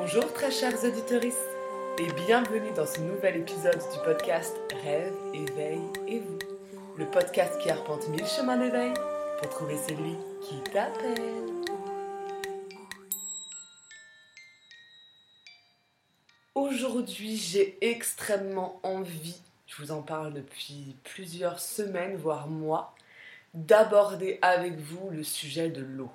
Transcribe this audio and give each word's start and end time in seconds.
Bonjour 0.00 0.32
très 0.32 0.52
chers 0.52 0.84
auditeurs 0.84 1.24
et 1.24 2.12
bienvenue 2.24 2.70
dans 2.76 2.86
ce 2.86 3.00
nouvel 3.00 3.38
épisode 3.38 3.80
du 3.92 3.98
podcast 4.04 4.56
Rêve, 4.84 5.12
éveil 5.34 5.80
et 6.06 6.20
vous. 6.20 6.38
Le 6.96 7.04
podcast 7.04 7.58
qui 7.60 7.68
arpente 7.68 8.06
mille 8.08 8.24
chemins 8.24 8.56
d'éveil 8.56 8.94
pour 9.38 9.48
trouver 9.50 9.76
celui 9.76 10.14
qui 10.40 10.62
t'appelle. 10.70 11.16
Aujourd'hui, 16.54 17.36
j'ai 17.36 17.76
extrêmement 17.80 18.78
envie, 18.84 19.42
je 19.66 19.82
vous 19.82 19.90
en 19.90 20.02
parle 20.02 20.32
depuis 20.32 20.94
plusieurs 21.02 21.58
semaines, 21.58 22.16
voire 22.16 22.46
mois, 22.46 22.94
d'aborder 23.52 24.38
avec 24.42 24.78
vous 24.78 25.10
le 25.10 25.24
sujet 25.24 25.70
de 25.70 25.82
l'eau. 25.82 26.12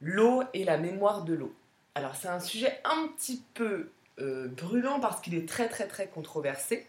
L'eau 0.00 0.42
et 0.54 0.64
la 0.64 0.78
mémoire 0.78 1.24
de 1.24 1.34
l'eau. 1.34 1.54
Alors 1.98 2.14
c'est 2.14 2.28
un 2.28 2.38
sujet 2.38 2.80
un 2.84 3.08
petit 3.08 3.42
peu 3.54 3.90
euh, 4.20 4.46
brûlant 4.46 5.00
parce 5.00 5.20
qu'il 5.20 5.34
est 5.34 5.48
très 5.48 5.68
très 5.68 5.88
très 5.88 6.06
controversé. 6.06 6.86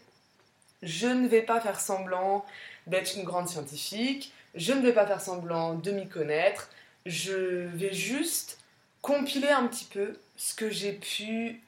Je 0.84 1.08
ne 1.08 1.26
vais 1.26 1.42
pas 1.42 1.60
faire 1.60 1.80
semblant 1.80 2.46
d'être 2.86 3.16
une 3.16 3.24
grande 3.24 3.48
scientifique, 3.48 4.32
je 4.54 4.72
ne 4.72 4.80
vais 4.80 4.92
pas 4.92 5.04
faire 5.08 5.20
semblant 5.20 5.74
de 5.74 5.90
m'y 5.90 6.08
connaître, 6.08 6.70
je 7.06 7.66
vais 7.66 7.92
juste 7.92 8.60
compiler 9.02 9.48
un 9.48 9.66
petit 9.66 9.86
peu 9.86 10.16
ce 10.36 10.54
que 10.54 10.70
j'ai 10.70 10.92
pu, 10.92 11.60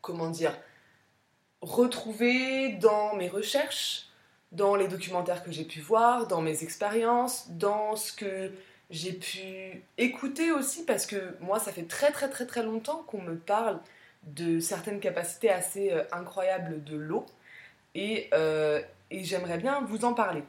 comment 0.00 0.30
dire, 0.30 0.56
retrouver 1.62 2.74
dans 2.74 3.16
mes 3.16 3.28
recherches, 3.28 4.06
dans 4.52 4.76
les 4.76 4.86
documentaires 4.86 5.42
que 5.42 5.50
j'ai 5.50 5.64
pu 5.64 5.80
voir, 5.80 6.28
dans 6.28 6.42
mes 6.42 6.62
expériences, 6.62 7.46
dans 7.48 7.96
ce 7.96 8.12
que 8.12 8.52
j'ai 8.90 9.12
pu 9.12 9.82
écouter 9.98 10.52
aussi 10.52 10.84
parce 10.84 11.06
que 11.06 11.36
moi, 11.40 11.58
ça 11.58 11.72
fait 11.72 11.84
très 11.88 12.12
très 12.12 12.28
très 12.28 12.46
très 12.46 12.62
longtemps 12.62 13.02
qu'on 13.06 13.20
me 13.20 13.36
parle 13.36 13.80
de 14.24 14.60
certaines 14.60 15.00
capacités 15.00 15.50
assez 15.50 15.92
euh, 15.92 16.02
incroyables 16.12 16.82
de 16.84 16.96
l'eau 16.96 17.26
et, 17.94 18.28
euh, 18.34 18.80
et 19.10 19.24
j'aimerais 19.24 19.58
bien 19.58 19.80
vous 19.82 20.04
en 20.04 20.14
parler. 20.14 20.42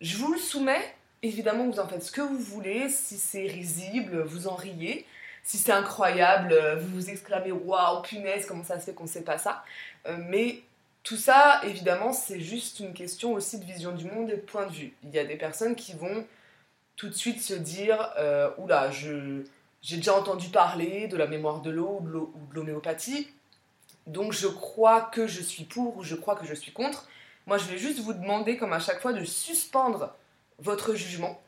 Je 0.00 0.16
vous 0.16 0.32
le 0.32 0.38
soumets, 0.38 0.94
évidemment 1.22 1.68
vous 1.68 1.78
en 1.80 1.86
faites 1.86 2.02
ce 2.02 2.12
que 2.12 2.20
vous 2.20 2.38
voulez, 2.38 2.88
si 2.88 3.18
c'est 3.18 3.46
risible, 3.46 4.22
vous 4.22 4.48
en 4.48 4.54
riez, 4.54 5.06
si 5.42 5.58
c'est 5.58 5.72
incroyable, 5.72 6.56
vous 6.80 6.94
vous 6.96 7.10
exclamez 7.10 7.52
waouh, 7.52 8.02
punaise, 8.02 8.46
comment 8.46 8.64
ça 8.64 8.78
se 8.78 8.86
fait 8.86 8.94
qu'on 8.94 9.04
ne 9.04 9.08
sait 9.08 9.22
pas 9.24 9.38
ça? 9.38 9.64
Euh, 10.06 10.16
mais 10.18 10.62
tout 11.02 11.16
ça, 11.16 11.60
évidemment, 11.64 12.12
c'est 12.12 12.40
juste 12.40 12.80
une 12.80 12.92
question 12.92 13.32
aussi 13.32 13.58
de 13.58 13.64
vision 13.64 13.92
du 13.92 14.04
monde 14.04 14.30
et 14.30 14.36
de 14.36 14.40
point 14.40 14.66
de 14.66 14.72
vue. 14.72 14.92
Il 15.02 15.10
y 15.10 15.18
a 15.18 15.24
des 15.24 15.36
personnes 15.36 15.74
qui 15.74 15.94
vont 15.94 16.26
tout 17.00 17.08
de 17.08 17.14
suite 17.14 17.40
se 17.40 17.54
dire 17.54 18.12
euh, 18.18 18.50
oula, 18.58 18.90
j'ai 18.90 19.96
déjà 19.96 20.14
entendu 20.14 20.48
parler 20.50 21.08
de 21.08 21.16
la 21.16 21.26
mémoire 21.26 21.62
de 21.62 21.70
l'eau 21.70 22.02
ou 22.02 22.50
de 22.50 22.54
l'homéopathie, 22.54 23.26
donc 24.06 24.34
je 24.34 24.46
crois 24.46 25.00
que 25.00 25.26
je 25.26 25.40
suis 25.40 25.64
pour 25.64 25.96
ou 25.96 26.02
je 26.04 26.14
crois 26.14 26.36
que 26.36 26.44
je 26.44 26.52
suis 26.52 26.72
contre. 26.72 27.08
Moi, 27.46 27.56
je 27.56 27.64
vais 27.64 27.78
juste 27.78 28.00
vous 28.00 28.12
demander, 28.12 28.58
comme 28.58 28.74
à 28.74 28.80
chaque 28.80 29.00
fois, 29.00 29.14
de 29.14 29.24
suspendre 29.24 30.14
votre 30.58 30.94
jugement, 30.94 31.40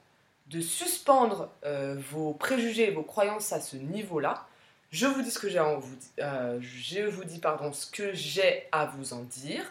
de 0.47 0.63
suspendre 0.63 1.51
euh, 1.67 1.97
vos 2.11 2.33
préjugés 2.33 2.89
et 2.89 2.91
vos 2.91 3.03
croyances 3.03 3.53
à 3.53 3.61
ce 3.61 3.77
niveau-là. 3.77 4.47
Je 4.91 5.05
vous 5.05 5.21
dis 5.21 5.31
ce 5.31 5.39
que 5.39 5.51
j'ai 5.51 5.59
à 5.59 5.75
vous, 5.75 5.97
euh, 6.19 6.59
je 6.63 7.03
vous 7.03 7.25
dis 7.25 7.41
pardon 7.41 7.75
ce 7.75 7.87
que 7.87 8.15
j'ai 8.15 8.69
à 8.73 8.87
vous 8.87 9.13
en 9.13 9.21
dire 9.21 9.71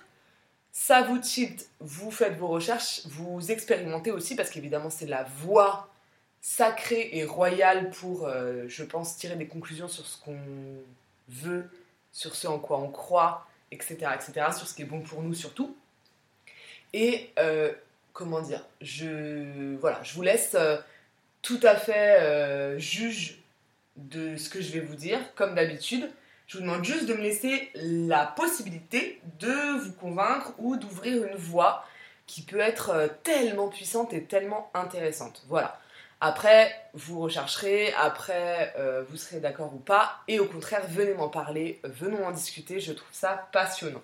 ça 0.72 1.02
vous 1.02 1.18
tilt, 1.18 1.68
vous 1.80 2.12
faites 2.12 2.38
vos 2.38 2.48
recherches, 2.48 3.02
vous 3.06 3.52
expérimentez 3.52 4.12
aussi, 4.12 4.36
parce 4.36 4.50
qu'évidemment 4.50 4.90
c'est 4.90 5.08
la 5.08 5.24
voie 5.24 5.90
sacrée 6.42 7.10
et 7.14 7.24
royale 7.24 7.92
pour, 7.92 8.28
euh, 8.28 8.64
je 8.68 8.84
pense, 8.84 9.16
tirer 9.18 9.36
des 9.36 9.48
conclusions 9.48 9.88
sur 9.88 10.06
ce 10.06 10.18
qu'on 10.18 10.40
veut, 11.30 11.70
sur 12.12 12.36
ce 12.36 12.48
en 12.48 12.58
quoi 12.58 12.80
on 12.80 12.90
croit, 12.90 13.48
etc., 13.72 13.98
etc., 14.16 14.48
sur 14.58 14.68
ce 14.68 14.74
qui 14.74 14.82
est 14.82 14.86
bon 14.86 15.02
pour 15.02 15.22
nous 15.22 15.36
surtout. 15.36 15.76
Et 16.94 17.30
euh, 17.38 17.72
comment 18.12 18.42
dire, 18.42 18.66
je, 18.82 19.76
voilà, 19.78 20.02
je 20.04 20.14
vous 20.14 20.24
laisse 20.24 20.56
euh, 20.56 20.78
tout 21.42 21.60
à 21.64 21.76
fait 21.76 22.80
juge 22.80 23.40
de 23.98 24.36
ce 24.36 24.50
que 24.50 24.62
je 24.62 24.72
vais 24.72 24.80
vous 24.80 24.96
dire, 24.96 25.20
comme 25.36 25.54
d'habitude. 25.56 26.10
Je 26.52 26.58
vous 26.58 26.64
demande 26.66 26.84
juste 26.84 27.06
de 27.06 27.14
me 27.14 27.22
laisser 27.22 27.70
la 27.76 28.26
possibilité 28.26 29.22
de 29.40 29.80
vous 29.80 29.94
convaincre 29.94 30.52
ou 30.58 30.76
d'ouvrir 30.76 31.26
une 31.26 31.38
voie 31.38 31.86
qui 32.28 32.42
peut 32.42 32.60
être 32.60 32.90
euh, 32.90 33.08
tellement 33.24 33.70
puissante 33.70 34.12
et 34.12 34.26
tellement 34.26 34.70
intéressante. 34.74 35.46
Voilà. 35.48 35.80
Après, 36.20 36.76
vous 36.94 37.22
rechercherez, 37.22 37.94
après, 37.94 38.74
euh, 38.78 39.02
vous 39.08 39.16
serez 39.16 39.40
d'accord 39.40 39.74
ou 39.74 39.78
pas, 39.78 40.18
et 40.28 40.42
au 40.42 40.46
contraire, 40.46 40.84
venez 40.90 41.14
m'en 41.14 41.30
parler, 41.30 41.80
venons 41.86 42.26
en 42.26 42.32
discuter, 42.32 42.82
je 42.82 42.92
trouve 42.92 43.14
ça 43.14 43.48
passionnant. 43.54 44.04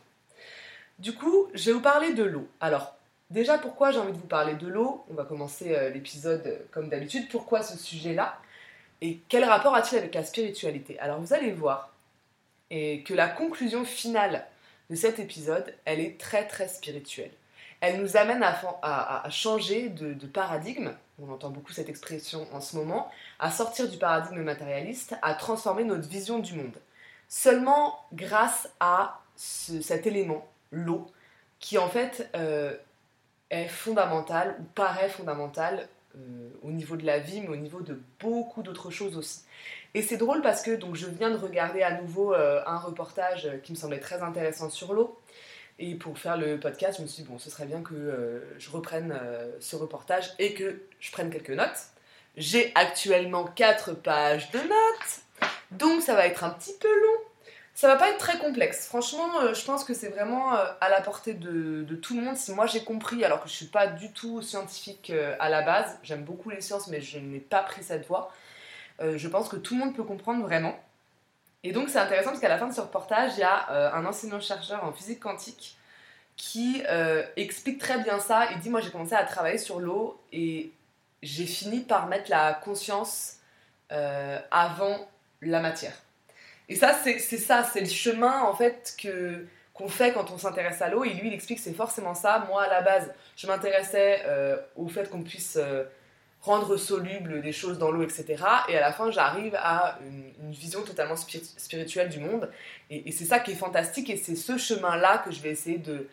Du 1.00 1.14
coup, 1.14 1.50
je 1.53 1.66
vais 1.66 1.74
vous 1.74 1.81
parler 1.81 2.14
de 2.14 2.24
l'eau. 2.24 2.47
Alors, 2.62 2.96
déjà, 3.29 3.58
pourquoi 3.58 3.91
j'ai 3.91 4.00
envie 4.00 4.14
de 4.14 4.18
vous 4.18 4.25
parler 4.25 4.53
de 4.53 4.68
l'eau? 4.68 5.03
On 5.09 5.16
va 5.16 5.25
commencer 5.25 5.75
euh, 5.75 5.90
l'épisode 5.90 6.62
comme 6.72 6.88
d'habitude. 6.88 7.28
Pourquoi 7.29 7.62
ce 7.62 7.78
sujet-là? 7.78 8.40
Et 9.02 9.19
quel 9.28 9.44
rapport 9.44 9.75
a-t-il 9.75 9.97
avec 9.97 10.16
la 10.16 10.24
spiritualité? 10.24 10.97
Alors, 11.00 11.19
vous 11.19 11.34
allez 11.34 11.52
voir, 11.52 11.91
et 12.69 13.03
que 13.03 13.13
la 13.13 13.28
conclusion 13.28 13.85
finale 13.85 14.45
de 14.89 14.95
cet 14.95 15.19
épisode, 15.19 15.73
elle 15.85 16.00
est 16.00 16.19
très 16.19 16.47
très 16.47 16.67
spirituelle. 16.67 17.31
Elle 17.79 18.01
nous 18.01 18.17
amène 18.17 18.44
à, 18.44 19.23
changer 19.29 19.89
de, 19.89 20.25
paradigme, 20.25 20.91
on 21.22 21.31
entend 21.31 21.50
beaucoup 21.50 21.73
cette 21.73 21.89
expression 21.89 22.47
en 22.51 22.61
ce 22.61 22.75
moment, 22.75 23.11
à 23.39 23.51
sortir 23.51 23.88
du 23.88 23.97
paradigme 23.97 24.41
matérialiste, 24.41 25.16
à 25.22 25.35
transformer 25.35 25.83
notre 25.83 26.07
vision 26.07 26.39
du 26.39 26.55
monde. 26.55 26.78
Seulement 27.29 28.00
grâce 28.13 28.69
à 28.79 29.22
cet 29.35 30.07
élément, 30.07 30.47
l'eau, 30.72 31.11
qui 31.59 31.78
en 31.78 31.88
fait 31.88 32.29
euh, 32.35 32.75
est 33.51 33.67
fondamental 33.67 34.55
ou 34.59 34.63
paraît 34.63 35.09
fondamental 35.09 35.88
euh, 36.17 36.50
au 36.63 36.72
niveau 36.72 36.95
de 36.95 37.05
la 37.05 37.19
vie, 37.19 37.41
mais 37.41 37.50
au 37.50 37.55
niveau 37.55 37.81
de 37.81 38.00
beaucoup 38.19 38.63
d'autres 38.63 38.89
choses 38.89 39.17
aussi. 39.17 39.41
Et 39.94 40.01
c'est 40.01 40.17
drôle 40.17 40.41
parce 40.41 40.61
que 40.61 40.72
donc, 40.75 40.95
je 40.95 41.07
viens 41.07 41.29
de 41.29 41.38
regarder 41.38 41.81
à 41.81 42.01
nouveau 42.01 42.33
euh, 42.33 42.61
un 42.66 42.78
reportage 42.78 43.50
qui 43.63 43.72
me 43.72 43.78
semblait 43.78 44.00
très 44.00 44.22
intéressant 44.22 44.69
sur 44.69 44.94
l'eau. 44.94 45.19
Et 45.79 45.95
pour 45.95 46.17
faire 46.17 46.38
le 46.38 46.59
podcast, 46.59 46.97
je 46.97 47.03
me 47.03 47.07
suis 47.07 47.23
dit, 47.23 47.29
bon, 47.29 47.38
ce 47.38 47.50
serait 47.50 47.66
bien 47.66 47.81
que 47.81 47.94
euh, 47.94 48.39
je 48.57 48.69
reprenne 48.72 49.19
ce 49.59 49.75
reportage 49.75 50.31
et 50.39 50.53
que 50.53 50.81
je 51.00 51.11
prenne 51.11 51.29
quelques 51.29 51.51
notes. 51.51 51.78
J'ai 52.35 52.72
actuellement 52.75 53.45
4 53.45 53.94
pages 53.94 54.51
de 54.51 54.59
notes, 54.59 55.51
donc 55.72 56.01
ça 56.01 56.16
va 56.16 56.28
être 56.28 56.44
un 56.44 56.51
petit 56.51 56.73
peu 56.79 56.88
long. 56.88 57.26
Ça 57.77 57.88
va 57.88 57.95
pas 57.95 58.09
être 58.09 58.17
très 58.17 58.39
complexe. 58.39 58.88
Franchement, 58.88 59.39
euh, 59.39 59.53
je 59.53 59.63
pense 59.63 59.83
que 59.83 59.93
c'est 59.93 60.07
vraiment 60.07 60.55
euh, 60.55 60.65
à 60.81 60.89
la 60.89 60.99
portée 60.99 61.35
de, 61.35 61.85
tout 62.01 62.15
le 62.15 62.23
monde. 62.23 62.35
Si 62.35 62.51
moi 62.51 62.65
j'ai 62.65 62.83
compris, 62.83 63.23
alors 63.23 63.39
que 63.43 63.47
je 63.47 63.53
suis 63.53 63.67
pas 63.67 63.85
du 63.85 64.11
tout 64.11 64.41
scientifique 64.41 65.11
euh, 65.11 65.35
à 65.39 65.47
la 65.47 65.61
base, 65.61 65.99
j'aime 66.01 66.23
beaucoup 66.23 66.49
les 66.49 66.59
sciences, 66.61 66.87
mais 66.87 67.01
je 67.01 67.19
n'ai 67.19 67.39
pas 67.39 67.61
pris 67.61 67.83
cette 67.83 68.07
voie. 68.07 68.31
je 68.99 69.27
pense 69.27 69.47
que 69.47 69.57
tout 69.57 69.75
le 69.75 69.81
monde 69.81 69.95
peut 69.95 70.03
comprendre 70.03 70.41
vraiment. 70.41 70.75
Et 71.63 71.71
donc 71.71 71.89
c'est 71.89 71.99
intéressant 71.99 72.31
parce 72.31 72.39
qu'à 72.39 72.49
la 72.49 72.57
fin 72.57 72.66
de 72.66 72.73
ce 72.73 72.81
reportage, 72.81 73.33
il 73.35 73.41
y 73.41 73.43
a 73.43 73.93
un 73.93 74.05
enseignant-chercheur 74.07 74.83
en 74.83 74.91
physique 74.91 75.19
quantique 75.19 75.77
qui 76.35 76.81
explique 77.35 77.77
très 77.79 77.99
bien 77.99 78.19
ça. 78.19 78.47
Il 78.53 78.59
dit 78.59 78.71
Moi 78.71 78.81
j'ai 78.81 78.89
commencé 78.89 79.13
à 79.13 79.23
travailler 79.23 79.59
sur 79.59 79.79
l'eau 79.79 80.19
et 80.33 80.71
j'ai 81.21 81.45
fini 81.45 81.81
par 81.81 82.07
mettre 82.07 82.31
la 82.31 82.53
conscience 82.55 83.35
avant 83.91 85.07
la 85.43 85.59
matière. 85.59 85.93
Et 86.69 86.75
ça, 86.75 86.94
c'est 87.03 87.19
ça, 87.19 87.63
c'est 87.63 87.79
le 87.79 87.88
chemin 87.88 88.41
en 88.41 88.53
fait 88.53 88.95
que 89.01 89.45
qu'on 89.78 89.88
fait 89.88 90.11
quand 90.11 90.31
on 90.31 90.38
s'intéresse 90.38 90.81
à 90.81 90.89
l'eau. 90.89 91.03
Et 91.03 91.13
lui, 91.13 91.28
il 91.28 91.33
explique 91.33 91.59
que 91.59 91.63
c'est 91.63 91.73
forcément 91.73 92.16
ça. 92.16 92.45
Moi, 92.47 92.63
à 92.63 92.67
la 92.67 92.81
base, 92.81 93.13
je 93.35 93.47
m'intéressais 93.47 94.23
euh, 94.25 94.57
au 94.75 94.88
fait 94.88 95.09
qu'on 95.09 95.22
puisse 95.22 95.57
euh, 95.57 95.83
rendre 96.41 96.78
soluble 96.78 97.41
des 97.41 97.51
choses 97.51 97.78
dans 97.78 97.91
l'eau, 97.91 98.01
etc. 98.01 98.44
Et 98.69 98.78
à 98.78 98.81
la 98.81 98.91
fin, 98.91 99.11
j'arrive 99.11 99.55
à 99.55 100.00
une, 100.01 100.51
vision 100.51 100.81
totalement 100.81 101.16
spirituelle 101.16 102.09
du 102.09 102.19
monde. 102.19 102.49
Et, 102.90 103.11
c'est 103.11 103.25
ça 103.25 103.40
qui 103.40 103.52
est 103.52 103.55
fantastique. 103.55 104.09
Et 104.09 104.17
c'est 104.17 104.35
ce 104.35 104.58
chemin-là 104.58 105.19
que 105.19 105.31
je 105.31 105.41
vais 105.41 105.49
essayer 105.52 105.78
de, 105.78 106.08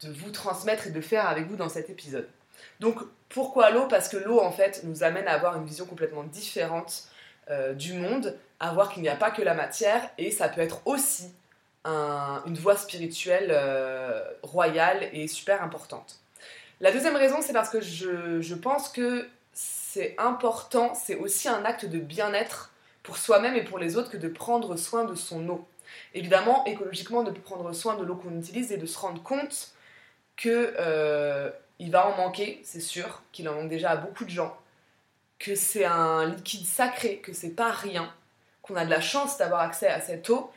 de 0.00 0.12
vous 0.12 0.30
transmettre 0.30 0.86
et 0.86 0.90
de 0.90 1.00
faire 1.00 1.26
avec 1.26 1.46
vous 1.48 1.56
dans 1.56 1.68
cet 1.68 1.90
épisode. 1.90 2.28
Donc, 2.78 2.98
pourquoi 3.28 3.70
l'eau? 3.70 3.86
Parce 3.88 4.08
que 4.08 4.16
l'eau, 4.16 4.40
en 4.40 4.52
fait, 4.52 4.82
nous 4.84 5.02
amène 5.02 5.26
à 5.26 5.32
avoir 5.32 5.56
une 5.56 5.64
vision 5.64 5.86
complètement 5.86 6.22
différente 6.22 7.08
euh, 7.50 7.74
du 7.74 7.94
monde, 7.94 8.36
à 8.60 8.72
voir 8.72 8.92
qu'il 8.92 9.02
n'y 9.02 9.08
a 9.08 9.16
pas 9.16 9.30
que 9.30 9.42
la 9.42 9.54
matière, 9.54 10.10
et 10.18 10.30
ça 10.30 10.48
peut 10.48 10.60
être 10.60 10.80
aussi 10.86 11.32
une 12.46 12.54
voie 12.54 12.76
spirituelle 12.76 13.48
euh, 13.50 14.22
royale 14.42 15.08
et 15.12 15.26
super 15.28 15.62
importante. 15.62 16.20
La 16.80 16.92
deuxième 16.92 17.16
raison, 17.16 17.38
c'est 17.40 17.52
parce 17.52 17.70
que 17.70 17.80
je, 17.80 18.54
pense 18.54 18.88
que 18.88 19.28
c'est 19.52 20.14
important, 20.18 20.94
c'est 20.94 21.16
aussi 21.16 21.48
un 21.48 21.64
acte 21.64 21.86
de 21.86 21.98
bien-être 21.98 22.72
pour 23.02 23.16
soi-même 23.16 23.56
et 23.56 23.64
pour 23.64 23.78
les 23.78 23.96
autres 23.96 24.10
que 24.10 24.16
de 24.16 24.28
prendre 24.28 24.76
soin 24.76 25.04
de 25.04 25.14
son 25.14 25.48
eau. 25.48 25.66
Évidemment, 26.14 26.64
écologiquement, 26.66 27.22
de 27.22 27.30
prendre 27.30 27.72
soin 27.72 27.96
de 27.96 28.04
l'eau 28.04 28.16
qu'on 28.16 28.38
utilise 28.38 28.70
et 28.70 28.76
de 28.76 28.86
se 28.86 28.98
rendre 28.98 29.22
compte 29.22 29.72
que 30.36 30.74
euh, 30.78 31.50
il 31.78 31.90
va 31.90 32.06
en 32.06 32.16
manquer, 32.16 32.60
c'est 32.64 32.80
sûr, 32.80 33.22
qu'il 33.32 33.48
en 33.48 33.54
manque 33.54 33.70
déjà 33.70 33.90
à 33.90 33.96
beaucoup 33.96 34.24
de 34.24 34.30
gens, 34.30 34.56
que 35.38 35.54
c'est 35.54 35.84
un 35.84 36.26
liquide 36.26 36.66
sacré, 36.66 37.18
que 37.18 37.32
c'est 37.32 37.50
pas 37.50 37.70
rien, 37.70 38.12
qu'on 38.62 38.76
a 38.76 38.84
de 38.84 38.90
la 38.90 39.00
chance 39.00 39.38
d'avoir 39.38 39.60
accès 39.60 39.88
à 39.88 40.00
cette 40.00 40.30
eau 40.30 40.50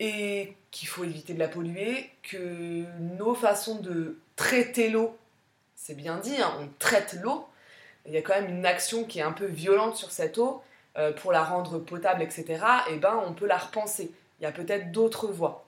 et 0.00 0.56
qu'il 0.70 0.88
faut 0.88 1.04
éviter 1.04 1.34
de 1.34 1.38
la 1.38 1.48
polluer, 1.48 2.10
que 2.22 2.84
nos 2.98 3.34
façons 3.34 3.80
de 3.80 4.18
traiter 4.36 4.88
l'eau, 4.88 5.16
c'est 5.76 5.94
bien 5.94 6.16
dit, 6.16 6.40
hein, 6.40 6.52
on 6.60 6.68
traite 6.78 7.14
l'eau, 7.22 7.46
il 8.06 8.12
y 8.12 8.16
a 8.16 8.22
quand 8.22 8.34
même 8.34 8.48
une 8.48 8.66
action 8.66 9.04
qui 9.04 9.20
est 9.20 9.22
un 9.22 9.32
peu 9.32 9.46
violente 9.46 9.96
sur 9.96 10.10
cette 10.10 10.38
eau 10.38 10.62
euh, 10.96 11.12
pour 11.12 11.32
la 11.32 11.44
rendre 11.44 11.78
potable, 11.78 12.22
etc. 12.22 12.64
Et 12.90 12.96
ben 12.96 13.22
on 13.26 13.32
peut 13.32 13.46
la 13.46 13.58
repenser. 13.58 14.12
Il 14.40 14.42
y 14.42 14.46
a 14.46 14.52
peut-être 14.52 14.90
d'autres 14.90 15.28
voies. 15.28 15.64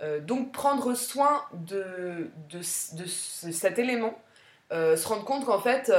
Euh, 0.00 0.20
donc 0.20 0.52
prendre 0.52 0.94
soin 0.94 1.44
de, 1.52 2.30
cet 2.62 3.78
élément, 3.78 4.20
euh, 4.72 4.96
se 4.96 5.06
rendre 5.08 5.24
compte 5.24 5.44
qu'en 5.44 5.60
fait 5.60 5.92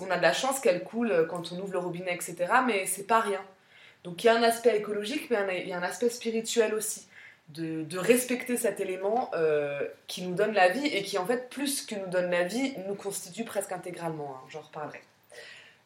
on 0.00 0.10
a 0.10 0.16
de 0.16 0.22
la 0.22 0.32
chance 0.32 0.60
qu'elle 0.60 0.82
coule 0.82 1.26
quand 1.28 1.52
on 1.52 1.58
ouvre 1.60 1.72
le 1.72 1.78
robinet, 1.78 2.14
etc. 2.14 2.36
Mais 2.66 2.86
c'est 2.86 3.06
pas 3.06 3.20
rien. 3.20 3.40
Donc 4.04 4.24
il 4.24 4.28
y 4.28 4.30
a 4.30 4.36
un 4.36 4.42
aspect 4.42 4.76
écologique, 4.76 5.30
mais 5.30 5.62
il 5.62 5.68
y 5.68 5.72
a 5.72 5.78
un 5.78 5.82
aspect 5.82 6.10
spirituel 6.10 6.74
aussi. 6.74 7.06
De, 7.48 7.98
respecter 7.98 8.56
cet 8.56 8.78
élément 8.78 9.28
euh, 9.34 9.80
qui 10.06 10.22
nous 10.22 10.36
donne 10.36 10.52
la 10.52 10.68
vie 10.68 10.86
et 10.86 11.02
qui 11.02 11.18
en 11.18 11.26
fait 11.26 11.50
plus 11.50 11.84
que 11.84 11.96
nous 11.96 12.06
donne 12.06 12.30
la 12.30 12.44
vie 12.44 12.74
nous 12.86 12.94
constitue 12.94 13.44
presque 13.44 13.72
intégralement. 13.72 14.36
Hein, 14.36 14.46
J'en 14.50 14.60
reparlerai. 14.60 15.00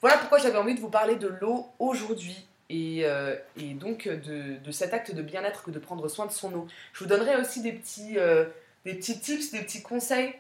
Voilà 0.03 0.19
pourquoi 0.19 0.37
j'avais 0.39 0.59
envie 0.59 0.75
de 0.75 0.81
vous 0.81 0.91
parler 0.91 1.17
de 1.17 1.29
l'eau 1.41 1.67
aujourd'hui 1.79 2.47
et, 2.69 3.01
euh, 3.05 3.35
donc 3.57 4.07
de, 4.07 4.59
de, 4.63 4.71
cet 4.73 4.93
acte 4.93 5.15
de 5.15 5.23
bien-être 5.23 5.63
que 5.63 5.71
de 5.71 5.79
prendre 5.79 6.07
soin 6.09 6.27
de 6.27 6.33
son 6.33 6.53
eau. 6.53 6.67
Je 6.93 7.05
vous 7.05 7.09
donnerai 7.09 7.37
aussi 7.37 7.63
des 7.63 7.73
petits, 7.73 8.19
euh, 8.19 8.45
des 8.85 8.93
petits 8.95 9.19
tips, 9.19 9.53
des 9.53 9.61
petits 9.61 9.83
conseils 9.83 10.35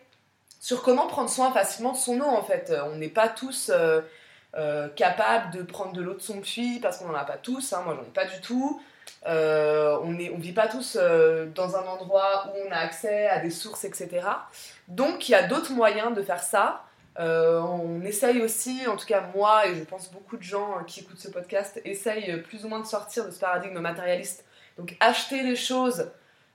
sur 0.64 0.82
comment 0.82 1.06
prendre 1.06 1.28
soin 1.28 1.52
facilement 1.52 1.92
de 1.92 1.98
son 1.98 2.18
eau 2.22 2.26
en 2.26 2.42
fait. 2.42 2.72
On 2.90 2.96
n'est 2.96 3.08
pas 3.08 3.28
tous 3.28 3.70
euh, 4.56 4.88
capable 4.96 5.52
de 5.52 5.62
prendre 5.62 5.92
de 5.92 6.00
l'eau 6.00 6.14
de 6.14 6.22
son 6.22 6.40
puits 6.40 6.78
parce 6.80 6.96
qu'on 6.96 7.08
n'en 7.08 7.14
a 7.14 7.24
pas 7.24 7.36
tous, 7.36 7.74
hein, 7.74 7.82
moi 7.84 7.94
j'en 7.96 8.02
ai 8.02 8.12
pas 8.14 8.24
du 8.24 8.40
tout. 8.40 8.80
Euh, 9.26 9.98
on 10.02 10.12
ne 10.12 10.40
vit 10.40 10.52
pas 10.52 10.68
tous 10.68 10.96
euh, 10.98 11.46
dans 11.54 11.76
un 11.76 11.82
endroit 11.82 12.46
où 12.46 12.68
on 12.68 12.72
a 12.72 12.76
accès 12.76 13.26
à 13.26 13.40
des 13.40 13.50
sources, 13.50 13.84
etc. 13.84 14.26
Donc 14.88 15.28
il 15.28 15.32
y 15.32 15.34
a 15.34 15.42
d'autres 15.42 15.72
moyens 15.72 16.14
de 16.14 16.22
faire 16.22 16.42
ça. 16.42 16.84
on 17.18 18.00
essaye 18.02 18.40
aussi, 18.40 18.86
en 18.86 18.96
tout 18.96 19.06
cas 19.06 19.24
moi 19.34 19.66
et 19.66 19.74
je 19.74 19.84
pense 19.84 20.10
beaucoup 20.10 20.38
de 20.38 20.42
gens 20.42 20.82
qui 20.86 21.00
écoutent 21.00 21.20
ce 21.20 21.28
podcast, 21.28 21.78
essayent 21.84 22.40
plus 22.40 22.64
ou 22.64 22.68
moins 22.68 22.80
de 22.80 22.86
sortir 22.86 23.26
de 23.26 23.32
ce 23.32 23.38
paradigme 23.38 23.80
matérialiste. 23.80 24.46
Donc 24.78 24.96
acheter 25.00 25.42
des 25.42 25.56
choses 25.56 26.10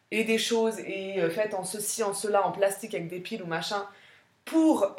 et 0.09 0.23
des 0.23 0.39
choses 0.39 0.79
et 0.79 1.21
faites 1.29 1.53
en 1.53 1.63
ceci, 1.63 2.01
en 2.01 2.15
cela, 2.15 2.47
en 2.47 2.51
plastique 2.51 2.95
avec 2.95 3.07
des 3.07 3.19
piles 3.19 3.43
ou 3.43 3.47
machin 3.47 3.85
pour 4.49 4.95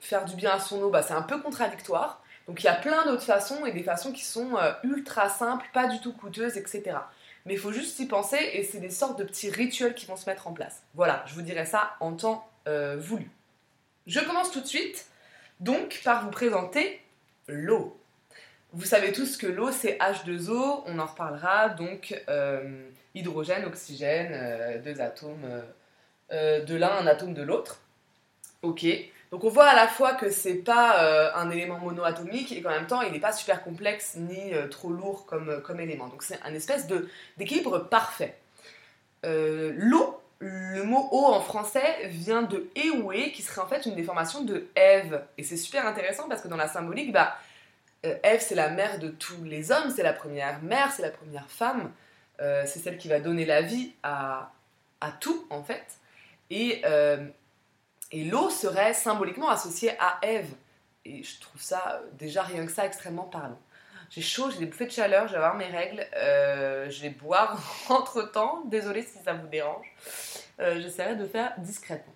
faire 0.00 0.24
du 0.24 0.36
bien 0.36 0.52
à 0.52 0.60
son 0.60 0.82
eau, 0.82 0.90
bah, 0.90 1.02
c'est 1.02 1.14
un 1.14 1.22
peu 1.22 1.40
contradictoire. 1.40 2.22
Donc 2.48 2.62
il 2.62 2.64
y 2.64 2.70
a 2.70 2.74
plein 2.74 3.04
d'autres 3.04 3.22
façons 3.22 3.66
et 3.66 3.72
des 3.72 3.82
façons 3.82 4.10
qui 4.10 4.24
sont 4.24 4.56
euh, 4.56 4.72
ultra 4.82 5.28
simples, 5.28 5.66
pas 5.74 5.86
du 5.86 6.00
tout 6.00 6.14
coûteuses, 6.14 6.56
etc. 6.56 6.96
Mais 7.44 7.54
il 7.54 7.60
faut 7.60 7.72
juste 7.72 8.00
y 8.00 8.06
penser 8.06 8.38
et 8.54 8.64
c'est 8.64 8.80
des 8.80 8.90
sortes 8.90 9.18
de 9.18 9.24
petits 9.24 9.50
rituels 9.50 9.94
qui 9.94 10.06
vont 10.06 10.16
se 10.16 10.28
mettre 10.28 10.48
en 10.48 10.52
place. 10.54 10.82
Voilà, 10.94 11.22
je 11.26 11.34
vous 11.34 11.42
dirai 11.42 11.66
ça 11.66 11.94
en 12.00 12.14
temps 12.14 12.48
euh, 12.66 12.96
voulu. 12.98 13.30
Je 14.06 14.20
commence 14.20 14.50
tout 14.50 14.62
de 14.62 14.66
suite 14.66 15.06
donc 15.60 16.00
par 16.04 16.24
vous 16.24 16.30
présenter 16.30 17.02
l'eau. 17.48 18.00
Vous 18.72 18.86
savez 18.86 19.12
tous 19.12 19.36
que 19.36 19.46
l'eau 19.46 19.70
c'est 19.70 19.98
H2O, 19.98 20.84
on 20.86 20.98
en 20.98 21.06
reparlera, 21.06 21.68
donc 21.68 22.18
euh, 22.30 22.88
hydrogène, 23.14 23.66
oxygène, 23.66 24.80
deux 24.82 25.02
atomes 25.02 25.62
de 26.30 26.74
l'un, 26.74 26.96
un 26.96 27.06
atome 27.06 27.34
de 27.34 27.42
l'autre. 27.42 27.82
Ok, 28.62 28.86
donc 29.30 29.44
on 29.44 29.50
voit 29.50 29.66
à 29.66 29.76
la 29.76 29.86
fois 29.86 30.14
que 30.14 30.30
c'est 30.30 30.54
pas 30.54 31.04
euh, 31.04 31.30
un 31.34 31.50
élément 31.50 31.78
monoatomique 31.78 32.50
et 32.50 32.62
qu'en 32.62 32.70
même 32.70 32.86
temps 32.86 33.02
il 33.02 33.12
n'est 33.12 33.20
pas 33.20 33.32
super 33.32 33.62
complexe 33.62 34.14
ni 34.16 34.54
euh, 34.54 34.68
trop 34.68 34.90
lourd 34.90 35.26
comme, 35.26 35.50
euh, 35.50 35.60
comme 35.60 35.80
élément. 35.80 36.08
Donc 36.08 36.22
c'est 36.22 36.40
un 36.42 36.54
espèce 36.54 36.86
d'équilibre 37.36 37.78
parfait. 37.78 38.36
L'eau, 39.24 40.20
le 40.38 40.82
mot 40.84 41.08
eau 41.10 41.26
en 41.26 41.40
français 41.40 42.06
vient 42.06 42.42
de 42.42 42.68
Ewe 42.76 43.32
qui 43.32 43.42
serait 43.42 43.60
en 43.60 43.66
fait 43.66 43.84
une 43.84 43.94
déformation 43.94 44.42
de 44.42 44.68
Ève. 44.74 45.22
Et 45.36 45.42
c'est 45.42 45.56
super 45.56 45.86
intéressant 45.86 46.28
parce 46.28 46.40
que 46.40 46.48
dans 46.48 46.56
la 46.56 46.68
symbolique, 46.68 47.12
bah, 47.12 47.36
Ève 48.02 48.40
c'est 48.40 48.54
la 48.54 48.70
mère 48.70 48.98
de 48.98 49.08
tous 49.08 49.44
les 49.44 49.72
hommes, 49.72 49.92
c'est 49.94 50.04
la 50.04 50.12
première 50.12 50.62
mère, 50.62 50.92
c'est 50.92 51.02
la 51.02 51.10
première 51.10 51.50
femme, 51.50 51.90
c'est 52.38 52.78
celle 52.78 52.96
qui 52.96 53.08
va 53.08 53.18
donner 53.18 53.44
la 53.44 53.60
vie 53.60 53.92
à, 54.04 54.52
à 55.00 55.10
tout 55.10 55.46
en 55.50 55.62
fait. 55.62 55.84
Et 56.50 56.82
et 58.10 58.24
l'eau 58.24 58.50
serait 58.50 58.94
symboliquement 58.94 59.48
associée 59.48 59.92
à 59.98 60.18
Ève. 60.22 60.50
Et 61.04 61.22
je 61.22 61.40
trouve 61.40 61.60
ça, 61.60 62.02
déjà 62.12 62.42
rien 62.42 62.66
que 62.66 62.72
ça, 62.72 62.86
extrêmement 62.86 63.24
parlant. 63.24 63.58
J'ai 64.10 64.22
chaud, 64.22 64.50
j'ai 64.50 64.58
des 64.58 64.66
bouffées 64.66 64.86
de 64.86 64.90
chaleur, 64.90 65.26
je 65.26 65.32
vais 65.32 65.38
avoir 65.38 65.54
mes 65.54 65.66
règles. 65.66 66.06
Euh, 66.16 66.88
je 66.90 67.02
vais 67.02 67.10
boire 67.10 67.60
entre 67.88 68.22
temps. 68.22 68.62
Désolée 68.66 69.02
si 69.02 69.18
ça 69.22 69.34
vous 69.34 69.46
dérange. 69.46 69.86
Euh, 70.60 70.80
j'essaierai 70.80 71.16
de 71.16 71.26
faire 71.26 71.52
discrètement. 71.58 72.14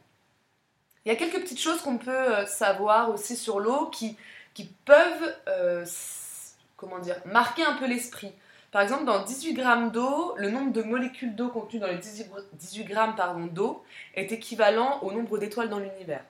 Il 1.04 1.12
y 1.12 1.12
a 1.12 1.16
quelques 1.16 1.40
petites 1.40 1.60
choses 1.60 1.82
qu'on 1.82 1.98
peut 1.98 2.10
euh, 2.10 2.46
savoir 2.46 3.10
aussi 3.10 3.36
sur 3.36 3.60
l'eau 3.60 3.86
qui, 3.90 4.16
qui 4.54 4.64
peuvent, 4.84 5.86
comment 6.76 6.98
dire, 6.98 7.16
marquer 7.26 7.64
un 7.64 7.74
peu 7.74 7.86
l'esprit. 7.86 8.32
Par 8.72 8.80
exemple, 8.80 9.04
dans 9.04 9.22
18 9.22 9.52
grammes 9.52 9.90
d'eau, 9.90 10.34
le 10.38 10.48
nombre 10.50 10.72
de 10.72 10.82
molécules 10.82 11.36
d'eau 11.36 11.48
contenues 11.48 11.78
dans 11.78 11.88
les 11.88 11.98
18 11.98 12.84
grammes 12.84 13.14
d'eau 13.50 13.84
est 14.14 14.32
équivalent 14.32 14.98
au 15.02 15.12
nombre 15.12 15.36
d'étoiles 15.36 15.68
dans 15.68 15.78
l'univers. 15.78 16.24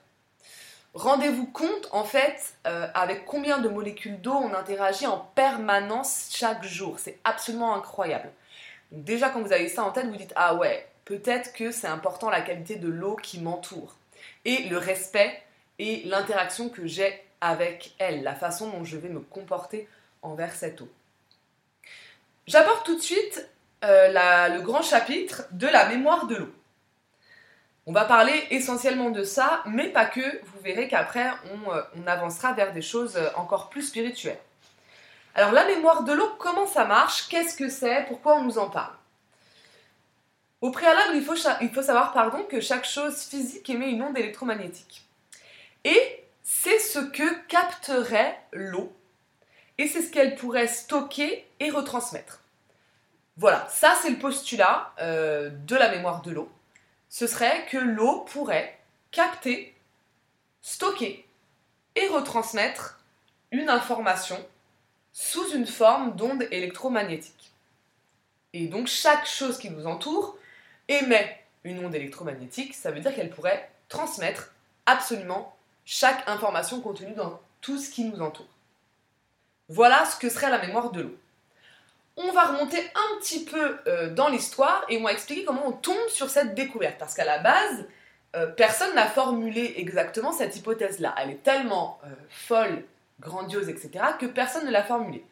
Rendez-vous 0.93 1.47
compte, 1.47 1.87
en 1.91 2.03
fait, 2.03 2.55
euh, 2.67 2.87
avec 2.93 3.25
combien 3.25 3.59
de 3.59 3.69
molécules 3.69 4.19
d'eau 4.19 4.33
on 4.33 4.53
interagit 4.53 5.07
en 5.07 5.19
permanence 5.35 6.29
chaque 6.31 6.65
jour. 6.65 6.99
C'est 6.99 7.17
absolument 7.23 7.75
incroyable. 7.75 8.29
déjà, 8.91 9.29
quand 9.29 9.41
vous 9.41 9.53
avez 9.53 9.69
ça 9.69 9.85
en 9.85 9.91
tête, 9.91 10.07
vous 10.07 10.17
dites 10.17 10.33
Ah 10.35 10.55
ouais, 10.55 10.85
peut-être 11.05 11.53
que 11.53 11.71
c'est 11.71 11.87
important 11.87 12.29
la 12.29 12.41
qualité 12.41 12.75
de 12.75 12.89
l'eau 12.89 13.15
qui 13.15 13.39
m'entoure. 13.39 13.95
Et 14.43 14.63
le 14.65 14.77
respect 14.77 15.41
et 15.79 16.03
l'interaction 16.03 16.67
que 16.67 16.85
j'ai 16.87 17.23
avec 17.39 17.95
elle, 17.99 18.21
la 18.21 18.35
façon 18.35 18.69
dont 18.69 18.83
je 18.83 18.97
vais 18.97 19.09
me 19.09 19.21
comporter 19.21 19.87
envers 20.21 20.53
cette 20.53 20.81
eau. 20.81 20.89
J'apporte 22.45 22.85
tout 22.85 22.95
de 22.95 23.01
suite 23.01 23.49
euh, 23.83 24.49
le 24.49 24.61
grand 24.61 24.81
chapitre 24.81 25.43
de 25.51 25.67
la 25.67 25.87
mémoire 25.87 26.27
de 26.27 26.35
l'eau. 26.35 26.53
On 27.85 27.93
va 27.93 28.05
parler 28.05 28.47
essentiellement 28.49 29.09
de 29.09 29.23
ça, 29.23 29.61
mais 29.65 29.89
pas 29.89 30.05
que. 30.05 30.21
Vous 30.21 30.59
verrez 30.61 30.87
qu'après, 30.87 31.31
on, 31.53 31.71
euh, 31.71 31.81
on, 31.95 32.07
avancera 32.07 32.53
vers 32.53 32.73
des 32.73 32.81
choses 32.81 33.17
euh, 33.17 33.29
encore 33.35 33.69
plus 33.69 33.81
spirituelles. 33.83 34.39
Alors, 35.35 35.51
la 35.51 35.65
mémoire 35.65 36.03
de 36.03 36.13
l'eau, 36.13 36.29
comment 36.37 36.67
ça 36.67 36.85
marche? 36.85 37.27
Qu'est-ce 37.27 37.57
que 37.57 37.69
c'est? 37.69 38.05
Pourquoi 38.07 38.35
on 38.35 38.43
nous 38.43 38.57
en 38.57 38.69
parle? 38.69 38.93
Au 40.61 40.71
préalable, 40.71 41.15
il 41.15 41.23
faut, 41.23 41.35
il 41.61 41.69
faut 41.69 41.81
savoir 41.81 42.13
pardon, 42.13 42.43
que 42.43 42.61
chaque 42.61 42.85
chose 42.85 43.23
physique 43.23 43.69
émet 43.69 43.89
une 43.89 44.03
onde 44.03 44.17
électromagnétique. 44.17 45.03
Et 45.83 46.23
c'est 46.41 46.79
ce 46.79 46.99
que 46.99 47.47
capterait 47.47 48.39
l'eau 48.53 48.93
et 49.77 49.87
c'est 49.87 50.01
ce 50.01 50.11
qu'elle 50.11 50.35
pourrait 50.35 50.67
stocker 50.67 51.45
et 51.59 51.69
retransmettre. 51.69 52.41
Voilà, 53.37 53.67
ça 53.69 53.95
c'est 54.01 54.11
le 54.11 54.19
postulat 54.19 54.93
euh, 54.99 55.49
de 55.49 55.75
la 55.75 55.89
mémoire 55.89 56.21
de 56.21 56.31
l'eau. 56.31 56.51
Ce 57.09 57.27
serait 57.27 57.65
que 57.67 57.77
l'eau 57.77 58.21
pourrait 58.21 58.77
capter, 59.11 59.75
stocker 60.61 61.25
et 61.95 62.07
retransmettre 62.07 62.99
une 63.51 63.69
information 63.69 64.43
sous 65.13 65.53
une 65.53 65.67
forme 65.67 66.15
d'onde 66.15 66.43
électromagnétique. 66.51 67.51
Et 68.53 68.67
donc 68.67 68.87
chaque 68.87 69.25
chose 69.25 69.57
qui 69.57 69.69
nous 69.69 69.87
entoure 69.87 70.37
émet 70.87 71.39
une 71.63 71.83
onde 71.85 71.95
électromagnétique, 71.95 72.73
ça 72.73 72.91
veut 72.91 72.99
dire 72.99 73.15
qu'elle 73.15 73.29
pourrait 73.29 73.69
transmettre 73.89 74.51
absolument 74.85 75.55
chaque 75.85 76.27
information 76.27 76.81
contenue 76.81 77.13
dans 77.13 77.39
tout 77.61 77.77
ce 77.77 77.89
qui 77.89 78.05
nous 78.05 78.21
entoure. 78.21 78.52
Voilà 79.69 80.05
ce 80.05 80.17
que 80.17 80.29
serait 80.29 80.49
la 80.49 80.59
mémoire 80.59 80.91
de 80.91 81.01
l'eau. 81.01 81.15
On 82.15 82.31
va 82.31 82.43
remonter 82.43 82.77
un 82.77 83.19
petit 83.19 83.43
peu 83.43 83.77
euh, 83.87 84.13
dans 84.13 84.29
l'histoire 84.29 84.85
et 84.87 84.97
on 84.99 85.03
va 85.03 85.13
expliquer 85.13 85.45
comment 85.45 85.67
on 85.67 85.71
tombe 85.71 86.07
sur 86.09 86.29
cette 86.29 86.53
découverte. 86.53 86.97
Parce 86.99 87.15
qu'à 87.15 87.25
la 87.25 87.39
base, 87.39 87.85
euh, 88.35 88.45
personne 88.47 88.93
n'a 88.93 89.07
formulé 89.07 89.73
exactement 89.77 90.31
cette 90.31 90.55
hypothèse-là. 90.55 91.15
Elle 91.17 91.31
est 91.31 91.43
tellement 91.43 91.99
euh, 92.05 92.09
folle, 92.29 92.83
grandiose, 93.19 93.69
etc., 93.69 94.05
que 94.19 94.27
personne 94.27 94.65
ne 94.65 94.71
l'a 94.71 94.83
formulée. 94.83 95.25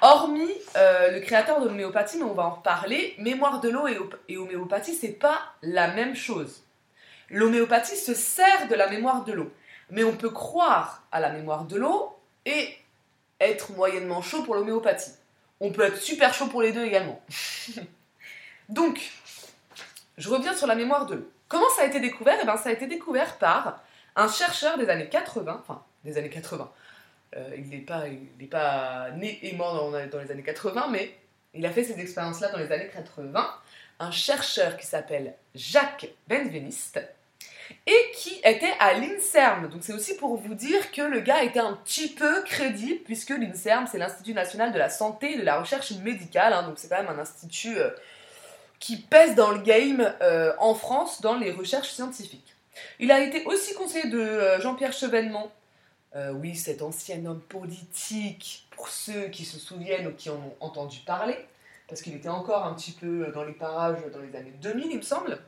Hormis 0.00 0.52
le 0.76 1.18
créateur 1.18 1.60
de 1.60 1.66
l'homéopathie, 1.66 2.18
mais 2.18 2.24
on 2.24 2.34
va 2.34 2.44
en 2.44 2.50
reparler, 2.50 3.16
mémoire 3.18 3.60
de 3.60 3.68
l'eau 3.68 3.88
et, 3.88 3.98
et 4.28 4.36
homéopathie, 4.36 4.94
c'est 4.94 5.08
pas 5.08 5.40
la 5.62 5.88
même 5.88 6.14
chose. 6.14 6.62
L'homéopathie 7.30 7.96
se 7.96 8.14
sert 8.14 8.68
de 8.68 8.76
la 8.76 8.88
mémoire 8.88 9.24
de 9.24 9.32
l'eau. 9.32 9.50
Mais 9.90 10.04
on 10.04 10.12
peut 10.12 10.30
croire 10.30 11.02
à 11.10 11.18
la 11.18 11.30
mémoire 11.30 11.64
de 11.64 11.76
l'eau 11.76 12.16
et 12.46 12.68
être 13.46 13.72
moyennement 13.72 14.22
chaud 14.22 14.42
pour 14.42 14.54
l'homéopathie. 14.54 15.12
On 15.60 15.70
peut 15.70 15.82
être 15.82 15.98
super 15.98 16.34
chaud 16.34 16.46
pour 16.46 16.62
les 16.62 16.72
deux 16.72 16.84
également. 16.84 17.20
Donc, 18.68 19.12
je 20.18 20.28
reviens 20.28 20.54
sur 20.54 20.66
la 20.66 20.74
mémoire 20.74 21.06
de. 21.06 21.28
Comment 21.48 21.68
ça 21.76 21.82
a 21.82 21.86
été 21.86 22.00
découvert? 22.00 22.38
Eh 22.40 22.44
bien, 22.44 22.56
ça 22.56 22.70
a 22.70 22.72
été 22.72 22.86
découvert 22.86 23.38
par 23.38 23.82
un 24.16 24.28
chercheur 24.28 24.78
des 24.78 24.88
années 24.88 25.08
80, 25.08 25.60
enfin, 25.60 25.82
des 26.04 26.16
années 26.18 26.30
80. 26.30 26.70
Euh, 27.36 27.50
il 27.56 27.68
n'est 27.68 27.78
pas, 27.78 28.04
pas 28.50 29.10
né 29.12 29.38
et 29.42 29.54
mort 29.54 29.90
dans, 29.90 30.18
les 30.18 30.30
années 30.30 30.42
80, 30.42 30.88
mais 30.90 31.14
il 31.54 31.64
a 31.64 31.70
fait 31.70 31.84
ces 31.84 31.98
expériences-là 31.98 32.50
dans 32.50 32.58
les 32.58 32.72
années 32.72 32.90
80, 32.92 33.50
un 34.00 34.10
chercheur 34.10 34.76
qui 34.76 34.86
s'appelle 34.86 35.34
Jacques 35.54 36.08
Benveniste 36.28 37.00
et 37.86 38.12
qui 38.14 38.40
était 38.44 38.72
à 38.78 38.94
l'INSERM. 38.94 39.68
Donc 39.68 39.82
c'est 39.82 39.92
aussi 39.92 40.16
pour 40.16 40.36
vous 40.36 40.54
dire 40.54 40.90
que 40.92 41.02
le 41.02 41.20
gars 41.20 41.42
était 41.42 41.60
un 41.60 41.74
petit 41.74 42.08
peu 42.08 42.42
crédible 42.42 43.00
puisque 43.04 43.30
l'INSERM 43.30 43.86
c'est 43.90 43.98
l'Institut 43.98 44.34
national 44.34 44.72
de 44.72 44.78
la 44.78 44.90
santé 44.90 45.34
et 45.34 45.38
de 45.38 45.44
la 45.44 45.60
recherche 45.60 45.92
médicale. 45.92 46.52
Hein. 46.52 46.62
donc 46.64 46.78
c'est 46.78 46.88
quand 46.88 47.02
même 47.02 47.14
un 47.14 47.18
institut 47.18 47.76
euh, 47.78 47.90
qui 48.78 48.96
pèse 48.96 49.34
dans 49.34 49.50
le 49.50 49.58
game 49.58 50.12
euh, 50.22 50.52
en 50.58 50.74
France 50.74 51.20
dans 51.20 51.36
les 51.36 51.52
recherches 51.52 51.90
scientifiques. 51.90 52.54
Il 52.98 53.12
a 53.12 53.20
été 53.20 53.44
aussi 53.44 53.74
conseiller 53.74 54.08
de 54.08 54.18
euh, 54.18 54.60
Jean-Pierre 54.60 54.92
Chevènement. 54.92 55.52
oui, 56.34 56.54
cet 56.56 56.82
ancien 56.82 57.24
homme 57.24 57.40
politique, 57.40 58.68
pour 58.70 58.88
ceux 58.88 59.28
qui 59.28 59.44
se 59.44 59.58
souviennent 59.58 60.06
ou 60.06 60.12
qui 60.12 60.28
en 60.28 60.36
ont 60.36 60.56
entendu 60.60 60.98
parler, 61.06 61.38
parce 61.88 62.02
qu'il 62.02 62.14
était 62.14 62.28
encore 62.28 62.66
un 62.66 62.74
petit 62.74 62.92
peu 62.92 63.32
dans 63.34 63.44
les 63.44 63.54
parages 63.54 64.00
dans 64.12 64.20
les 64.20 64.36
années 64.36 64.52
2000, 64.60 64.88
il 64.90 64.96
me 64.98 65.02
semble. 65.02 65.38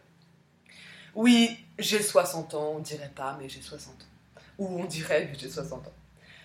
Oui, 1.15 1.59
j'ai 1.79 2.03
60 2.03 2.55
ans, 2.55 2.75
on 2.77 2.79
dirait 2.81 3.13
pas, 3.15 3.37
mais 3.41 3.49
j'ai 3.49 3.63
60 3.63 3.95
ans. 3.95 4.41
Ou 4.59 4.81
on 4.81 4.85
dirait 4.85 5.29
que 5.29 5.39
j'ai 5.39 5.49
60 5.49 5.87
ans. 5.87 5.93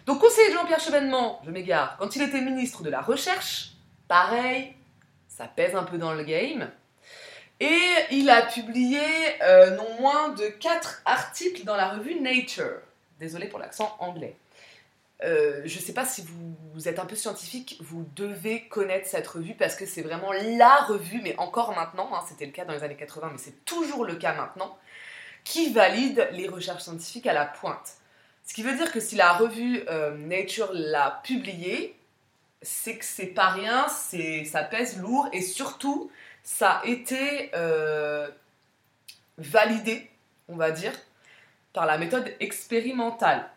Donc, 0.05 0.19
conseiller 0.19 0.49
de 0.49 0.53
Jean-Pierre 0.53 0.79
Chevènement, 0.79 1.41
je 1.45 1.51
m'égare, 1.51 1.97
quand 1.97 2.15
il 2.15 2.21
était 2.21 2.41
ministre 2.41 2.83
de 2.83 2.89
la 2.89 3.01
Recherche, 3.01 3.73
pareil, 4.07 4.73
ça 5.27 5.45
pèse 5.45 5.75
un 5.75 5.83
peu 5.83 5.97
dans 5.97 6.13
le 6.13 6.23
game. 6.23 6.69
Et 7.59 7.79
il 8.11 8.29
a 8.29 8.43
publié 8.43 9.01
euh, 9.43 9.75
non 9.75 9.99
moins 9.99 10.29
de 10.29 10.47
4 10.47 11.01
articles 11.05 11.63
dans 11.65 11.75
la 11.75 11.89
revue 11.89 12.19
Nature. 12.19 12.79
Désolé 13.19 13.47
pour 13.47 13.59
l'accent 13.59 13.95
anglais. 13.99 14.37
Euh, 15.23 15.61
je 15.65 15.77
ne 15.77 15.83
sais 15.83 15.93
pas 15.93 16.05
si 16.05 16.23
vous, 16.73 16.87
êtes 16.87 16.99
un 16.99 17.05
peu 17.05 17.15
scientifique, 17.15 17.77
vous 17.81 18.07
devez 18.15 18.67
connaître 18.69 19.07
cette 19.07 19.27
revue 19.27 19.53
parce 19.53 19.75
que 19.75 19.85
c'est 19.85 20.01
vraiment 20.01 20.31
la 20.31 20.77
revue, 20.87 21.19
mais 21.21 21.35
encore 21.37 21.75
maintenant, 21.75 22.09
hein, 22.13 22.23
c'était 22.27 22.45
le 22.45 22.53
cas 22.53 22.63
dans 22.63 22.73
les 22.73 22.83
années 22.83 22.95
80, 22.95 23.29
mais 23.33 23.37
c'est 23.37 23.65
toujours 23.65 24.05
le 24.05 24.15
cas 24.15 24.33
maintenant, 24.33 24.77
qui 25.43 25.73
valide 25.73 26.29
les 26.31 26.47
recherches 26.47 26.83
scientifiques 26.83 27.27
à 27.27 27.33
la 27.33 27.45
pointe. 27.45 27.95
Ce 28.45 28.53
qui 28.53 28.63
veut 28.63 28.75
dire 28.75 28.91
que 28.91 29.01
si 29.01 29.15
la 29.15 29.33
revue 29.33 29.83
euh, 29.89 30.15
Nature 30.15 30.69
l'a 30.73 31.21
publié, 31.23 31.99
c'est 32.61 32.97
que 32.97 33.05
c'est 33.05 33.27
pas 33.27 33.49
rien, 33.49 33.87
ça 33.89 34.63
pèse 34.63 34.99
lourd 34.99 35.27
et 35.33 35.41
surtout, 35.41 36.09
ça 36.43 36.71
a 36.71 36.85
été 36.85 37.51
euh, 37.55 38.29
validé, 39.37 40.09
on 40.47 40.55
va 40.55 40.71
dire, 40.71 40.93
par 41.73 41.85
la 41.85 41.97
méthode 41.97 42.33
expérimentale. 42.39 43.49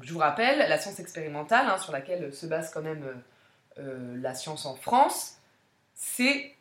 Je 0.00 0.12
vous 0.12 0.18
rappelle, 0.18 0.58
la 0.58 0.78
science 0.78 1.00
expérimentale, 1.00 1.66
hein, 1.66 1.78
sur 1.78 1.92
laquelle 1.92 2.32
se 2.32 2.46
base 2.46 2.70
quand 2.70 2.82
même 2.82 3.04
euh, 3.04 3.82
euh, 3.82 4.16
la 4.20 4.34
science 4.34 4.66
en 4.66 4.76
France, 4.76 5.36
c'est 5.94 6.54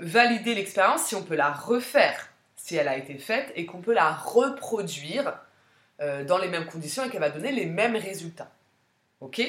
valider 0.00 0.54
l'expérience 0.54 1.04
si 1.04 1.14
on 1.14 1.22
peut 1.22 1.36
la 1.36 1.52
refaire, 1.52 2.30
si 2.56 2.76
elle 2.76 2.88
a 2.88 2.96
été 2.96 3.18
faite, 3.18 3.52
et 3.54 3.66
qu'on 3.66 3.80
peut 3.80 3.94
la 3.94 4.12
reproduire 4.12 5.38
dans 6.26 6.38
les 6.38 6.48
mêmes 6.48 6.66
conditions 6.66 7.04
et 7.04 7.10
qu'elle 7.10 7.20
va 7.20 7.30
donner 7.30 7.52
les 7.52 7.66
mêmes 7.66 7.94
résultats. 7.94 8.50
Ok? 9.20 9.40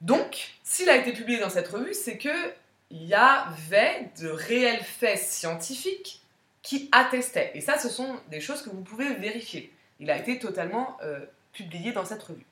Donc, 0.00 0.54
s'il 0.64 0.88
a 0.88 0.96
été 0.96 1.12
publié 1.12 1.40
dans 1.40 1.50
cette 1.50 1.68
revue, 1.68 1.92
c'est 1.92 2.16
que 2.16 2.52
il 2.90 3.04
y 3.04 3.14
avait 3.14 4.10
de 4.20 4.28
réels 4.28 4.82
faits 4.82 5.18
scientifiques 5.18 6.22
qui 6.62 6.88
attestaient. 6.92 7.50
Et 7.54 7.60
ça, 7.60 7.78
ce 7.78 7.88
sont 7.88 8.18
des 8.30 8.40
choses 8.40 8.62
que 8.62 8.70
vous 8.70 8.82
pouvez 8.82 9.14
vérifier. 9.14 9.72
Il 10.00 10.10
a 10.10 10.16
été 10.16 10.38
totalement 10.38 10.96
euh, 11.02 11.20
publié 11.58 11.92
dans 11.92 12.04
cette 12.04 12.22
revue. 12.22 12.46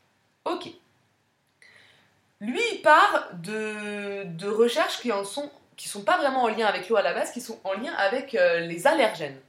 Ok. 0.45 0.69
Lui, 2.41 2.61
il 2.73 2.83
part 2.83 3.31
de, 3.35 4.49
recherches 4.49 5.01
qui 5.01 5.09
ne 5.09 5.25
sont, 5.25 5.51
pas 6.05 6.19
vraiment 6.19 6.43
en 6.43 6.49
lien 6.49 6.67
avec 6.67 6.89
l'eau 6.89 6.97
à 6.97 7.03
la 7.03 7.15
base, 7.15 7.33
qui 7.33 7.41
sont 7.41 7.59
en 7.65 7.73
lien 7.73 7.93
avec 7.95 8.35
euh, 8.35 8.61
les 8.61 8.87
allergènes. 8.87 9.41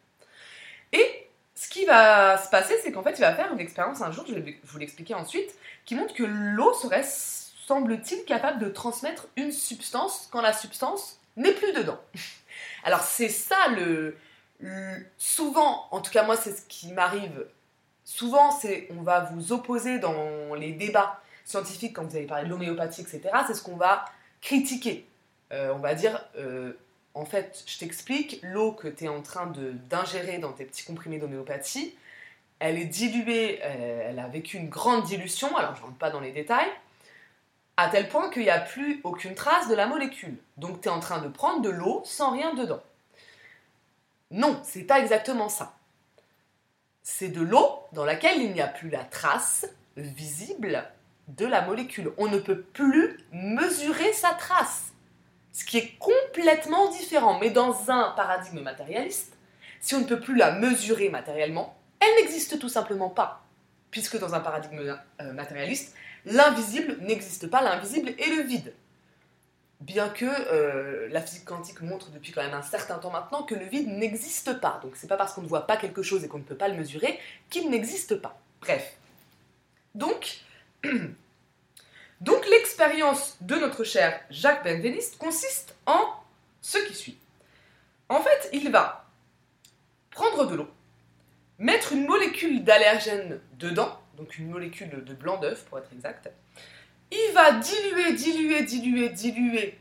Et 0.93 1.27
ce 1.55 1.67
qui 1.69 1.85
va 1.85 2.37
se 2.37 2.49
passer, 2.49 2.75
c'est 2.83 2.91
qu'en 2.91 3.03
fait, 3.03 3.13
il 3.17 3.21
va 3.21 3.33
faire 3.33 3.51
une 3.51 3.59
expérience 3.59 4.01
un 4.01 4.11
jour, 4.11 4.25
je 4.27 4.35
vais 4.35 4.59
vous 4.63 4.77
l'expliquer 4.77 5.15
ensuite, 5.15 5.53
qui 5.85 5.95
montre 5.95 6.13
que 6.13 6.23
l'eau 6.23 6.73
serait 6.73 7.03
semble-t-il 7.03 8.23
capable 8.23 8.59
de 8.59 8.69
transmettre 8.69 9.27
une 9.35 9.51
substance 9.51 10.29
quand 10.31 10.41
la 10.41 10.53
substance 10.53 11.19
n'est 11.35 11.51
plus 11.51 11.73
dedans. 11.73 11.99
Alors 12.83 13.01
c'est 13.01 13.29
ça 13.29 13.57
le, 13.75 14.15
souvent, 15.17 15.87
en 15.91 15.99
tout 15.99 16.11
cas 16.11 16.23
moi 16.23 16.37
c'est 16.37 16.55
ce 16.55 16.61
qui 16.67 16.93
m'arrive. 16.93 17.45
Souvent 18.07 18.51
c'est 18.51 18.87
on 18.97 19.01
va 19.01 19.19
vous 19.33 19.51
opposer 19.51 19.99
dans 19.99 20.55
les 20.55 20.71
débats 20.71 21.19
scientifiques 21.43 21.93
quand 21.93 22.05
vous 22.05 22.15
allez 22.15 22.25
parler 22.25 22.45
de 22.45 22.49
l'homéopathie, 22.49 23.01
etc. 23.01 23.21
C'est 23.45 23.53
ce 23.53 23.61
qu'on 23.61 23.75
va 23.75 24.05
critiquer. 24.39 25.05
Euh, 25.51 25.73
on 25.75 25.79
va 25.79 25.93
dire, 25.93 26.23
euh, 26.37 26.71
en 27.13 27.25
fait, 27.25 27.65
je 27.67 27.77
t'explique, 27.77 28.39
l'eau 28.43 28.71
que 28.71 28.87
tu 28.87 29.03
es 29.03 29.07
en 29.09 29.21
train 29.21 29.51
d'ingérer 29.89 30.37
dans 30.37 30.53
tes 30.53 30.63
petits 30.63 30.85
comprimés 30.85 31.19
d'homéopathie, 31.19 31.97
elle 32.59 32.77
est 32.77 32.85
diluée, 32.85 33.59
euh, 33.61 34.09
elle 34.09 34.19
a 34.19 34.29
vécu 34.29 34.55
une 34.55 34.69
grande 34.69 35.03
dilution, 35.03 35.57
alors 35.57 35.75
je 35.75 35.81
ne 35.81 35.87
rentre 35.87 35.97
pas 35.97 36.09
dans 36.09 36.21
les 36.21 36.31
détails, 36.31 36.71
à 37.75 37.89
tel 37.89 38.07
point 38.07 38.29
qu'il 38.29 38.43
n'y 38.43 38.49
a 38.49 38.61
plus 38.61 39.01
aucune 39.03 39.35
trace 39.35 39.67
de 39.67 39.75
la 39.75 39.85
molécule. 39.85 40.37
Donc 40.55 40.79
tu 40.79 40.87
es 40.87 40.91
en 40.91 41.01
train 41.01 41.19
de 41.19 41.27
prendre 41.27 41.61
de 41.61 41.69
l'eau 41.69 42.03
sans 42.05 42.31
rien 42.31 42.53
dedans. 42.53 42.81
Non, 44.31 44.61
c'est 44.63 44.83
pas 44.83 45.01
exactement 45.01 45.49
ça. 45.49 45.76
C'est 47.09 47.29
de 47.29 47.39
l'eau 47.39 47.85
dans 47.93 48.03
laquelle 48.03 48.41
il 48.41 48.51
n'y 48.51 48.59
a 48.59 48.67
plus 48.67 48.89
la 48.89 49.05
trace 49.05 49.65
visible 49.95 50.83
de 51.29 51.45
la 51.45 51.61
molécule. 51.61 52.11
On 52.17 52.27
ne 52.27 52.37
peut 52.37 52.59
plus 52.59 53.17
mesurer 53.31 54.11
sa 54.11 54.33
trace. 54.33 54.91
Ce 55.53 55.63
qui 55.63 55.77
est 55.77 55.97
complètement 55.99 56.91
différent. 56.91 57.39
Mais 57.39 57.49
dans 57.49 57.89
un 57.89 58.11
paradigme 58.11 58.59
matérialiste, 58.59 59.37
si 59.79 59.95
on 59.95 60.01
ne 60.01 60.03
peut 60.03 60.19
plus 60.19 60.35
la 60.35 60.51
mesurer 60.51 61.07
matériellement, 61.07 61.77
elle 62.01 62.13
n'existe 62.21 62.59
tout 62.59 62.69
simplement 62.69 63.09
pas. 63.09 63.41
Puisque 63.89 64.19
dans 64.19 64.35
un 64.35 64.41
paradigme 64.41 64.99
euh, 65.21 65.31
matérialiste, 65.31 65.95
l'invisible 66.25 66.97
n'existe 66.99 67.49
pas, 67.49 67.61
l'invisible 67.61 68.09
est 68.09 68.35
le 68.35 68.41
vide. 68.41 68.73
Bien 69.79 70.09
que 70.09 70.25
euh, 70.25 71.07
la 71.11 71.21
physique 71.21 71.45
quantique 71.45 71.81
montre 71.81 72.09
depuis 72.09 72.31
quand 72.31 72.41
même 72.41 72.55
un 72.55 72.63
certain 72.63 72.97
temps 72.97 73.11
maintenant 73.11 73.43
que 73.43 73.53
le 73.53 73.65
vide 73.65 73.89
n'existe 73.89 74.59
pas. 74.59 74.79
Donc 74.81 74.95
c'est 74.95 75.07
pas 75.07 75.17
parce 75.17 75.33
qu'on 75.33 75.43
ne 75.43 75.47
voit 75.47 75.67
pas 75.67 75.77
quelque 75.77 76.01
chose 76.01 76.23
et 76.23 76.27
qu'on 76.27 76.39
ne 76.39 76.43
peut 76.43 76.55
pas 76.55 76.67
le 76.67 76.75
mesurer 76.75 77.19
qu'il 77.49 77.69
n'existe 77.69 78.15
pas. 78.15 78.39
Bref. 78.61 78.97
Donc, 79.93 80.39
donc 82.21 82.47
l'expérience 82.47 83.37
de 83.41 83.55
notre 83.55 83.83
cher 83.83 84.19
Jacques 84.31 84.63
Benveniste 84.63 85.17
consiste 85.19 85.75
en 85.85 86.13
ce 86.61 86.79
qui 86.79 86.95
suit. 86.95 87.17
En 88.09 88.21
fait, 88.21 88.49
il 88.53 88.71
va 88.71 89.05
prendre 90.09 90.47
de 90.47 90.55
l'eau, 90.55 90.67
mettre 91.59 91.93
une 91.93 92.07
molécule 92.07 92.63
d'allergène 92.63 93.39
dedans, 93.59 93.99
donc 94.15 94.39
une 94.39 94.49
molécule 94.49 95.03
de 95.03 95.13
blanc 95.13 95.37
d'œuf 95.37 95.65
pour 95.65 95.77
être 95.77 95.91
exact. 95.93 96.31
Il 97.11 97.31
va 97.33 97.51
diluer, 97.53 98.13
diluer, 98.13 98.63
diluer, 98.63 99.09
diluer 99.09 99.79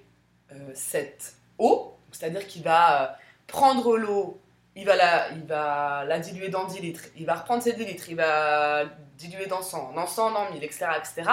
euh, 0.52 0.70
cette 0.74 1.34
eau, 1.58 1.96
c'est-à-dire 2.12 2.46
qu'il 2.46 2.62
va 2.62 3.02
euh, 3.02 3.14
prendre 3.46 3.96
l'eau, 3.96 4.40
il, 4.74 4.84
va 4.84 4.96
la, 4.96 6.18
diluer 6.18 6.48
dans 6.48 6.64
10 6.64 6.80
litres, 6.80 7.04
il 7.16 7.26
va 7.26 7.34
reprendre 7.34 7.62
ces 7.62 7.72
10 7.72 7.84
litres, 7.84 8.08
il 8.08 8.16
va 8.16 8.84
diluer 9.16 9.46
dans 9.46 9.62
100, 9.62 9.92
dans 9.94 10.06
100, 10.06 10.32
dans 10.32 10.50
1000, 10.52 10.62
etc., 10.62 10.86
etc., 10.98 11.30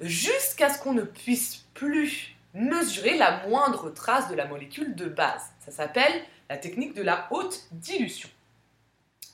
jusqu'à 0.00 0.70
ce 0.70 0.82
qu'on 0.82 0.92
ne 0.92 1.02
puisse 1.02 1.64
plus 1.74 2.36
mesurer 2.52 3.16
la 3.16 3.46
moindre 3.46 3.90
trace 3.90 4.28
de 4.28 4.34
la 4.34 4.44
molécule 4.46 4.94
de 4.96 5.06
base. 5.06 5.42
Ça 5.64 5.70
s'appelle 5.70 6.12
la 6.48 6.56
technique 6.56 6.94
de 6.94 7.02
la 7.02 7.28
haute 7.30 7.68
dilution. 7.70 8.28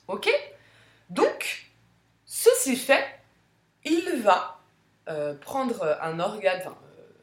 Ok? 0.07 0.29
Donc, 1.09 1.67
Ceci 2.27 2.75
fait, 2.75 3.05
il 3.85 4.21
va 4.21 4.56
euh, 5.07 5.33
prendre 5.35 5.97
un 6.01 6.19
organe, 6.19 6.61
euh, 6.65 6.71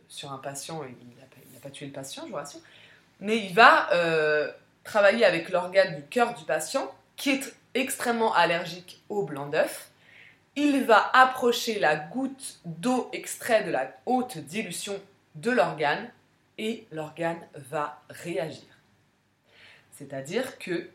sur 0.09 0.33
un 0.33 0.39
patient, 0.39 0.83
il 0.85 1.17
n'a 1.53 1.61
pas 1.61 1.71
tué 1.71 1.87
le 1.87 1.93
patient, 1.93 2.25
je 2.25 2.31
vous 2.31 2.37
rassure, 2.37 2.61
mais 3.21 3.39
il 3.39 3.55
va 3.55 3.93
euh, 3.93 4.51
travailler 4.85 5.25
avec 5.25 5.51
l'organe 5.51 5.97
du 5.97 6.03
cœur 6.03 6.35
du 6.35 6.45
patient, 6.45 6.93
qui 7.17 7.31
est 7.31 7.55
extrêmement 7.75 8.35
allergique 8.35 9.03
au 9.09 9.25
blanc 9.25 9.47
d'œuf. 9.47 9.91
Il 10.57 10.85
va 10.85 11.11
approcher 11.13 11.79
la 11.79 11.97
goutte 11.97 12.61
d'eau 12.65 13.09
extraite 13.13 13.67
de 13.67 13.71
la 13.71 13.91
haute 14.07 14.39
dilution 14.39 15.01
de 15.35 15.51
l'organe 15.51 16.11
et 16.59 16.87
l'organe 16.93 17.41
va 17.55 18.01
réagir. 18.09 18.63
C'est-à-dire 19.93 20.59
que 20.59 20.89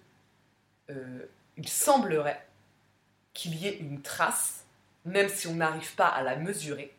il 1.57 1.67
semblerait 1.67 2.43
qu'il 3.33 3.55
y 3.55 3.67
ait 3.67 3.77
une 3.77 4.01
trace, 4.01 4.58
même 5.09 5.29
si 5.29 5.47
on 5.47 5.55
n'arrive 5.55 5.93
pas 5.95 6.07
à 6.07 6.23
la 6.23 6.35
mesurer, 6.35 6.93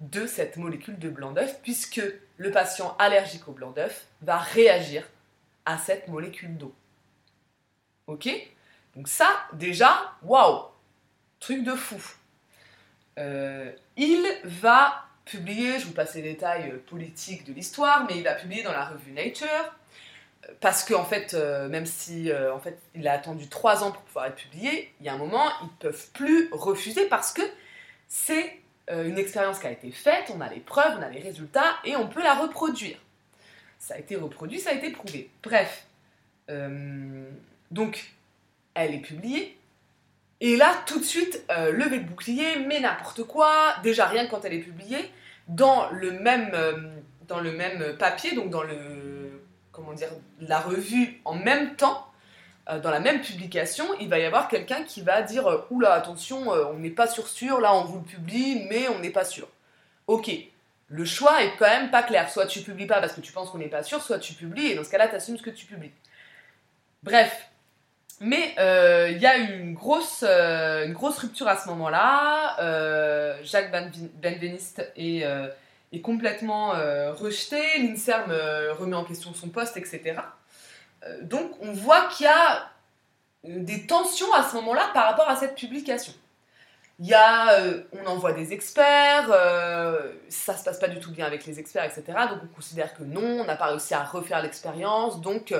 de 0.00 0.26
cette 0.26 0.56
molécule 0.56 0.98
de 0.98 1.08
blanc 1.08 1.30
d'œuf, 1.30 1.60
puisque 1.62 2.02
le 2.36 2.50
patient 2.50 2.96
allergique 2.98 3.46
au 3.46 3.52
blanc 3.52 3.70
d'œuf 3.70 4.06
va 4.20 4.38
réagir 4.38 5.06
à 5.64 5.78
cette 5.78 6.08
molécule 6.08 6.56
d'eau. 6.56 6.74
Ok? 8.08 8.28
Donc 8.96 9.08
ça, 9.08 9.46
déjà, 9.52 10.12
waouh 10.22 10.64
Truc 11.38 11.64
de 11.64 11.74
fou. 11.74 12.00
Euh, 13.18 13.70
il 13.96 14.26
va 14.44 15.06
publié, 15.24 15.78
je 15.78 15.86
vous 15.86 15.92
passe 15.92 16.14
les 16.14 16.22
détails 16.22 16.70
euh, 16.70 16.78
politiques 16.88 17.44
de 17.44 17.52
l'histoire, 17.52 18.06
mais 18.08 18.16
il 18.16 18.24
va 18.24 18.34
publier 18.34 18.62
dans 18.62 18.72
la 18.72 18.86
revue 18.86 19.12
Nature, 19.12 19.74
parce 20.60 20.84
qu'en 20.84 21.00
en 21.00 21.04
fait, 21.04 21.34
euh, 21.34 21.68
même 21.68 21.86
si 21.86 22.30
en 22.32 22.58
fait, 22.58 22.78
il 22.94 23.06
a 23.08 23.12
attendu 23.12 23.48
trois 23.48 23.84
ans 23.84 23.92
pour 23.92 24.02
pouvoir 24.02 24.26
être 24.26 24.36
publié, 24.36 24.92
il 25.00 25.06
y 25.06 25.08
a 25.08 25.14
un 25.14 25.18
moment, 25.18 25.44
ils 25.62 25.66
ne 25.66 25.90
peuvent 25.90 26.08
plus 26.12 26.48
refuser 26.52 27.06
parce 27.06 27.32
que 27.32 27.42
c'est 28.08 28.58
une 28.90 29.16
expérience 29.16 29.58
qui 29.58 29.66
a 29.66 29.70
été 29.70 29.90
faite, 29.90 30.30
on 30.34 30.40
a 30.40 30.48
les 30.48 30.60
preuves, 30.60 30.98
on 30.98 31.02
a 31.02 31.08
les 31.08 31.20
résultats, 31.20 31.76
et 31.84 31.96
on 31.96 32.08
peut 32.08 32.22
la 32.22 32.34
reproduire. 32.34 32.98
Ça 33.78 33.94
a 33.94 33.98
été 33.98 34.16
reproduit, 34.16 34.58
ça 34.58 34.70
a 34.70 34.72
été 34.74 34.90
prouvé. 34.90 35.30
Bref. 35.42 35.86
donc, 37.70 38.12
elle 38.74 38.94
est 38.94 39.00
publiée, 39.00 39.56
et 40.42 40.56
là, 40.56 40.74
tout 40.86 40.98
de 40.98 41.04
suite, 41.04 41.44
euh, 41.52 41.70
levé 41.70 42.00
de 42.00 42.04
bouclier, 42.04 42.56
mais 42.66 42.80
n'importe 42.80 43.22
quoi. 43.22 43.76
Déjà, 43.84 44.06
rien 44.06 44.26
quand 44.26 44.44
elle 44.44 44.54
est 44.54 44.58
publiée, 44.58 45.08
dans 45.46 45.88
le 45.92 46.10
même, 46.10 46.50
euh, 46.52 46.72
dans 47.28 47.38
le 47.38 47.52
même 47.52 47.96
papier, 47.96 48.34
donc 48.34 48.50
dans 48.50 48.64
le, 48.64 48.74
dire, 49.92 50.10
la 50.40 50.60
revue 50.60 51.20
en 51.24 51.34
même 51.34 51.76
temps, 51.76 52.06
euh, 52.68 52.78
dans 52.80 52.90
la 52.90 53.00
même 53.00 53.20
publication, 53.20 53.84
il 54.00 54.08
va 54.08 54.18
y 54.18 54.24
avoir 54.24 54.48
quelqu'un 54.48 54.82
qui 54.82 55.02
va 55.02 55.22
dire 55.22 55.64
Oula, 55.70 55.94
attention, 55.94 56.50
on 56.50 56.78
n'est 56.78 56.90
pas 56.90 57.06
sûr 57.06 57.28
sûr, 57.28 57.60
là 57.60 57.74
on 57.74 57.84
vous 57.84 57.98
le 57.98 58.04
publie, 58.04 58.66
mais 58.68 58.88
on 58.88 58.98
n'est 58.98 59.10
pas 59.10 59.24
sûr. 59.24 59.48
Ok, 60.06 60.30
le 60.88 61.04
choix 61.04 61.42
est 61.42 61.56
quand 61.58 61.68
même 61.68 61.90
pas 61.90 62.02
clair. 62.02 62.30
Soit 62.30 62.46
tu 62.46 62.60
publies 62.60 62.86
pas 62.86 63.00
parce 63.00 63.14
que 63.14 63.20
tu 63.20 63.32
penses 63.32 63.50
qu'on 63.50 63.58
n'est 63.58 63.68
pas 63.68 63.82
sûr, 63.82 64.02
soit 64.02 64.18
tu 64.18 64.34
publies, 64.34 64.66
et 64.66 64.74
dans 64.74 64.84
ce 64.84 64.90
cas-là, 64.90 65.08
tu 65.08 65.14
assumes 65.14 65.38
ce 65.38 65.42
que 65.42 65.50
tu 65.50 65.66
publies. 65.66 65.92
Bref, 67.02 67.48
mais 68.20 68.54
euh, 68.60 69.10
il 69.10 69.18
y 69.18 69.26
a 69.26 69.36
eu 69.36 69.58
une 69.58 69.74
grosse, 69.74 70.24
euh, 70.26 70.86
une 70.86 70.92
grosse 70.92 71.18
rupture 71.18 71.48
à 71.48 71.56
ce 71.56 71.68
moment-là. 71.70 72.56
Euh, 72.60 73.36
Jacques 73.42 73.72
Benveniste 73.72 74.92
est, 74.96 75.26
complètement 76.00 76.70
rejeté. 77.12 77.60
L'INSERM 77.78 78.32
remet 78.78 78.96
en 78.96 79.04
question 79.04 79.34
son 79.34 79.48
poste, 79.48 79.76
etc. 79.76 80.16
donc 81.22 81.50
on 81.60 81.72
voit 81.72 82.06
qu'il 82.08 82.26
y 82.26 82.28
a 82.28 82.70
des 83.44 83.86
tensions 83.86 84.32
à 84.34 84.42
ce 84.42 84.54
moment-là 84.56 84.90
par 84.94 85.04
rapport 85.06 85.28
à 85.28 85.36
cette 85.36 85.56
publication. 85.56 86.12
Il 87.00 87.06
y 87.06 87.14
a, 87.14 87.58
on 87.92 88.06
envoie 88.06 88.32
des 88.32 88.52
experts, 88.52 89.28
ça 90.28 90.56
se 90.56 90.64
passe 90.64 90.78
pas 90.78 90.88
du 90.88 91.00
tout 91.00 91.10
bien 91.10 91.26
avec 91.26 91.44
les 91.46 91.58
experts, 91.58 91.84
etc. 91.84 92.04
Donc 92.30 92.38
on 92.44 92.54
considère 92.54 92.94
que 92.94 93.02
non, 93.02 93.40
on 93.40 93.44
n'a 93.44 93.56
pas 93.56 93.66
réussi 93.66 93.94
à 93.94 94.04
refaire 94.04 94.40
l'expérience, 94.40 95.20
donc 95.20 95.52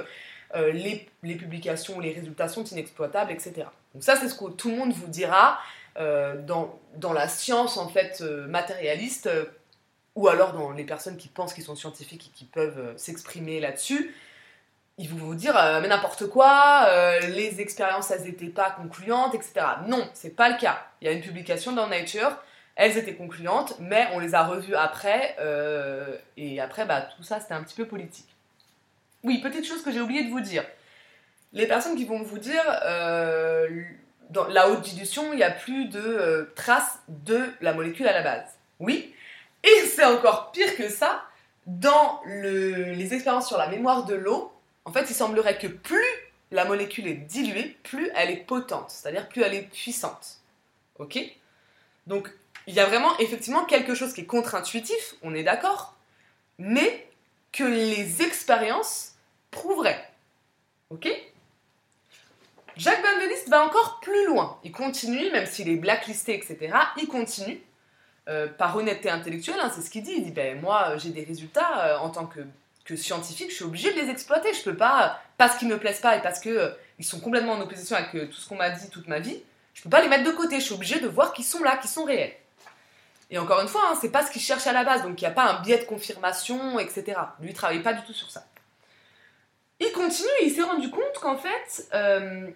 euh, 0.54 0.72
les, 0.72 1.08
publications, 1.34 1.98
les 1.98 2.12
résultats 2.12 2.48
sont 2.48 2.64
inexploitables, 2.64 3.32
etc. 3.32 3.66
Donc 3.94 4.04
ça, 4.04 4.16
c'est 4.16 4.28
ce 4.28 4.34
que 4.34 4.50
tout 4.50 4.70
le 4.70 4.76
monde 4.76 4.92
vous 4.92 5.06
dira 5.06 5.58
euh, 5.98 6.40
dans, 6.42 6.78
dans, 6.96 7.12
la 7.12 7.26
science, 7.28 7.78
en 7.78 7.88
fait, 7.88 8.18
euh, 8.20 8.46
matérialiste, 8.48 9.30
ou 10.14 10.28
alors 10.28 10.52
dans 10.52 10.71
les 10.73 10.85
personnes 10.85 11.16
qui 11.16 11.28
pensent 11.28 11.54
qu'ils 11.54 11.64
sont 11.64 11.76
scientifiques 11.76 12.28
et 12.28 12.37
qui 12.37 12.45
peuvent 12.45 12.97
s'exprimer 12.97 13.61
là-dessus. 13.61 14.14
Ils 14.99 15.09
vont 15.09 15.16
vous 15.16 15.35
dire, 15.35 15.54
mais 15.81 15.88
n'importe 15.88 16.26
quoi, 16.28 16.87
les 17.28 17.62
expériences, 17.62 18.11
elles 18.11 18.25
n'étaient 18.25 18.47
pas 18.49 18.71
concluantes, 18.71 19.35
etc. 19.35 19.52
Non, 19.87 20.07
c'est 20.12 20.37
pas 20.37 20.50
le 20.50 20.59
cas. 20.59 20.87
Il 21.00 21.07
y 21.07 21.09
a 21.09 21.12
une 21.12 21.23
publication 21.23 21.73
dans 21.73 21.87
Nature, 21.87 22.37
elles 22.76 22.99
étaient 22.99 23.14
concluantes, 23.14 23.75
mais 23.81 24.07
on 24.12 24.19
les 24.19 24.35
a 24.35 24.45
revues 24.45 24.76
après, 24.76 25.35
et 26.37 26.61
après, 26.61 26.85
bah, 26.85 27.09
tout 27.16 27.23
ça, 27.23 27.40
c'était 27.40 27.54
un 27.54 27.62
petit 27.62 27.75
peu 27.75 27.87
politique. 27.87 28.28
Oui, 29.25 29.38
petite 29.38 29.66
chose 29.66 29.83
que 29.83 29.92
j'ai 29.92 30.00
oublié 30.00 30.25
de 30.25 30.31
vous 30.31 30.40
dire. 30.40 30.64
Les 31.52 31.66
personnes 31.66 31.97
qui 31.97 32.04
vont 32.04 32.23
vous 32.23 32.38
dire, 32.38 32.62
euh, 32.85 33.69
dans 34.31 34.47
la 34.49 34.69
haute 34.71 34.83
dilution, 34.83 35.33
il 35.33 35.37
n'y 35.37 35.42
a 35.42 35.50
plus 35.50 35.87
de 35.87 36.00
euh, 36.00 36.52
traces 36.57 36.99
de 37.09 37.40
la 37.61 37.75
molécule 37.75 38.09
à 38.09 38.12
la 38.12 38.23
base. 38.23 38.47
Oui, 38.81 39.14
et 39.62 39.87
c'est 39.87 40.04
encore 40.04 40.52
pire 40.52 40.76
que 40.76 40.88
ça. 40.88 41.25
Dans 41.66 42.21
les 42.26 43.14
expériences 43.14 43.47
sur 43.47 43.57
la 43.57 43.69
mémoire 43.69 44.04
de 44.04 44.14
l'eau, 44.14 44.52
en 44.85 44.92
fait, 44.92 45.07
il 45.09 45.14
semblerait 45.14 45.59
que 45.59 45.69
plus 45.69 46.04
la 46.50 46.64
molécule 46.64 47.07
est 47.07 47.14
diluée, 47.14 47.76
plus 47.83 48.10
elle 48.15 48.30
est 48.30 48.45
potente, 48.45 48.91
c'est-à-dire 48.91 49.28
plus 49.28 49.43
elle 49.43 49.54
est 49.54 49.71
puissante. 49.71 50.39
Ok? 50.99 51.19
Donc, 52.06 52.30
il 52.67 52.75
y 52.75 52.80
a 52.80 52.86
vraiment 52.86 53.17
effectivement 53.19 53.65
quelque 53.65 53.95
chose 53.95 54.13
qui 54.13 54.23
est 54.23 54.26
contre-intuitif, 54.26 55.15
on 55.23 55.34
est 55.34 55.45
d'accord, 55.45 55.95
mais 56.58 57.08
que 57.52 57.65
les 57.65 58.23
expériences 58.23 59.15
prouverait. 59.50 60.10
Ok? 60.91 61.08
Jacques 62.76 63.02
Benveniste 63.02 63.49
va 63.49 63.65
encore 63.65 64.00
plus 64.00 64.26
loin. 64.26 64.58
Il 64.65 64.73
continue, 64.73 65.30
même 65.30 65.47
s'il 65.47 65.69
est 65.69 65.76
blacklisté, 65.76 66.34
etc., 66.34 66.75
il 66.97 67.06
continue 67.06 67.60
euh, 68.28 68.49
par 68.49 68.76
honnêteté 68.76 69.11
intellectuelle, 69.11 69.58
hein, 69.61 69.71
c'est 69.75 69.82
ce 69.82 69.91
qu'il 69.91 70.02
dit. 70.02 70.15
Il 70.17 70.25
dit 70.25 70.30
ben, 70.30 70.61
Moi, 70.61 70.97
j'ai 70.99 71.11
des 71.11 71.25
résultats 71.25 71.87
euh, 71.87 71.99
en 71.99 72.11
tant 72.11 72.26
que, 72.26 72.41
scientifique, 72.95 73.49
je 73.49 73.54
suis 73.54 73.65
obligé 73.65 73.91
de 73.95 73.99
les 73.99 74.11
exploiter. 74.11 74.52
Je 74.52 74.63
peux 74.63 74.76
pas, 74.76 75.19
parce 75.39 75.56
qu'ils 75.56 75.69
me 75.69 75.78
plaisent 75.78 76.00
pas 76.00 76.17
et 76.17 76.21
parce 76.21 76.41
qu'ils 76.41 76.52
euh, 76.52 76.71
sont 77.00 77.21
complètement 77.21 77.54
en 77.54 77.61
opposition 77.63 77.97
avec 77.97 78.11
tout 78.30 78.37
ce 78.37 78.47
qu'on 78.47 78.56
m'a 78.56 78.69
dit 78.69 78.91
toute 78.91 79.08
ma 79.08 79.19
vie, 79.19 79.43
je 79.73 79.82
peux 79.82 79.89
pas 79.89 80.02
les 80.02 80.08
mettre 80.08 80.25
de 80.25 80.30
côté. 80.30 80.56
Je 80.56 80.65
suis 80.67 80.75
obligé 80.75 81.00
de 81.00 81.08
voir 81.08 81.32
qu'ils 81.32 81.47
sont 81.47 81.63
là, 81.63 81.78
qu'ils 81.78 81.89
sont 81.89 82.04
réels. 82.04 82.35
Et 83.30 83.39
encore 83.39 83.63
une 83.63 83.69
fois, 83.69 83.80
hein, 83.91 83.99
c'est 83.99 84.11
pas 84.11 84.26
ce 84.26 84.30
qu'il 84.30 84.43
cherche 84.43 84.67
à 84.67 84.75
la 84.75 84.85
base, 84.85 85.02
donc 85.02 85.21
il 85.21 85.25
n'y 85.25 85.30
a 85.30 85.32
pas 85.32 85.45
un 85.45 85.63
biais 85.63 85.78
de 85.78 85.85
confirmation, 85.85 86.78
etc. 86.78 87.19
Lui, 87.41 87.50
il 87.50 87.54
travaille 87.54 87.82
pas 87.82 87.95
du 87.95 88.02
tout 88.02 88.13
sur 88.13 88.30
ça. 88.30 88.45
Il 89.80 89.91
continue 89.93 90.28
il 90.43 90.50
s'est 90.50 90.63
rendu 90.63 90.91
compte 90.91 91.19
qu'en 91.21 91.39
fait, 91.39 91.89
euh, 91.95 92.50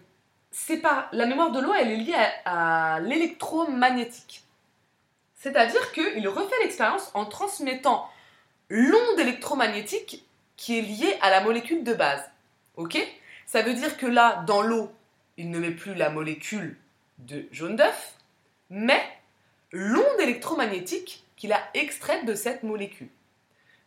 c'est 0.50 0.79
pas, 0.79 1.09
la 1.12 1.26
mémoire 1.26 1.50
de 1.50 1.61
l'eau, 1.61 1.72
elle 1.74 1.90
est 1.90 1.96
liée 1.96 2.14
à, 2.44 3.00
l'électromagnétique. 3.00 4.44
C'est-à-dire 5.46 5.92
qu'il 5.92 6.26
refait 6.26 6.59
l'expérience 6.61 7.09
en 7.14 7.24
transmettant 7.24 8.11
l'onde 8.68 9.20
électromagnétique 9.20 10.26
qui 10.56 10.76
est 10.76 10.82
liée 10.82 11.16
à 11.20 11.30
la 11.30 11.40
molécule 11.40 11.85
de 11.85 11.94
base. 11.94 12.20
Ok? 12.74 12.98
Ça 13.46 13.62
veut 13.62 13.74
dire 13.74 13.96
que 13.96 14.06
là, 14.06 14.42
dans 14.48 14.61
l'eau, 14.61 14.90
il 15.37 15.52
ne 15.52 15.61
met 15.61 15.70
plus 15.70 15.94
la 15.94 16.11
molécule 16.11 16.76
de 17.18 17.46
jaune 17.52 17.76
d'œuf, 17.76 18.14
mais 18.70 19.00
l'onde 19.70 20.18
électromagnétique 20.20 21.24
qu'il 21.37 21.52
a 21.52 21.62
extraite 21.74 22.26
de 22.26 22.35
cette 22.35 22.64
molécule. 22.64 23.11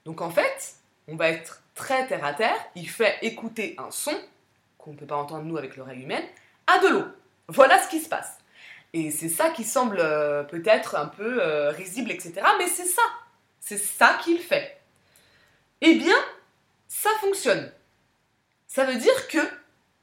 Donc 0.05 0.21
en 0.21 0.29
fait, 0.29 0.75
on 1.09 1.17
va 1.17 1.27
être 1.27 1.61
très 1.75 2.07
terre 2.07 2.23
à 2.23 2.33
terre, 2.33 2.69
il 2.75 2.89
fait 2.89 3.17
écouter 3.21 3.75
un 3.77 3.91
son, 3.91 4.17
qu'on 4.77 4.93
ne 4.93 4.97
peut 4.97 5.05
pas 5.05 5.17
entendre 5.17 5.43
nous 5.43 5.57
avec 5.57 5.75
l'oreille 5.75 6.03
humaine, 6.03 6.23
à 6.67 6.79
de 6.79 6.87
l'eau. 6.87 7.05
Voilà 7.49 7.83
ce 7.83 7.89
qui 7.89 7.99
se 7.99 8.07
passe. 8.07 8.38
Et 8.93 9.11
c'est 9.11 9.29
ça 9.29 9.49
qui 9.49 9.63
semble 9.63 9.99
euh, 9.99 10.43
peut-être 10.43 10.95
un 10.95 11.05
peu 11.05 11.41
euh, 11.41 11.69
risible, 11.69 12.11
etc. 12.11 12.41
Mais 12.57 12.67
c'est 12.67 12.85
ça. 12.85 13.03
C'est 13.59 13.77
ça 13.77 14.19
qu'il 14.23 14.39
fait. 14.39 14.79
Eh 15.81 15.95
bien, 15.95 16.15
ça 16.87 17.09
fonctionne. 17.21 17.71
Ça 18.67 18.85
veut 18.85 18.95
dire 18.95 19.27
que 19.27 19.39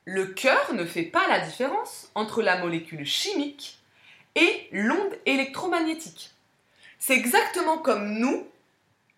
le 0.05 0.27
cœur 0.27 0.73
ne 0.73 0.85
fait 0.85 1.03
pas 1.03 1.27
la 1.29 1.41
différence 1.41 2.11
entre 2.15 2.43
la 2.43 2.59
molécule 2.59 3.05
chimique 3.05 3.81
et 4.37 4.69
l'onde 4.71 5.19
électromagnétique. 5.27 6.31
C'est 6.99 7.15
exactement 7.15 7.79
comme 7.79 8.19
nous, 8.19 8.47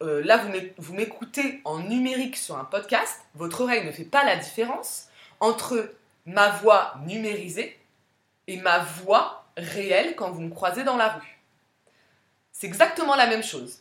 euh, 0.03 0.23
là, 0.25 0.41
vous 0.79 0.95
m'écoutez 0.95 1.61
en 1.65 1.81
numérique 1.81 2.37
sur 2.37 2.57
un 2.57 2.65
podcast, 2.65 3.21
votre 3.35 3.63
oreille 3.63 3.85
ne 3.85 3.93
fait 3.93 4.05
pas 4.05 4.25
la 4.25 4.37
différence 4.37 5.09
entre 5.41 5.93
ma 6.25 6.51
voix 6.51 6.95
numérisée 7.07 7.79
et 8.47 8.57
ma 8.59 8.79
voix 8.79 9.48
réelle 9.59 10.15
quand 10.17 10.31
vous 10.31 10.41
me 10.41 10.51
croisez 10.51 10.85
dans 10.85 10.97
la 10.97 11.09
rue. 11.09 11.39
C'est 12.53 12.67
exactement 12.67 13.17
la 13.17 13.27
même 13.27 13.43
chose. 13.43 13.81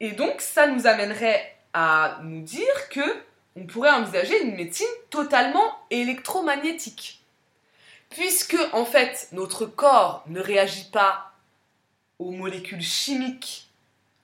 Et 0.00 0.12
donc, 0.12 0.40
ça 0.40 0.66
nous 0.66 0.86
amènerait 0.86 1.56
à 1.74 2.18
nous 2.22 2.42
dire 2.42 2.88
que 2.90 3.22
on 3.56 3.66
pourrait 3.66 3.90
envisager 3.90 4.40
une 4.42 4.54
médecine 4.54 4.86
totalement 5.10 5.78
électromagnétique. 5.90 7.22
Puisque, 8.10 8.56
en 8.72 8.84
fait, 8.84 9.28
notre 9.32 9.66
corps 9.66 10.22
ne 10.28 10.40
réagit 10.40 10.90
pas 10.90 11.32
aux 12.18 12.30
molécules 12.30 12.82
chimiques, 12.82 13.68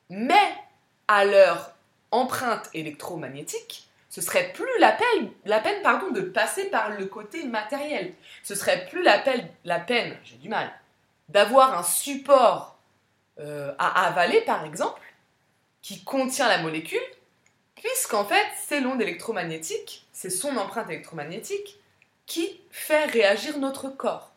mais 0.09 0.55
à 1.09 1.25
leur 1.25 1.73
empreinte 2.11 2.71
électromagnétique, 2.73 3.89
ce 4.15 4.21
serait 4.21 4.53
plus 4.53 4.69
la 4.79 4.93
peine, 4.93 5.33
pardon, 5.83 6.13
de 6.13 6.21
passer 6.21 6.67
par 6.67 6.91
le 6.91 7.07
côté 7.07 7.43
matériel. 7.47 8.15
Ce 8.45 8.55
serait 8.55 8.87
plus 8.87 9.03
la 9.03 9.19
peine, 9.19 9.49
la 9.65 9.81
peine 9.81 10.17
j'ai 10.23 10.37
du 10.37 10.49
mal, 10.49 10.71
d'avoir 11.31 11.77
un 11.77 11.83
support 11.83 12.79
euh, 13.41 13.75
à 13.77 14.07
avaler, 14.07 14.43
par 14.43 14.65
exemple, 14.65 15.03
qui 15.83 16.05
contient 16.05 16.47
la 16.47 16.59
molécule, 16.59 17.01
puisqu'en 17.75 18.25
fait, 18.25 18.47
c'est 18.65 18.79
l'onde 18.79 19.03
électromagnétique, 19.03 20.07
c'est 20.13 20.31
son 20.31 20.57
empreinte 20.59 20.91
électromagnétique 20.91 21.81
qui 22.25 22.61
fait 22.71 23.07
réagir 23.07 23.59
notre 23.59 23.89
corps. 23.89 24.31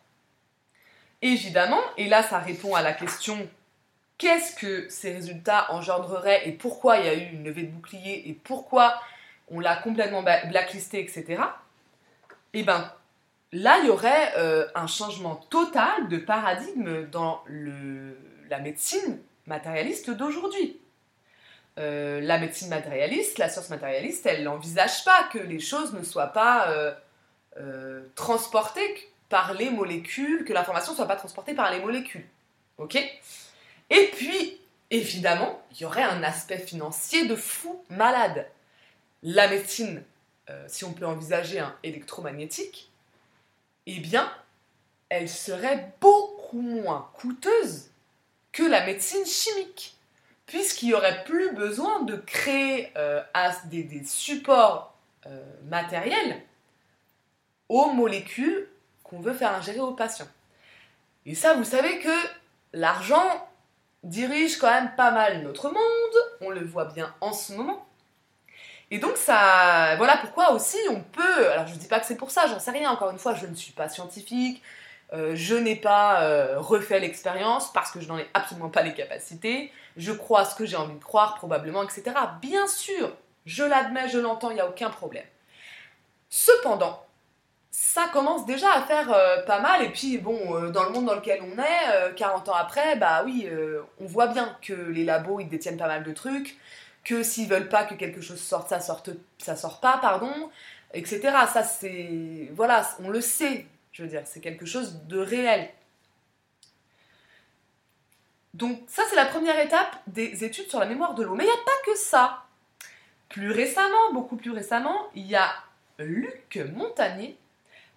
Évidemment, 1.22 1.82
et 1.96 2.08
là 2.08 2.24
ça 2.24 2.40
répond 2.40 2.74
à 2.74 2.82
la 2.82 2.94
question 2.94 3.48
qu'est-ce 4.18 4.56
que 4.56 4.88
ces 4.88 5.12
résultats 5.12 5.72
engendreraient 5.72 6.48
et 6.48 6.52
pourquoi 6.52 6.98
il 6.98 7.06
y 7.06 7.08
a 7.08 7.14
eu 7.14 7.30
une 7.30 7.44
levée 7.44 7.62
de 7.62 7.70
bouclier 7.70 8.28
et 8.28 8.32
pourquoi 8.32 9.00
on 9.50 9.60
l'a 9.60 9.76
complètement 9.76 10.22
blacklisté, 10.22 11.00
etc. 11.00 11.42
Eh 12.54 12.62
bien, 12.62 12.92
là, 13.52 13.78
il 13.80 13.86
y 13.86 13.90
aurait 13.90 14.32
euh, 14.36 14.66
un 14.74 14.86
changement 14.86 15.36
total 15.36 16.08
de 16.08 16.18
paradigme 16.18 17.06
dans 17.06 17.42
la 18.48 18.58
médecine 18.58 19.20
matérialiste 19.46 20.10
d'aujourd'hui. 20.10 20.78
Euh, 21.78 22.20
la 22.20 22.38
médecine 22.38 22.68
matérialiste, 22.68 23.38
la 23.38 23.48
science 23.48 23.70
matérialiste, 23.70 24.26
elle 24.26 24.42
n'envisage 24.42 25.04
pas 25.04 25.28
que 25.32 25.38
les 25.38 25.60
choses 25.60 25.92
ne 25.92 26.02
soient 26.02 26.32
pas 26.32 26.68
euh, 27.56 28.02
transportées 28.14 29.10
par 29.28 29.54
les 29.54 29.70
molécules, 29.70 30.44
que 30.44 30.52
l'information 30.52 30.92
ne 30.92 30.96
soit 30.96 31.06
pas 31.06 31.16
transportée 31.16 31.54
par 31.54 31.70
les 31.70 31.80
molécules. 31.80 32.26
Ok? 32.78 32.96
Et 33.90 34.10
puis, 34.14 34.60
évidemment, 34.90 35.60
il 35.72 35.82
y 35.82 35.84
aurait 35.84 36.02
un 36.02 36.22
aspect 36.22 36.58
financier 36.58 37.26
de 37.26 37.36
fou 37.36 37.82
malade. 37.90 38.46
La 39.22 39.48
médecine, 39.48 40.02
si 40.66 40.84
on 40.84 40.92
peut 40.92 41.06
envisager 41.06 41.58
un 41.58 41.76
électromagnétique, 41.82 42.90
eh 43.86 44.00
bien, 44.00 44.30
elle 45.08 45.28
serait 45.28 45.92
beaucoup 46.00 46.60
moins 46.60 47.10
coûteuse 47.14 47.90
que 48.52 48.62
la 48.62 48.86
médecine 48.86 49.26
chimique 49.26 49.98
puisqu'il 50.48 50.86
n'y 50.88 50.94
aurait 50.94 51.22
plus 51.24 51.52
besoin 51.52 52.02
de 52.02 52.16
créer 52.16 52.90
euh, 52.96 53.22
des, 53.66 54.02
supports 54.04 54.94
euh, 55.26 55.42
matériels 55.66 56.42
aux 57.68 57.90
molécules 57.90 58.66
qu'on 59.04 59.20
veut 59.20 59.34
faire 59.34 59.54
ingérer 59.54 59.80
aux 59.80 59.92
patients. 59.92 60.28
Et 61.26 61.34
ça, 61.34 61.54
vous 61.54 61.64
savez 61.64 62.00
que 62.00 62.28
l'argent 62.72 63.48
dirige 64.02 64.56
quand 64.56 64.70
même 64.70 64.94
pas 64.96 65.10
mal 65.10 65.42
notre 65.42 65.68
monde, 65.68 66.38
on 66.40 66.48
le 66.48 66.64
voit 66.64 66.86
bien 66.86 67.14
en 67.20 67.34
ce 67.34 67.52
moment. 67.52 67.86
Et 68.90 68.98
donc 68.98 69.16
ça, 69.16 69.96
voilà 69.96 70.16
pourquoi 70.16 70.52
aussi 70.52 70.78
on 70.90 71.00
peut, 71.00 71.50
alors 71.50 71.66
je 71.66 71.74
ne 71.74 71.78
dis 71.78 71.88
pas 71.88 72.00
que 72.00 72.06
c'est 72.06 72.16
pour 72.16 72.30
ça, 72.30 72.46
j'en 72.46 72.58
sais 72.58 72.70
rien, 72.70 72.90
encore 72.90 73.10
une 73.10 73.18
fois, 73.18 73.34
je 73.34 73.46
ne 73.46 73.54
suis 73.54 73.72
pas 73.72 73.88
scientifique, 73.88 74.62
euh, 75.12 75.32
je 75.34 75.54
n'ai 75.54 75.76
pas 75.76 76.56
refait 76.56 76.98
l'expérience 76.98 77.72
parce 77.72 77.90
que 77.90 78.00
je 78.00 78.08
n'en 78.08 78.18
ai 78.18 78.26
absolument 78.32 78.70
pas 78.70 78.82
les 78.82 78.94
capacités, 78.94 79.70
je 79.98 80.12
crois 80.12 80.46
ce 80.46 80.54
que 80.54 80.64
j'ai 80.64 80.76
envie 80.76 80.94
de 80.94 81.04
croire, 81.04 81.34
probablement, 81.34 81.82
etc. 81.82 82.02
Bien 82.40 82.66
sûr, 82.66 83.12
je 83.44 83.64
l'admets, 83.64 84.08
je 84.08 84.18
l'entends, 84.18 84.50
il 84.50 84.54
n'y 84.54 84.60
a 84.60 84.68
aucun 84.68 84.90
problème. 84.90 85.26
Cependant, 86.30 87.04
ça 87.70 88.08
commence 88.12 88.44
déjà 88.44 88.72
à 88.72 88.82
faire 88.82 89.12
euh, 89.12 89.42
pas 89.42 89.60
mal, 89.60 89.82
et 89.82 89.90
puis 89.90 90.18
bon, 90.18 90.38
euh, 90.54 90.70
dans 90.70 90.84
le 90.84 90.90
monde 90.90 91.06
dans 91.06 91.14
lequel 91.14 91.40
on 91.42 91.58
est, 91.58 92.14
40 92.16 92.48
euh, 92.48 92.50
ans 92.50 92.54
après, 92.54 92.96
bah 92.96 93.22
oui, 93.24 93.48
on 94.00 94.06
voit 94.06 94.26
bien 94.26 94.56
que 94.62 94.72
les 94.72 95.04
labos, 95.04 95.40
ils 95.40 95.48
détiennent 95.48 95.76
pas 95.76 95.86
mal 95.86 96.02
de 96.02 96.12
trucs, 96.12 96.56
que 97.08 97.22
s'ils 97.22 97.48
veulent 97.48 97.70
pas 97.70 97.84
que 97.84 97.94
quelque 97.94 98.20
chose 98.20 98.38
sorte, 98.38 98.68
ça, 98.68 98.80
sorte, 98.80 99.08
ça 99.38 99.56
sort 99.56 99.80
pas, 99.80 99.96
pardon, 99.96 100.50
etc. 100.92 101.20
Ça, 101.50 101.64
c'est... 101.64 102.50
Voilà, 102.52 102.86
on 103.00 103.08
le 103.08 103.22
sait, 103.22 103.64
je 103.92 104.02
veux 104.02 104.10
dire, 104.10 104.24
c'est 104.26 104.40
quelque 104.40 104.66
chose 104.66 105.06
de 105.06 105.18
réel. 105.18 105.70
Donc 108.52 108.82
ça, 108.88 109.04
c'est 109.08 109.16
la 109.16 109.24
première 109.24 109.58
étape 109.58 109.96
des 110.06 110.44
études 110.44 110.68
sur 110.68 110.80
la 110.80 110.84
mémoire 110.84 111.14
de 111.14 111.22
l'eau. 111.22 111.34
Mais 111.34 111.44
il 111.44 111.46
n'y 111.46 111.52
a 111.52 111.64
pas 111.64 111.90
que 111.90 111.96
ça. 111.96 112.44
Plus 113.30 113.52
récemment, 113.52 114.12
beaucoup 114.12 114.36
plus 114.36 114.50
récemment, 114.50 115.08
il 115.14 115.26
y 115.26 115.34
a 115.34 115.50
Luc 115.98 116.60
Montagnier, 116.74 117.38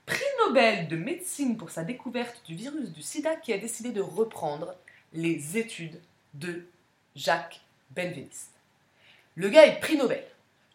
prix 0.06 0.24
Nobel 0.46 0.88
de 0.88 0.96
médecine 0.96 1.58
pour 1.58 1.70
sa 1.70 1.84
découverte 1.84 2.42
du 2.46 2.56
virus 2.56 2.92
du 2.92 3.02
sida, 3.02 3.36
qui 3.36 3.52
a 3.52 3.58
décidé 3.58 3.92
de 3.92 4.02
reprendre 4.02 4.74
les 5.12 5.58
études 5.58 6.00
de 6.34 6.66
Jacques 7.14 7.60
Benveniste. 7.90 8.51
Le 9.36 9.50
gars 9.50 9.66
est 9.66 9.80
prix 9.80 9.98
Nobel. 9.98 10.24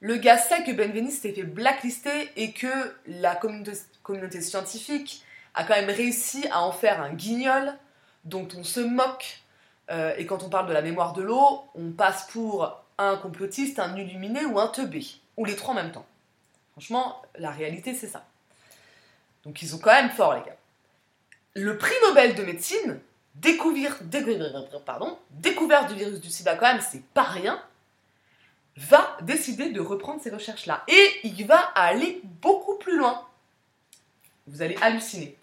Le 0.00 0.16
gars 0.16 0.38
sait 0.38 0.62
que 0.62 0.72
Benveniste 0.72 1.22
s'est 1.22 1.32
fait 1.32 1.42
blacklister 1.42 2.30
et 2.36 2.52
que 2.52 2.94
la 3.06 3.34
communauté, 3.34 4.40
scientifique 4.40 5.24
a 5.54 5.64
quand 5.64 5.74
même 5.74 5.90
réussi 5.90 6.46
à 6.50 6.62
en 6.62 6.72
faire 6.72 7.00
un 7.00 7.12
guignol 7.12 7.74
dont 8.24 8.46
on 8.56 8.64
se 8.64 8.80
moque 8.80 9.40
euh, 9.90 10.14
et 10.18 10.26
quand 10.26 10.42
on 10.42 10.48
parle 10.48 10.68
de 10.68 10.72
la 10.72 10.82
mémoire 10.82 11.12
de 11.12 11.22
l'eau, 11.22 11.64
on 11.74 11.92
passe 11.92 12.26
pour 12.30 12.82
un 12.98 13.16
complotiste, 13.16 13.78
un 13.78 13.96
illuminé 13.96 14.44
ou 14.44 14.58
un 14.58 14.68
teubé, 14.68 15.06
ou 15.36 15.44
les 15.44 15.56
trois 15.56 15.72
en 15.72 15.76
même 15.76 15.92
temps. 15.92 16.06
Franchement, 16.72 17.22
la 17.38 17.50
réalité, 17.50 17.94
c'est 17.94 18.08
ça. 18.08 18.24
Donc 19.44 19.62
ils 19.62 19.68
sont 19.68 19.78
quand 19.78 19.92
même 19.92 20.10
forts, 20.10 20.34
les 20.34 20.40
gars. 20.40 20.56
Le 21.54 21.78
prix 21.78 21.94
Nobel 22.06 22.34
de 22.34 22.42
médecine, 22.42 23.00
découvert, 23.36 23.96
du 24.02 25.94
virus 25.94 26.20
du 26.20 26.30
sida, 26.30 26.56
quand 26.56 26.72
même, 26.72 26.82
c'est 26.82 27.02
pas 27.14 27.22
rien, 27.22 27.62
va 28.76 29.16
décider 29.22 29.70
de 29.70 29.80
reprendre 29.80 30.20
ces 30.20 30.30
recherches-là. 30.30 30.84
Et 30.88 31.10
il 31.24 31.46
va 31.46 31.58
aller 31.74 32.20
beaucoup 32.24 32.76
plus 32.76 32.96
loin. 32.96 33.26
Vous 34.46 34.62
allez 34.62 34.76
halluciner. 34.80 35.36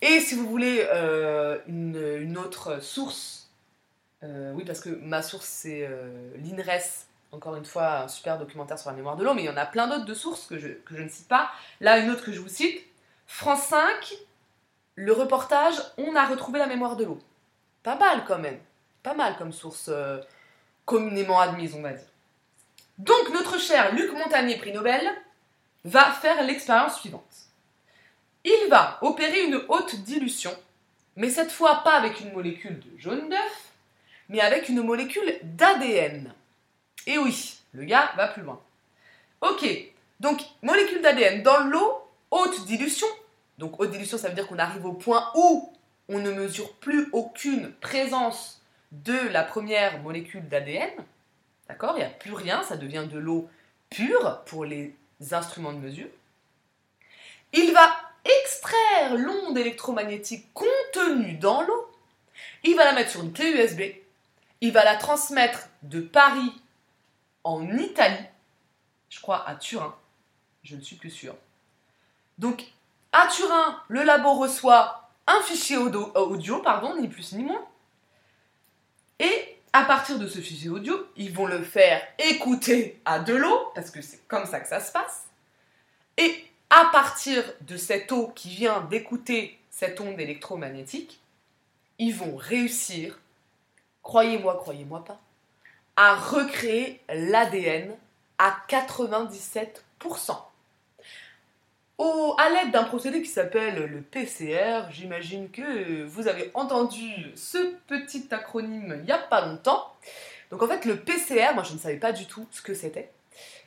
Et 0.00 0.20
si 0.20 0.34
vous 0.34 0.48
voulez 0.48 0.84
euh, 0.92 1.58
une 1.66 2.36
autre 2.36 2.82
source 2.82 3.42
euh, 4.24 4.52
oui, 4.52 4.64
parce 4.64 4.80
que 4.80 4.90
ma 4.90 5.22
source, 5.22 5.46
c'est 5.46 5.86
euh, 5.88 6.30
l'INRES, 6.36 7.06
encore 7.32 7.56
une 7.56 7.64
fois, 7.64 8.02
un 8.02 8.08
super 8.08 8.38
documentaire 8.38 8.78
sur 8.78 8.90
la 8.90 8.96
mémoire 8.96 9.16
de 9.16 9.24
l'eau, 9.24 9.34
mais 9.34 9.42
il 9.42 9.46
y 9.46 9.50
en 9.50 9.56
a 9.56 9.66
plein 9.66 9.88
d'autres 9.88 10.04
de 10.04 10.14
sources 10.14 10.46
que 10.46 10.58
je, 10.58 10.68
que 10.68 10.96
je 10.96 11.02
ne 11.02 11.08
cite 11.08 11.28
pas. 11.28 11.50
Là, 11.80 11.98
une 11.98 12.10
autre 12.10 12.24
que 12.24 12.32
je 12.32 12.40
vous 12.40 12.48
cite, 12.48 12.84
France 13.26 13.64
5, 13.64 14.14
le 14.94 15.12
reportage 15.12 15.74
On 15.98 16.14
a 16.14 16.24
retrouvé 16.26 16.58
la 16.58 16.66
mémoire 16.66 16.96
de 16.96 17.04
l'eau. 17.04 17.18
Pas 17.82 17.96
mal 17.96 18.24
quand 18.26 18.38
même, 18.38 18.58
pas 19.02 19.14
mal 19.14 19.36
comme 19.36 19.52
source 19.52 19.90
communément 20.84 21.40
admise, 21.40 21.74
on 21.74 21.82
va 21.82 21.92
dire. 21.92 22.06
Donc, 23.02 23.30
notre 23.32 23.58
cher 23.58 23.92
Luc 23.96 24.12
Montagnier, 24.12 24.58
prix 24.58 24.72
Nobel, 24.72 25.10
va 25.84 26.12
faire 26.12 26.40
l'expérience 26.44 27.00
suivante. 27.00 27.48
Il 28.44 28.68
va 28.70 28.98
opérer 29.02 29.42
une 29.42 29.60
haute 29.68 29.96
dilution, 30.04 30.56
mais 31.16 31.28
cette 31.28 31.50
fois 31.50 31.82
pas 31.82 31.94
avec 31.94 32.20
une 32.20 32.32
molécule 32.32 32.78
de 32.78 32.98
jaune 32.98 33.28
d'œuf, 33.28 33.72
mais 34.28 34.40
avec 34.40 34.68
une 34.68 34.82
molécule 34.82 35.36
d'ADN. 35.42 36.32
Et 37.08 37.18
oui, 37.18 37.56
le 37.72 37.82
gars 37.82 38.12
va 38.16 38.28
plus 38.28 38.42
loin. 38.42 38.62
Ok, 39.40 39.66
donc 40.20 40.40
molécule 40.62 41.02
d'ADN 41.02 41.42
dans 41.42 41.58
l'eau, 41.64 42.08
haute 42.30 42.64
dilution. 42.66 43.08
Donc 43.58 43.80
haute 43.80 43.90
dilution, 43.90 44.16
ça 44.16 44.28
veut 44.28 44.34
dire 44.36 44.46
qu'on 44.46 44.60
arrive 44.60 44.86
au 44.86 44.92
point 44.92 45.28
où 45.34 45.72
on 46.08 46.20
ne 46.20 46.30
mesure 46.30 46.72
plus 46.74 47.08
aucune 47.12 47.72
présence 47.80 48.62
de 48.92 49.28
la 49.32 49.42
première 49.42 50.00
molécule 50.02 50.48
d'ADN. 50.48 50.90
D'accord 51.72 51.94
Il 51.96 52.00
n'y 52.00 52.06
a 52.06 52.10
plus 52.10 52.34
rien, 52.34 52.62
ça 52.62 52.76
devient 52.76 53.06
de 53.10 53.18
l'eau 53.18 53.48
pure 53.90 54.42
pour 54.46 54.64
les 54.64 54.94
instruments 55.32 55.72
de 55.72 55.78
mesure. 55.78 56.08
Il 57.52 57.72
va 57.72 57.94
extraire 58.24 59.16
l'onde 59.16 59.58
électromagnétique 59.58 60.46
contenue 60.54 61.34
dans 61.34 61.62
l'eau. 61.62 61.90
Il 62.64 62.76
va 62.76 62.84
la 62.84 62.92
mettre 62.92 63.10
sur 63.10 63.22
une 63.22 63.32
clé 63.32 63.50
USB 63.50 63.82
il 64.62 64.70
va 64.70 64.84
la 64.84 64.94
transmettre 64.94 65.68
de 65.82 66.00
Paris 66.00 66.52
en 67.42 67.68
Italie, 67.78 68.24
je 69.10 69.20
crois 69.20 69.46
à 69.48 69.56
Turin, 69.56 69.94
je 70.62 70.76
ne 70.76 70.80
suis 70.80 70.94
plus 70.94 71.10
sûre. 71.10 71.34
Donc, 72.38 72.64
à 73.10 73.26
Turin, 73.26 73.82
le 73.88 74.04
labo 74.04 74.34
reçoit 74.34 75.10
un 75.26 75.42
fichier 75.42 75.76
audio, 75.76 76.58
pardon, 76.60 76.94
ni 76.96 77.08
plus 77.08 77.32
ni 77.32 77.42
moins. 77.42 77.66
Et 79.18 79.58
à 79.72 79.84
partir 79.84 80.18
de 80.18 80.26
ce 80.26 80.38
fichier 80.40 80.68
audio, 80.68 81.06
ils 81.16 81.32
vont 81.32 81.46
le 81.46 81.62
faire 81.62 82.02
écouter 82.18 83.00
à 83.04 83.18
de 83.18 83.34
l'eau, 83.34 83.70
parce 83.74 83.90
que 83.90 84.02
c'est 84.02 84.26
comme 84.28 84.46
ça 84.46 84.60
que 84.60 84.68
ça 84.68 84.80
se 84.80 84.92
passe. 84.92 85.24
Et 86.18 86.44
à 86.70 86.90
partir 86.92 87.42
de 87.62 87.76
cette 87.76 88.12
eau 88.12 88.28
qui 88.34 88.50
vient 88.50 88.82
d'écouter 88.82 89.58
cette 89.70 90.00
onde 90.00 90.20
électromagnétique, 90.20 91.20
ils 91.98 92.14
vont 92.14 92.36
réussir 92.36 93.18
croyez-moi, 94.02 94.58
croyez-moi 94.58 95.04
pas, 95.04 95.20
à 95.96 96.16
recréer 96.16 97.00
l'ADN 97.08 97.94
à 98.38 98.56
97%. 98.68 99.72
Au, 102.04 102.34
à 102.36 102.50
l'aide 102.50 102.72
d'un 102.72 102.82
procédé 102.82 103.22
qui 103.22 103.28
s'appelle 103.28 103.76
le 103.86 104.00
PCR, 104.00 104.90
j'imagine 104.90 105.48
que 105.50 106.02
vous 106.02 106.26
avez 106.26 106.50
entendu 106.54 107.30
ce 107.36 107.76
petit 107.86 108.26
acronyme 108.32 108.96
il 108.98 109.04
n'y 109.04 109.12
a 109.12 109.18
pas 109.18 109.46
longtemps. 109.46 109.94
Donc 110.50 110.64
en 110.64 110.66
fait, 110.66 110.84
le 110.84 110.96
PCR, 110.96 111.54
moi 111.54 111.62
je 111.62 111.74
ne 111.74 111.78
savais 111.78 111.98
pas 111.98 112.10
du 112.10 112.26
tout 112.26 112.44
ce 112.50 112.60
que 112.60 112.74
c'était. 112.74 113.12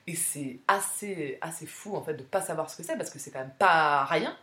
Et 0.05 0.17
c'est 0.17 0.59
assez, 0.67 1.37
assez 1.39 1.65
fou 1.65 1.95
en 1.95 2.01
de 2.01 2.11
ne 2.11 2.17
pas 2.23 2.41
savoir 2.41 2.69
ce 2.69 2.75
que 2.75 2.83
c'est 2.83 2.97
parce 2.97 3.09
que 3.09 3.19
c'est 3.19 3.31
quand 3.31 3.39
même 3.39 3.55
pas 3.57 4.03
rien 4.03 4.35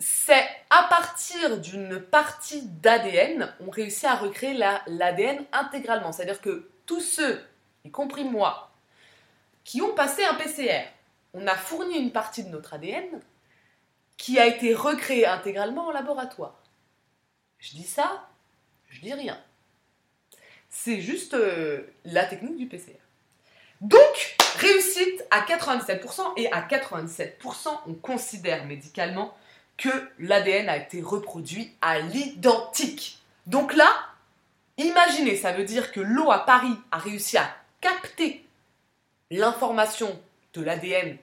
c'est 0.00 0.48
à 0.70 0.84
partir 0.84 1.58
d'une 1.58 2.00
partie 2.00 2.62
d'ADN, 2.62 3.52
on 3.60 3.68
réussit 3.70 4.04
à 4.04 4.14
recréer 4.14 4.54
l'ADN 4.86 5.44
intégralement. 5.52 6.12
C'est-à-dire 6.12 6.40
que 6.40 6.70
tous 6.86 7.00
ceux, 7.00 7.44
y 7.84 7.90
compris 7.90 8.24
moi, 8.24 8.70
qui 9.64 9.82
ont 9.82 9.94
passé 9.94 10.24
un 10.24 10.34
PCR, 10.34 10.84
on 11.38 11.46
a 11.46 11.54
fourni 11.54 11.96
une 11.96 12.12
partie 12.12 12.44
de 12.44 12.48
notre 12.48 12.74
ADN 12.74 13.20
qui 14.16 14.38
a 14.38 14.46
été 14.46 14.74
recréée 14.74 15.26
intégralement 15.26 15.86
en 15.86 15.90
laboratoire. 15.92 16.62
Je 17.58 17.70
dis 17.70 17.84
ça, 17.84 18.28
je 18.88 19.00
dis 19.00 19.14
rien. 19.14 19.38
C'est 20.70 21.00
juste 21.00 21.34
euh, 21.34 21.82
la 22.04 22.24
technique 22.24 22.56
du 22.56 22.66
PCR. 22.66 22.98
Donc, 23.80 24.36
réussite 24.56 25.24
à 25.30 25.42
97%, 25.42 26.32
et 26.36 26.50
à 26.52 26.62
97%, 26.62 27.68
on 27.86 27.94
considère 27.94 28.64
médicalement 28.66 29.36
que 29.76 29.88
l'ADN 30.18 30.68
a 30.68 30.76
été 30.76 31.00
reproduit 31.00 31.72
à 31.80 32.00
l'identique. 32.00 33.20
Donc 33.46 33.74
là, 33.74 33.88
Imaginez, 34.78 35.36
ça 35.36 35.50
veut 35.50 35.64
dire 35.64 35.90
que 35.90 36.00
l'eau 36.00 36.30
à 36.30 36.46
Paris 36.46 36.74
a 36.92 36.98
réussi 36.98 37.36
à 37.36 37.52
capter 37.80 38.44
l'information 39.30 40.18
de 40.54 40.62
l'ADN 40.62 41.18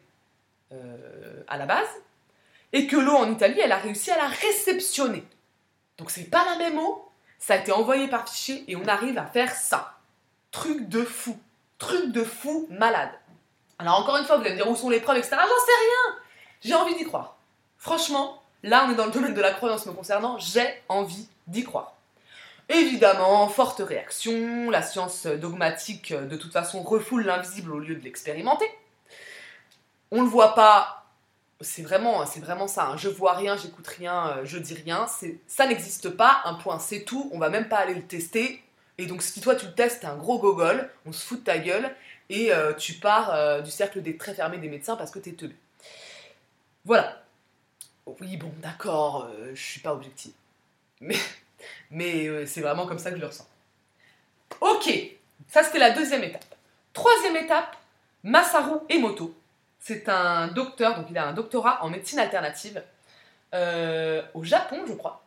euh, 0.71 1.43
à 1.47 1.57
la 1.57 1.65
base, 1.65 1.87
et 2.73 2.87
que 2.87 2.97
l'eau 2.97 3.15
en 3.15 3.31
Italie, 3.31 3.59
elle 3.59 3.71
a 3.71 3.77
réussi 3.77 4.11
à 4.11 4.17
la 4.17 4.27
réceptionner. 4.27 5.23
Donc 5.97 6.11
c'est 6.11 6.29
pas 6.29 6.43
la 6.45 6.57
même 6.57 6.77
eau, 6.79 7.09
ça 7.39 7.53
a 7.53 7.57
été 7.57 7.71
envoyé 7.71 8.07
par 8.07 8.27
fichier 8.27 8.63
et 8.67 8.75
on 8.75 8.87
arrive 8.87 9.17
à 9.17 9.25
faire 9.25 9.53
ça. 9.53 9.99
Truc 10.51 10.89
de 10.89 11.03
fou, 11.03 11.37
truc 11.77 12.11
de 12.11 12.23
fou 12.23 12.67
malade. 12.69 13.11
Alors 13.77 13.99
encore 13.99 14.17
une 14.17 14.25
fois, 14.25 14.37
vous 14.37 14.41
allez 14.41 14.51
me 14.51 14.57
dire 14.57 14.69
où 14.69 14.75
sont 14.75 14.89
les 14.89 14.99
preuves, 14.99 15.17
etc. 15.17 15.35
J'en 15.39 15.65
sais 15.65 15.79
rien. 15.81 16.19
J'ai 16.61 16.73
envie 16.73 16.95
d'y 16.95 17.03
croire. 17.03 17.37
Franchement, 17.77 18.41
là 18.63 18.85
on 18.87 18.91
est 18.91 18.95
dans 18.95 19.05
le 19.05 19.11
domaine 19.11 19.33
de 19.33 19.41
la 19.41 19.51
croyance 19.51 19.85
me 19.85 19.93
concernant, 19.93 20.37
j'ai 20.39 20.67
envie 20.89 21.27
d'y 21.47 21.63
croire. 21.63 21.93
Évidemment, 22.67 23.47
forte 23.47 23.79
réaction, 23.79 24.71
la 24.71 24.81
science 24.81 25.27
dogmatique 25.27 26.13
de 26.13 26.35
toute 26.35 26.51
façon 26.51 26.81
refoule 26.81 27.23
l'invisible 27.23 27.71
au 27.71 27.79
lieu 27.79 27.95
de 27.95 28.03
l'expérimenter. 28.03 28.65
On 30.15 30.19
ne 30.19 30.23
le 30.23 30.29
voit 30.29 30.55
pas, 30.55 31.05
c'est 31.59 31.81
vraiment, 31.81 32.25
ça. 32.67 32.85
Hein. 32.85 32.95
Je 32.95 33.09
vois 33.09 33.33
rien, 33.33 33.57
j'écoute 33.57 33.85
rien, 33.85 34.29
euh, 34.29 34.45
je 34.45 34.57
dis 34.57 34.73
rien. 34.73 35.07
Ça 35.45 35.67
n'existe 35.67 36.09
pas, 36.09 36.39
un 36.45 36.53
point, 36.53 36.79
c'est 36.79 37.03
tout. 37.03 37.29
On 37.33 37.37
va 37.37 37.49
même 37.49 37.67
pas 37.67 37.79
aller 37.79 37.95
le 37.95 38.07
tester. 38.07 38.63
Et 38.97 39.07
donc, 39.07 39.21
si 39.21 39.41
toi 39.41 39.55
tu 39.55 39.65
le 39.65 39.73
testes, 39.73 39.99
t'es 39.99 40.07
un 40.07 40.15
gros 40.15 40.39
gogol, 40.39 40.89
on 41.05 41.11
se 41.11 41.21
fout 41.21 41.39
de 41.39 41.43
ta 41.43 41.57
gueule 41.57 41.93
et 42.29 42.53
euh, 42.53 42.71
tu 42.73 42.93
pars 42.93 43.33
euh, 43.33 43.59
du 43.59 43.69
cercle 43.69 44.01
des 44.01 44.15
très 44.15 44.33
fermés 44.33 44.57
des 44.57 44.69
médecins 44.69 44.95
parce 44.95 45.11
que 45.11 45.19
t'es 45.19 45.33
teubé. 45.33 45.55
Voilà. 46.85 47.21
Oui, 48.21 48.37
bon, 48.37 48.53
d'accord, 48.61 49.27
je 49.53 49.61
suis 49.61 49.81
pas 49.81 49.93
objective. 49.93 50.31
Mais 51.01 51.17
mais 51.91 52.45
c'est 52.45 52.61
vraiment 52.61 52.85
comme 52.85 52.99
ça 52.99 53.09
que 53.09 53.17
je 53.17 53.21
le 53.21 53.27
ressens. 53.27 53.49
Ok, 54.61 54.89
ça 55.49 55.61
c'était 55.63 55.79
la 55.79 55.91
deuxième 55.91 56.23
étape. 56.23 56.45
Troisième 56.93 57.35
étape, 57.35 57.75
Masaru 58.23 58.77
Emoto. 58.87 59.35
C'est 59.87 60.09
un 60.09 60.47
docteur, 60.47 60.99
donc 60.99 61.11
il 61.11 61.17
a 61.19 61.27
un 61.27 61.33
doctorat 61.33 61.83
en 61.83 61.91
médecine 61.91 62.17
alternative 62.17 62.83
euh, 63.53 64.23
au 64.33 64.43
Japon, 64.43 64.83
je 64.87 64.93
crois, 64.93 65.23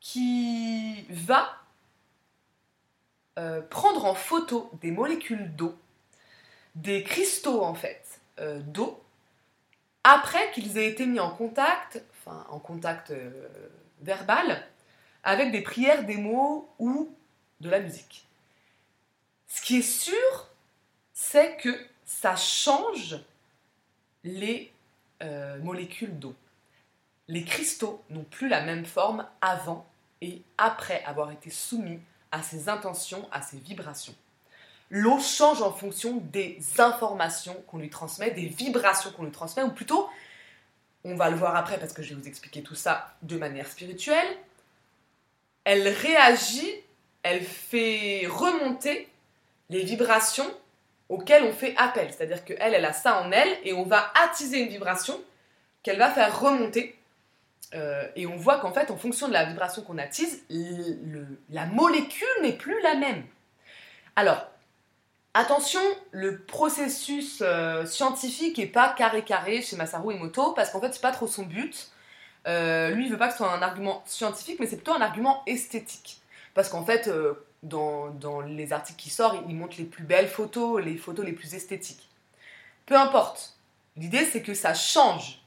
qui 0.00 1.04
va 1.10 1.54
euh, 3.38 3.60
prendre 3.60 4.06
en 4.06 4.14
photo 4.14 4.70
des 4.80 4.90
molécules 4.90 5.54
d'eau, 5.54 5.78
des 6.76 7.02
cristaux 7.02 7.62
en 7.62 7.74
fait 7.74 8.20
d'eau, 8.38 9.04
après 10.02 10.50
qu'ils 10.52 10.78
aient 10.78 10.88
été 10.88 11.04
mis 11.04 11.20
en 11.20 11.30
contact, 11.30 12.02
enfin 12.12 12.46
en 12.48 12.58
contact 12.58 13.12
verbal, 14.00 14.66
avec 15.24 15.52
des 15.52 15.60
prières, 15.60 16.04
des 16.04 16.16
mots 16.16 16.70
ou 16.78 17.14
de 17.60 17.68
la 17.68 17.80
musique. 17.80 18.26
Ce 19.46 19.60
qui 19.60 19.76
est 19.76 19.82
sûr, 19.82 20.48
c'est 21.12 21.58
que 21.58 21.78
ça 22.06 22.36
change 22.36 23.18
les 24.24 24.72
euh, 25.22 25.58
molécules 25.58 26.18
d'eau. 26.18 26.34
Les 27.28 27.44
cristaux 27.44 28.02
n'ont 28.08 28.24
plus 28.24 28.48
la 28.48 28.62
même 28.62 28.86
forme 28.86 29.26
avant 29.40 29.86
et 30.22 30.42
après 30.56 31.04
avoir 31.04 31.32
été 31.32 31.50
soumis 31.50 32.00
à 32.30 32.42
ces 32.42 32.68
intentions, 32.68 33.28
à 33.32 33.42
ces 33.42 33.58
vibrations. 33.58 34.14
L'eau 34.88 35.18
change 35.18 35.62
en 35.62 35.72
fonction 35.72 36.18
des 36.18 36.60
informations 36.78 37.60
qu'on 37.66 37.78
lui 37.78 37.90
transmet, 37.90 38.30
des 38.30 38.46
vibrations 38.46 39.10
qu'on 39.10 39.24
lui 39.24 39.32
transmet, 39.32 39.64
ou 39.64 39.72
plutôt, 39.72 40.08
on 41.04 41.16
va 41.16 41.28
le 41.28 41.36
voir 41.36 41.56
après 41.56 41.78
parce 41.78 41.92
que 41.92 42.02
je 42.02 42.14
vais 42.14 42.20
vous 42.20 42.28
expliquer 42.28 42.62
tout 42.62 42.76
ça 42.76 43.16
de 43.22 43.36
manière 43.36 43.66
spirituelle, 43.66 44.26
elle 45.64 45.88
réagit, 45.88 46.72
elle 47.24 47.42
fait 47.42 48.28
remonter 48.28 49.08
les 49.70 49.82
vibrations 49.82 50.48
auxquelles 51.08 51.44
on 51.44 51.52
fait 51.52 51.74
appel. 51.76 52.12
C'est-à-dire 52.12 52.44
qu'elle, 52.44 52.74
elle 52.74 52.84
a 52.84 52.92
ça 52.92 53.20
en 53.22 53.30
elle 53.32 53.58
et 53.64 53.72
on 53.72 53.84
va 53.84 54.12
attiser 54.24 54.60
une 54.60 54.68
vibration 54.68 55.20
qu'elle 55.82 55.98
va 55.98 56.10
faire 56.10 56.40
remonter. 56.40 56.98
Euh, 57.74 58.06
et 58.16 58.26
on 58.26 58.36
voit 58.36 58.58
qu'en 58.58 58.72
fait, 58.72 58.90
en 58.90 58.96
fonction 58.96 59.28
de 59.28 59.32
la 59.32 59.44
vibration 59.44 59.82
qu'on 59.82 59.98
attise, 59.98 60.42
la 61.50 61.66
molécule 61.66 62.26
n'est 62.42 62.56
plus 62.56 62.80
la 62.82 62.94
même. 62.94 63.24
Alors, 64.14 64.46
attention, 65.34 65.80
le 66.12 66.38
processus 66.38 67.42
euh, 67.42 67.84
scientifique 67.86 68.58
n'est 68.58 68.66
pas 68.66 68.94
carré-carré 68.96 69.62
chez 69.62 69.76
Masaru 69.76 70.14
Emoto 70.14 70.52
parce 70.52 70.70
qu'en 70.70 70.80
fait, 70.80 70.92
c'est 70.92 71.02
pas 71.02 71.12
trop 71.12 71.26
son 71.26 71.42
but. 71.42 71.90
Euh, 72.46 72.90
lui, 72.90 73.06
il 73.06 73.10
veut 73.10 73.18
pas 73.18 73.26
que 73.26 73.32
ce 73.32 73.38
soit 73.38 73.52
un 73.52 73.62
argument 73.62 74.02
scientifique, 74.06 74.58
mais 74.60 74.66
c'est 74.66 74.76
plutôt 74.76 74.94
un 74.94 75.00
argument 75.00 75.42
esthétique. 75.46 76.20
Parce 76.54 76.68
qu'en 76.68 76.84
fait, 76.84 77.10
euh, 77.64 78.10
dans, 78.10 78.40
les 78.40 78.72
articles 78.72 78.98
qui 78.98 79.10
sortent, 79.10 79.44
il, 79.48 79.56
montre 79.56 79.76
les 79.78 79.84
plus 79.84 80.04
belles 80.04 80.28
photos, 80.28 80.82
les 80.84 80.96
photos 80.96 81.24
les 81.24 81.32
plus 81.32 81.54
esthétiques. 81.54 82.08
Peu 82.86 82.96
importe. 82.96 83.54
L'idée, 83.96 84.24
c'est 84.24 84.42
que 84.42 84.54
ça 84.54 84.74
change. 84.74 85.40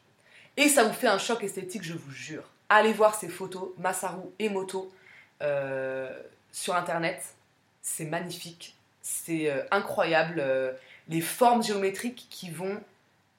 Et 0.58 0.68
ça 0.68 0.84
vous 0.84 0.94
fait 0.94 1.08
un 1.08 1.18
choc 1.18 1.44
esthétique, 1.44 1.84
je 1.84 1.94
vous 1.94 2.12
jure. 2.12 2.44
Allez 2.68 2.94
voir 2.94 3.16
ces 3.16 3.30
photos, 3.30 3.70
Masaru 3.78 4.22
et 4.40 4.50
Moto, 4.50 4.92
euh, 5.42 6.12
sur 6.52 6.76
Internet. 6.76 7.24
C'est 7.82 8.06
magnifique. 8.06 8.76
C'est 9.02 9.66
incroyable. 9.72 10.44
les 11.08 11.22
formes 11.22 11.64
géométriques 11.64 12.28
qui 12.30 12.52
vont 12.52 12.80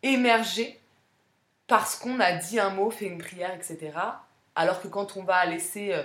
émerger 0.03 0.81
parce 1.71 1.95
qu'on 1.95 2.19
a 2.19 2.33
dit 2.33 2.59
un 2.59 2.71
mot, 2.71 2.91
fait 2.91 3.07
une 3.07 3.19
prière, 3.19 3.55
etc. 3.55 3.93
Alors 4.57 4.83
que 4.83 4.89
quand 4.89 5.17
on 5.17 5.23
va 5.23 5.47
laisser 5.47 5.93
euh, 5.93 6.03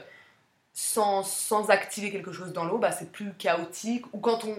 sans, 0.75 1.23
sans 1.23 1.69
activer 1.69 2.11
quelque 2.11 2.33
chose 2.33 2.51
dans 2.51 2.65
l'eau, 2.65 2.77
bah, 2.77 2.91
c'est 2.91 3.09
plus 3.09 3.33
chaotique. 3.33 4.05
Ou 4.13 4.19
quand 4.19 4.43
on, 4.43 4.55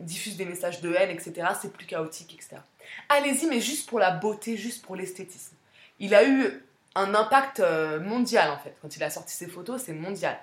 diffuse 0.00 0.36
des 0.36 0.44
messages 0.44 0.80
de 0.80 0.94
haine, 0.94 1.10
etc., 1.10 1.48
c'est 1.60 1.72
plus 1.72 1.86
chaotique, 1.86 2.34
etc. 2.34 2.62
Allez-y, 3.08 3.46
mais 3.46 3.60
juste 3.60 3.88
pour 3.88 3.98
la 3.98 4.12
beauté, 4.12 4.56
juste 4.56 4.84
pour 4.84 4.94
l'esthétisme. 4.94 5.56
Il 5.98 6.14
a 6.14 6.24
eu 6.24 6.62
un 6.94 7.14
impact 7.16 7.58
euh, 7.58 7.98
mondial, 7.98 8.48
en 8.50 8.58
fait. 8.58 8.76
Quand 8.80 8.96
il 8.96 9.02
a 9.02 9.10
sorti 9.10 9.34
ses 9.34 9.48
photos, 9.48 9.82
c'est 9.82 9.92
mondial. 9.92 10.38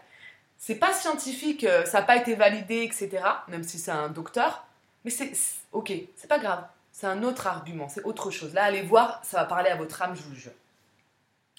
C'est 0.57 0.75
pas 0.75 0.93
scientifique, 0.93 1.63
euh, 1.63 1.85
ça 1.85 2.01
n'a 2.01 2.05
pas 2.05 2.17
été 2.17 2.35
validé, 2.35 2.83
etc., 2.83 3.23
même 3.47 3.63
si 3.63 3.79
c'est 3.79 3.91
un 3.91 4.09
docteur. 4.09 4.65
Mais 5.05 5.11
c'est 5.11 5.31
ok, 5.71 5.93
c'est 6.15 6.27
pas 6.27 6.39
grave. 6.39 6.67
C'est 6.91 7.07
un 7.07 7.23
autre 7.23 7.47
argument, 7.47 7.87
c'est 7.87 8.03
autre 8.03 8.29
chose. 8.29 8.53
Là, 8.53 8.65
allez 8.65 8.81
voir, 8.81 9.21
ça 9.23 9.37
va 9.37 9.45
parler 9.45 9.69
à 9.69 9.77
votre 9.77 10.01
âme, 10.01 10.15
je 10.15 10.21
vous 10.21 10.35
jure. 10.35 10.51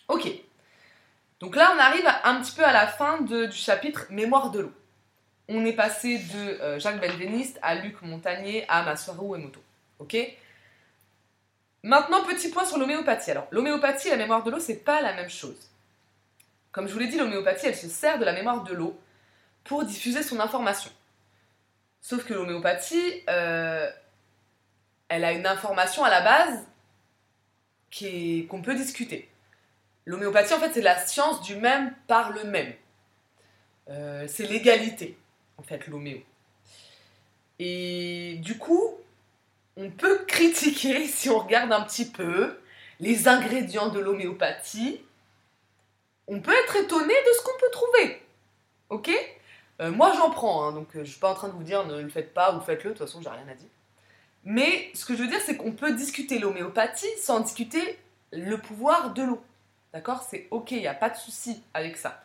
Ok. 0.09 0.29
Donc 1.43 1.57
là, 1.57 1.73
on 1.75 1.79
arrive 1.81 2.09
un 2.23 2.41
petit 2.41 2.53
peu 2.53 2.65
à 2.65 2.73
la 2.73 2.87
fin 2.87 3.21
du 3.21 3.51
chapitre 3.51 4.07
Mémoire 4.11 4.53
de 4.53 4.61
l'eau. 4.61 4.73
On 5.49 5.65
est 5.65 5.73
passé 5.73 6.19
de 6.19 6.39
euh, 6.39 6.79
Jacques 6.79 7.01
Benveniste 7.01 7.59
à 7.63 7.75
Luc 7.75 8.01
Montagnier 8.01 8.65
à 8.69 8.85
Masaru 8.85 9.37
Emoto. 9.37 9.61
Ok? 9.99 10.17
Maintenant, 11.83 12.23
petit 12.23 12.49
point 12.49 12.65
sur 12.65 12.79
l'homéopathie. 12.79 13.33
Alors, 13.33 13.49
l'homéopathie 13.51 14.07
et 14.07 14.11
la 14.13 14.19
mémoire 14.19 14.45
de 14.45 14.53
l'eau, 14.53 14.61
c'est 14.61 14.85
pas 14.85 15.01
la 15.01 15.15
même 15.15 15.29
chose. 15.29 15.69
Comme 16.71 16.87
je 16.87 16.93
vous 16.93 17.01
l'ai 17.01 17.09
dit, 17.09 17.19
l'homéopathie, 17.19 17.67
elle 17.67 17.77
se 17.77 17.89
sert 17.89 18.21
de 18.21 18.25
la 18.25 18.35
mémoire 18.35 18.63
de 18.63 18.73
l'eau 18.73 18.97
pour 19.65 19.83
diffuser 19.83 20.23
son 20.23 20.39
information. 20.39 20.93
Sauf 22.03 22.25
que 22.25 22.35
l'homéopathie, 22.35 23.25
euh, 23.29 23.91
elle 25.09 25.25
a 25.25 25.33
une 25.33 25.49
information 25.49 26.05
à 26.05 26.09
la 26.09 26.21
base 26.21 26.65
qu'on 28.49 28.63
peut 28.63 28.77
discuter. 28.77 29.29
L'homéopathie, 30.05 30.55
en 30.55 30.59
fait, 30.59 30.73
c'est 30.73 30.81
la 30.81 30.99
science 30.99 31.43
du 31.43 31.57
même 31.57 31.95
par 32.07 32.33
le 32.33 32.45
même. 32.45 32.73
Euh, 33.89 34.27
c'est 34.29 34.47
l'égalité, 34.47 35.17
en 35.59 35.63
fait, 35.63 35.87
l'homéo. 35.87 36.19
Et 37.59 38.37
du 38.43 38.59
coup, 38.59 38.95
on 39.77 39.91
peut 39.91 40.25
critiquer, 40.27 41.07
si 41.07 41.31
on 41.31 41.39
regarde 41.39 41.73
un 41.73 41.83
petit 41.83 42.07
peu, 42.07 42.59
les 43.01 43.29
ingrédients 43.29 43.89
de 43.89 44.01
l'homéopathie. 44.01 45.01
On 46.29 46.41
peut 46.41 46.55
être 46.65 46.77
étonné 46.77 47.15
de 47.15 47.33
ce 47.37 47.45
qu'on 47.45 47.59
peut 47.59 47.71
trouver. 47.73 48.23
Ok? 48.91 49.11
Euh, 49.81 49.91
Moi, 49.91 50.13
j'en 50.17 50.31
prends, 50.31 50.65
hein, 50.65 50.73
donc 50.73 50.89
euh, 50.91 50.99
je 50.99 51.01
ne 51.01 51.05
suis 51.07 51.21
pas 51.21 51.31
en 51.31 51.35
train 51.35 51.49
de 51.49 51.55
vous 51.55 51.65
dire 51.65 51.85
ne 51.87 52.01
le 52.01 52.09
faites 52.09 52.33
pas 52.33 52.55
ou 52.55 52.61
faites-le, 52.61 52.91
de 52.91 52.97
toute 52.97 53.07
façon, 53.07 53.21
j'ai 53.21 53.29
rien 53.29 53.47
à 53.51 53.55
dire. 53.55 53.69
Mais 54.45 54.91
ce 54.95 55.05
que 55.05 55.17
je 55.17 55.23
veux 55.23 55.29
dire, 55.29 55.41
c'est 55.45 55.57
qu'on 55.57 55.73
peut 55.73 55.93
discuter 55.93 56.39
l'homéopathie 56.39 57.07
sans 57.21 57.41
discuter 57.41 57.99
le 58.33 58.57
pouvoir 58.57 59.13
de 59.15 59.23
l'eau. 59.23 59.43
D'accord? 59.93 60.27
C'est 60.29 60.49
ok, 60.51 60.71
il 60.73 60.79
n'y 60.79 60.87
a 60.87 60.95
pas 60.95 61.11
de 61.11 61.17
souci 61.17 61.63
avec 61.75 61.97
ça. 61.97 62.23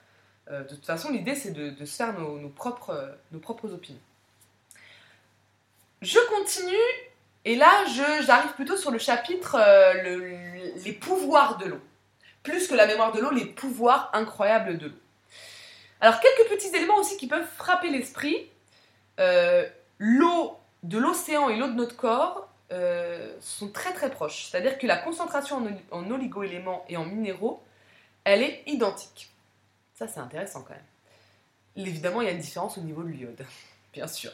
Euh, 0.49 0.63
de 0.63 0.69
toute 0.69 0.85
façon, 0.85 1.11
l'idée, 1.11 1.35
c'est 1.35 1.51
de, 1.51 1.85
se 1.85 1.95
faire 1.95 2.17
nos, 2.17 2.49
propres, 2.49 3.17
nos 3.31 3.39
propres 3.39 3.73
opinions. 3.73 3.99
Je 6.01 6.19
continue, 6.29 6.75
et 7.43 7.55
là, 7.55 7.85
j'arrive 8.21 8.53
plutôt 8.53 8.77
sur 8.77 8.91
le 8.91 8.99
chapitre 8.99 9.55
euh, 9.59 10.73
les 10.83 10.93
pouvoirs 10.93 11.57
de 11.57 11.65
l'eau. 11.65 11.81
Plus 12.43 12.67
que 12.67 12.75
la 12.75 12.87
mémoire 12.87 13.11
de 13.11 13.19
l'eau, 13.19 13.31
les 13.31 13.45
pouvoirs 13.45 14.09
incroyables 14.13 14.77
de 14.77 14.87
l'eau. 14.87 14.99
Alors, 15.99 16.19
quelques 16.19 16.49
petits 16.49 16.73
éléments 16.75 16.97
aussi 16.97 17.17
qui 17.17 17.27
peuvent 17.27 17.47
frapper 17.57 17.89
l'esprit. 17.89 18.49
Euh, 19.19 19.67
l'eau 19.97 20.57
de 20.83 20.97
l'océan 20.97 21.49
et 21.49 21.57
l'eau 21.57 21.67
de 21.67 21.73
notre 21.73 21.95
corps 21.95 22.46
euh, 22.71 23.33
sont 23.39 23.69
très 23.69 23.93
très 23.93 24.11
proches. 24.11 24.49
C'est-à-dire 24.49 24.77
que 24.77 24.85
la 24.85 24.97
concentration 24.97 25.65
en, 25.91 26.11
oligo-éléments 26.11 26.83
et 26.89 26.97
en 26.97 27.05
minéraux, 27.05 27.63
elle 28.23 28.43
est 28.43 28.63
identique. 28.65 29.29
Ça, 29.95 30.07
c'est 30.07 30.19
intéressant 30.19 30.63
quand 30.63 30.73
même. 30.73 31.87
évidemment, 31.87 32.21
il 32.21 32.25
y 32.25 32.27
a 32.29 32.33
une 32.33 32.41
différence 32.41 32.77
au 32.77 32.81
niveau 32.81 33.03
de 33.03 33.09
l'iode, 33.09 33.45
bien 33.93 34.07
sûr. 34.07 34.31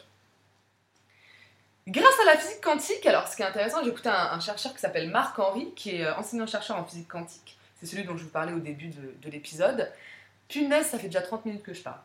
Grâce 1.87 2.19
à 2.21 2.25
la 2.25 2.37
physique 2.37 2.61
quantique, 2.61 3.05
alors 3.05 3.27
ce 3.27 3.35
qui 3.35 3.41
est 3.41 3.45
intéressant, 3.45 3.83
j'ai 3.83 3.89
écouté 3.89 4.09
un, 4.09 4.39
chercheur 4.39 4.73
qui 4.73 4.79
s'appelle 4.79 5.09
Marc 5.09 5.37
Henry, 5.37 5.73
qui 5.75 5.97
est 5.97 6.05
euh, 6.05 6.15
enseignant-chercheur 6.15 6.77
en 6.77 6.85
physique 6.85 7.09
quantique. 7.09 7.57
C'est 7.79 7.85
celui 7.85 8.05
dont 8.05 8.17
je 8.17 8.23
vous 8.23 8.29
parlais 8.29 8.53
au 8.53 8.59
début 8.59 8.87
de, 8.87 9.29
l'épisode. 9.29 9.91
Punaise, 10.47 10.87
ça 10.87 10.97
fait 10.97 11.07
déjà 11.07 11.21
30 11.21 11.45
minutes 11.45 11.63
que 11.63 11.73
je 11.73 11.81
parle. 11.81 11.99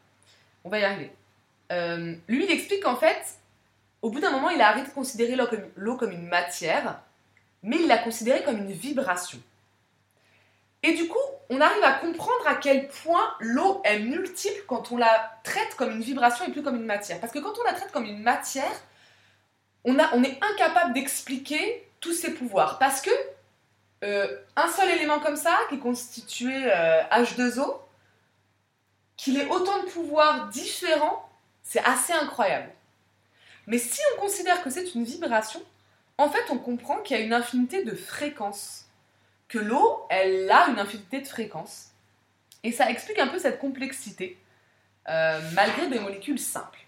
On 0.64 0.68
va 0.68 0.80
y 0.80 0.84
arriver. 0.84 1.12
Euh, 1.70 2.16
lui, 2.26 2.44
il 2.44 2.50
explique 2.50 2.82
qu'en 2.82 2.96
fait, 2.96 3.37
au 4.02 4.10
bout 4.10 4.20
d'un 4.20 4.30
moment, 4.30 4.50
il 4.50 4.60
a 4.60 4.68
arrêté 4.68 4.88
de 4.88 4.94
considérer 4.94 5.36
l'eau 5.76 5.96
comme, 5.96 6.12
une 6.12 6.28
matière, 6.28 7.00
mais 7.62 7.76
il 7.76 7.88
l'a 7.88 7.98
considérée 7.98 8.44
comme 8.44 8.58
une 8.58 8.72
vibration. 8.72 9.38
Et 10.82 10.94
du 10.94 11.08
coup, 11.08 11.18
on 11.50 11.60
arrive 11.60 11.82
à 11.82 11.92
comprendre 11.92 12.46
à 12.46 12.54
quel 12.54 12.88
point 12.88 13.34
l'eau 13.40 13.80
est 13.84 13.98
multiple 13.98 14.62
quand 14.68 14.92
on 14.92 14.96
la 14.96 15.40
traite 15.42 15.74
comme 15.76 15.90
une 15.90 16.02
vibration 16.02 16.44
et 16.46 16.52
plus 16.52 16.62
comme 16.62 16.76
une 16.76 16.84
matière. 16.86 17.18
Parce 17.20 17.32
que 17.32 17.40
quand 17.40 17.58
on 17.58 17.64
la 17.64 17.72
traite 17.72 17.90
comme 17.90 18.04
une 18.04 18.22
matière, 18.22 18.70
on, 19.84 19.96
est 19.98 20.38
incapable 20.42 20.92
d'expliquer 20.92 21.88
tous 22.00 22.12
ses 22.12 22.34
pouvoirs. 22.34 22.78
Parce 22.78 23.00
que 23.00 23.10
euh, 24.04 24.38
un 24.54 24.68
seul 24.68 24.90
élément 24.90 25.18
comme 25.18 25.36
ça, 25.36 25.58
qui 25.68 25.76
est 25.76 25.78
constitué 25.78 26.54
H2O, 27.10 27.60
euh, 27.60 27.72
qu'il 29.16 29.38
ait 29.38 29.48
autant 29.48 29.82
de 29.82 29.88
pouvoirs 29.88 30.48
différents, 30.48 31.28
c'est 31.64 31.84
assez 31.84 32.12
incroyable. 32.12 32.70
Mais 33.68 33.78
si 33.78 34.00
on 34.14 34.20
considère 34.20 34.64
que 34.64 34.70
c'est 34.70 34.94
une 34.94 35.04
vibration, 35.04 35.62
en 36.16 36.30
fait, 36.30 36.50
on 36.50 36.58
comprend 36.58 36.98
qu'il 37.02 37.16
y 37.16 37.20
a 37.20 37.22
une 37.22 37.34
infinité 37.34 37.84
de 37.84 37.94
fréquences. 37.94 38.86
Que 39.46 39.58
l'eau, 39.58 40.06
elle 40.08 40.50
a 40.50 40.68
une 40.68 40.78
infinité 40.78 41.20
de 41.20 41.26
fréquences. 41.26 41.90
Et 42.64 42.72
ça 42.72 42.90
explique 42.90 43.18
un 43.18 43.28
peu 43.28 43.38
cette 43.38 43.58
complexité, 43.60 44.38
euh, 45.08 45.40
malgré 45.52 45.86
des 45.86 46.00
molécules 46.00 46.38
simples. 46.38 46.80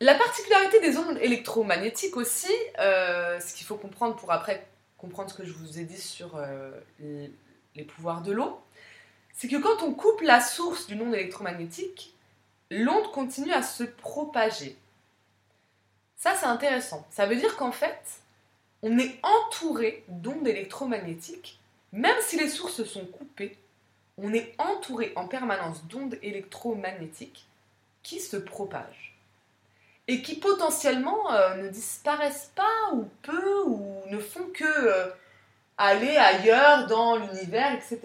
La 0.00 0.14
particularité 0.14 0.80
des 0.80 0.96
ondes 0.96 1.18
électromagnétiques 1.18 2.16
aussi, 2.16 2.52
euh, 2.80 3.38
ce 3.40 3.54
qu'il 3.54 3.66
faut 3.66 3.76
comprendre 3.76 4.16
pour 4.16 4.32
après 4.32 4.66
comprendre 4.96 5.30
ce 5.30 5.34
que 5.34 5.44
je 5.44 5.52
vous 5.52 5.78
ai 5.78 5.84
dit 5.84 6.00
sur 6.00 6.36
euh, 6.36 6.72
les, 7.00 7.84
pouvoirs 7.84 8.22
de 8.22 8.32
l'eau, 8.32 8.60
c'est 9.32 9.46
que 9.46 9.56
quand 9.56 9.84
on 9.84 9.94
coupe 9.94 10.22
la 10.22 10.40
source 10.40 10.88
d'une 10.88 11.02
onde 11.02 11.14
électromagnétique, 11.14 12.14
l'onde 12.70 13.10
continue 13.12 13.52
à 13.52 13.62
se 13.62 13.84
propager. 13.84 14.76
Ça, 16.16 16.34
c'est 16.34 16.46
intéressant. 16.46 17.06
Ça 17.10 17.26
veut 17.26 17.36
dire 17.36 17.56
qu'en 17.56 17.72
fait, 17.72 18.00
on 18.82 18.98
est 18.98 19.18
entouré 19.22 20.04
d'ondes 20.08 20.46
électromagnétiques, 20.46 21.58
même 21.92 22.16
si 22.22 22.36
les 22.38 22.48
sources 22.48 22.84
sont 22.84 23.06
coupées, 23.06 23.56
on 24.18 24.32
est 24.32 24.54
entouré 24.58 25.12
en 25.16 25.28
permanence 25.28 25.84
d'ondes 25.84 26.18
électromagnétiques 26.22 27.46
qui 28.02 28.20
se 28.20 28.36
propagent 28.36 29.16
et 30.08 30.22
qui 30.22 30.36
potentiellement 30.36 31.32
euh, 31.32 31.56
ne 31.56 31.68
disparaissent 31.68 32.50
pas 32.54 32.94
ou 32.94 33.08
peu 33.22 33.62
ou 33.66 34.02
ne 34.06 34.18
font 34.18 34.46
que 34.52 34.64
euh, 34.64 35.08
aller 35.76 36.16
ailleurs 36.16 36.86
dans 36.86 37.16
l'univers, 37.16 37.74
etc. 37.74 38.00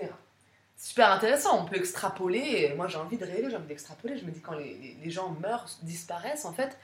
Super 0.83 1.13
intéressant, 1.13 1.61
on 1.61 1.65
peut 1.65 1.77
extrapoler, 1.77 2.73
moi 2.75 2.89
j'ai 2.89 2.97
envie 2.97 3.15
de 3.15 3.23
rêver, 3.23 3.49
j'ai 3.49 3.55
envie 3.55 3.67
d'extrapoler, 3.67 4.17
je 4.17 4.25
me 4.25 4.31
dis 4.31 4.41
quand 4.41 4.55
les, 4.57 5.09
gens 5.09 5.29
meurent, 5.39 5.65
disparaissent, 5.81 6.43
en 6.43 6.51
fait, 6.51 6.77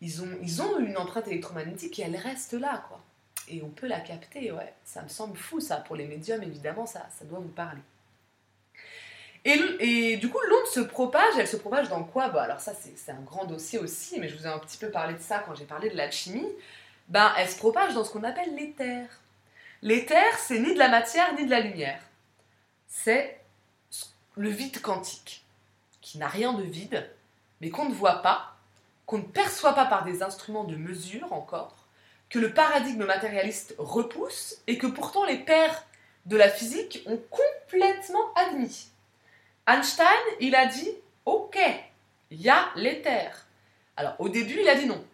ils 0.00 0.20
ont, 0.20 0.80
une 0.80 0.98
empreinte 0.98 1.28
électromagnétique 1.28 1.96
et 2.00 2.02
elle 2.02 2.16
reste 2.16 2.54
là, 2.54 2.84
quoi. 2.88 3.00
Et 3.48 3.62
on 3.62 3.68
peut 3.68 3.86
la 3.86 4.00
capter, 4.00 4.50
ouais. 4.50 4.74
Ça 4.84 5.00
me 5.02 5.08
semble 5.08 5.36
fou, 5.36 5.60
ça. 5.60 5.76
Pour 5.76 5.94
les 5.94 6.06
médiums, 6.06 6.42
évidemment, 6.42 6.86
ça, 6.86 7.06
ça 7.16 7.24
doit 7.24 7.38
vous 7.38 7.46
parler. 7.46 7.80
Et, 9.44 10.16
du 10.16 10.28
coup, 10.28 10.40
l'onde 10.48 10.66
se 10.66 10.80
propage, 10.80 11.38
elle 11.38 11.46
se 11.46 11.56
propage 11.56 11.88
dans 11.88 12.02
quoi? 12.02 12.30
Bah, 12.30 12.42
Alors 12.42 12.58
ça, 12.58 12.72
c'est 12.74 13.12
un 13.12 13.22
grand 13.24 13.44
dossier 13.44 13.78
aussi, 13.78 14.18
mais 14.18 14.28
je 14.28 14.36
vous 14.36 14.44
ai 14.44 14.50
un 14.50 14.58
petit 14.58 14.76
peu 14.76 14.90
parlé 14.90 15.14
de 15.14 15.22
ça 15.22 15.38
quand 15.46 15.54
j'ai 15.54 15.66
parlé 15.66 15.88
de 15.88 15.96
l'alchimie. 15.96 16.48
Ben, 17.06 17.32
elle 17.38 17.48
se 17.48 17.58
propage 17.58 17.94
dans 17.94 18.02
ce 18.02 18.10
qu'on 18.10 18.24
appelle 18.24 18.56
l'éther. 18.56 19.06
L'éther, 19.82 20.36
c'est 20.36 20.58
ni 20.58 20.74
de 20.74 20.80
la 20.80 20.88
matière 20.88 21.32
ni 21.36 21.44
de 21.44 21.50
la 21.50 21.60
lumière. 21.60 22.00
C'est 22.88 23.40
le 24.36 24.48
vide 24.48 24.80
quantique, 24.80 25.44
qui 26.00 26.18
n'a 26.18 26.28
rien 26.28 26.52
de 26.52 26.62
vide, 26.62 27.08
mais 27.60 27.70
qu'on 27.70 27.88
ne 27.88 27.94
voit 27.94 28.22
pas, 28.22 28.56
qu'on 29.06 29.18
ne 29.18 29.22
perçoit 29.22 29.74
pas 29.74 29.86
par 29.86 30.04
des 30.04 30.22
instruments 30.22 30.64
de 30.64 30.76
mesure 30.76 31.32
encore, 31.32 31.74
que 32.28 32.38
le 32.38 32.52
paradigme 32.52 33.04
matérialiste 33.04 33.74
repousse 33.78 34.56
et 34.66 34.78
que 34.78 34.86
pourtant 34.86 35.24
les 35.24 35.38
pères 35.38 35.84
de 36.26 36.36
la 36.36 36.48
physique 36.48 37.02
ont 37.06 37.20
complètement 37.30 38.34
admis. 38.34 38.88
Einstein, 39.66 40.06
il 40.40 40.54
a 40.54 40.66
dit 40.66 40.90
Ok, 41.24 41.58
il 42.30 42.40
y 42.40 42.48
a 42.48 42.68
l'éther. 42.76 43.46
Alors 43.96 44.14
au 44.18 44.28
début, 44.28 44.60
il 44.60 44.68
a 44.68 44.74
dit 44.74 44.86
non. 44.86 45.04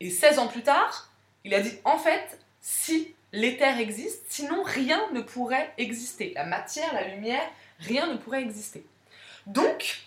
Et 0.00 0.10
16 0.10 0.38
ans 0.38 0.48
plus 0.48 0.62
tard, 0.62 1.10
il 1.44 1.54
a 1.54 1.60
dit 1.60 1.76
En 1.84 1.98
fait, 1.98 2.38
si 2.60 3.14
l'éther 3.38 3.78
existe, 3.78 4.24
sinon 4.28 4.62
rien 4.62 5.00
ne 5.12 5.20
pourrait 5.20 5.72
exister. 5.78 6.32
La 6.34 6.44
matière, 6.44 6.92
la 6.92 7.08
lumière, 7.08 7.48
rien 7.78 8.06
ne 8.06 8.16
pourrait 8.16 8.42
exister. 8.42 8.84
Donc, 9.46 10.00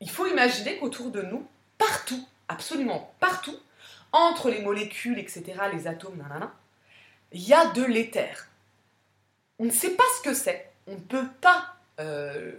il 0.00 0.10
faut 0.10 0.26
imaginer 0.26 0.78
qu'autour 0.78 1.10
de 1.10 1.22
nous, 1.22 1.46
partout, 1.78 2.26
absolument 2.48 3.12
partout, 3.18 3.58
entre 4.12 4.50
les 4.50 4.60
molécules, 4.60 5.18
etc., 5.18 5.44
les 5.72 5.86
atomes, 5.86 6.18
nanana, 6.18 6.52
il 7.32 7.42
y 7.42 7.52
a 7.52 7.66
de 7.66 7.82
l'éther. 7.82 8.48
On 9.58 9.64
ne 9.64 9.70
sait 9.70 9.96
pas 9.96 10.04
ce 10.18 10.28
que 10.28 10.34
c'est, 10.34 10.70
on 10.86 10.92
ne 10.92 11.00
peut 11.00 11.28
pas 11.40 11.76
euh, 12.00 12.52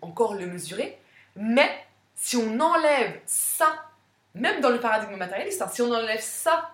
encore 0.00 0.34
le 0.34 0.46
mesurer, 0.46 0.98
mais 1.36 1.70
si 2.14 2.36
on 2.36 2.60
enlève 2.60 3.20
ça, 3.26 3.84
même 4.34 4.60
dans 4.60 4.70
le 4.70 4.80
paradigme 4.80 5.16
matérialiste, 5.16 5.60
hein, 5.60 5.70
si 5.72 5.82
on 5.82 5.92
enlève 5.92 6.20
ça 6.20 6.70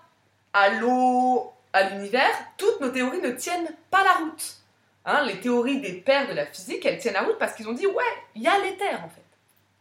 à 0.52 0.68
l'eau, 0.70 1.52
à 1.72 1.90
l'univers, 1.90 2.30
toutes 2.56 2.80
nos 2.80 2.90
théories 2.90 3.20
ne 3.20 3.30
tiennent 3.30 3.70
pas 3.90 4.04
la 4.04 4.12
route. 4.14 4.56
Hein, 5.04 5.24
les 5.24 5.40
théories 5.40 5.80
des 5.80 5.92
pères 5.92 6.28
de 6.28 6.34
la 6.34 6.46
physique, 6.46 6.84
elles 6.84 6.98
tiennent 6.98 7.14
la 7.14 7.22
route 7.22 7.38
parce 7.38 7.54
qu'ils 7.54 7.68
ont 7.68 7.72
dit 7.72 7.86
ouais, 7.86 8.04
il 8.34 8.42
y 8.42 8.48
a 8.48 8.58
l'éther 8.58 9.02
en 9.02 9.08
fait. 9.08 9.24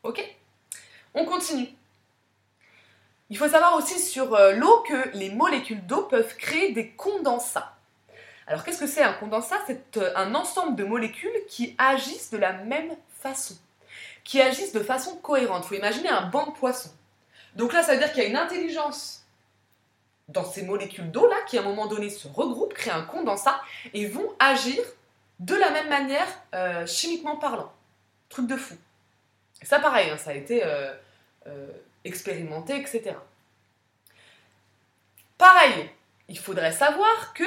Ok? 0.03 0.23
On 1.13 1.25
continue. 1.25 1.67
Il 3.29 3.37
faut 3.37 3.49
savoir 3.49 3.75
aussi 3.75 3.99
sur 3.99 4.35
euh, 4.35 4.53
l'eau 4.53 4.83
que 4.87 5.09
les 5.13 5.29
molécules 5.29 5.85
d'eau 5.85 6.03
peuvent 6.03 6.37
créer 6.37 6.71
des 6.71 6.91
condensats. 6.91 7.73
Alors 8.47 8.63
qu'est-ce 8.63 8.79
que 8.79 8.87
c'est 8.87 9.03
un 9.03 9.13
condensat 9.13 9.57
C'est 9.67 9.97
euh, 9.97 10.13
un 10.15 10.33
ensemble 10.33 10.77
de 10.77 10.85
molécules 10.85 11.29
qui 11.49 11.75
agissent 11.77 12.29
de 12.31 12.37
la 12.37 12.53
même 12.53 12.95
façon, 13.19 13.55
qui 14.23 14.41
agissent 14.41 14.71
de 14.71 14.79
façon 14.79 15.17
cohérente. 15.17 15.65
Il 15.65 15.67
faut 15.67 15.75
imaginer 15.75 16.09
un 16.09 16.27
banc 16.27 16.47
de 16.47 16.51
poissons. 16.51 16.93
Donc 17.55 17.73
là, 17.73 17.83
ça 17.83 17.93
veut 17.93 17.99
dire 17.99 18.13
qu'il 18.13 18.23
y 18.23 18.25
a 18.25 18.29
une 18.29 18.37
intelligence 18.37 19.25
dans 20.27 20.43
ces 20.43 20.63
molécules 20.63 21.11
d'eau 21.11 21.27
là 21.27 21.37
qui 21.47 21.57
à 21.57 21.61
un 21.61 21.63
moment 21.63 21.87
donné 21.87 22.09
se 22.09 22.27
regroupent, 22.27 22.73
créent 22.73 22.91
un 22.91 23.03
condensat 23.03 23.61
et 23.93 24.07
vont 24.07 24.33
agir 24.39 24.83
de 25.39 25.55
la 25.55 25.69
même 25.69 25.89
manière 25.89 26.27
euh, 26.53 26.85
chimiquement 26.85 27.37
parlant. 27.37 27.71
Truc 28.29 28.47
de 28.47 28.57
fou. 28.57 28.75
ça 29.63 29.79
pareil, 29.79 30.09
hein, 30.09 30.17
ça 30.17 30.31
a 30.31 30.33
été 30.33 30.61
euh, 30.63 30.93
expérimenté, 32.03 32.75
etc. 32.75 33.15
Pareil, 35.37 35.89
il 36.27 36.37
faudrait 36.37 36.71
savoir 36.71 37.33
que 37.33 37.43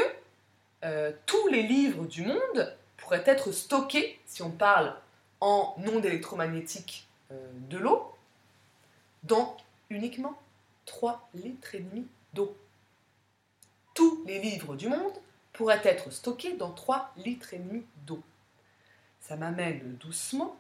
euh, 0.85 1.13
tous 1.27 1.49
les 1.49 1.63
livres 1.63 2.07
du 2.07 2.23
monde 2.23 2.77
pourraient 2.97 3.25
être 3.27 3.53
stockés, 3.53 4.19
si 4.27 4.43
on 4.43 4.51
parle 4.51 4.95
en 5.41 5.75
ondes 5.79 6.05
électromagnétiques 6.05 7.07
euh, 7.33 7.51
de 7.69 7.79
l'eau, 7.79 8.15
dans 9.25 9.57
uniquement 9.91 10.39
3 10.87 11.29
litres 11.35 11.75
et 11.75 11.81
demi 11.81 12.07
d'eau. 12.33 12.57
Tous 14.01 14.25
les 14.25 14.39
livres 14.39 14.77
du 14.77 14.89
monde 14.89 15.13
pourraient 15.53 15.83
être 15.85 16.11
stockés 16.11 16.57
dans 16.57 16.73
3 16.73 17.13
litres 17.19 17.53
et 17.53 17.59
demi 17.59 17.85
d'eau. 18.07 18.23
Ça 19.21 19.37
m'amène 19.37 19.97
doucement 19.97 20.57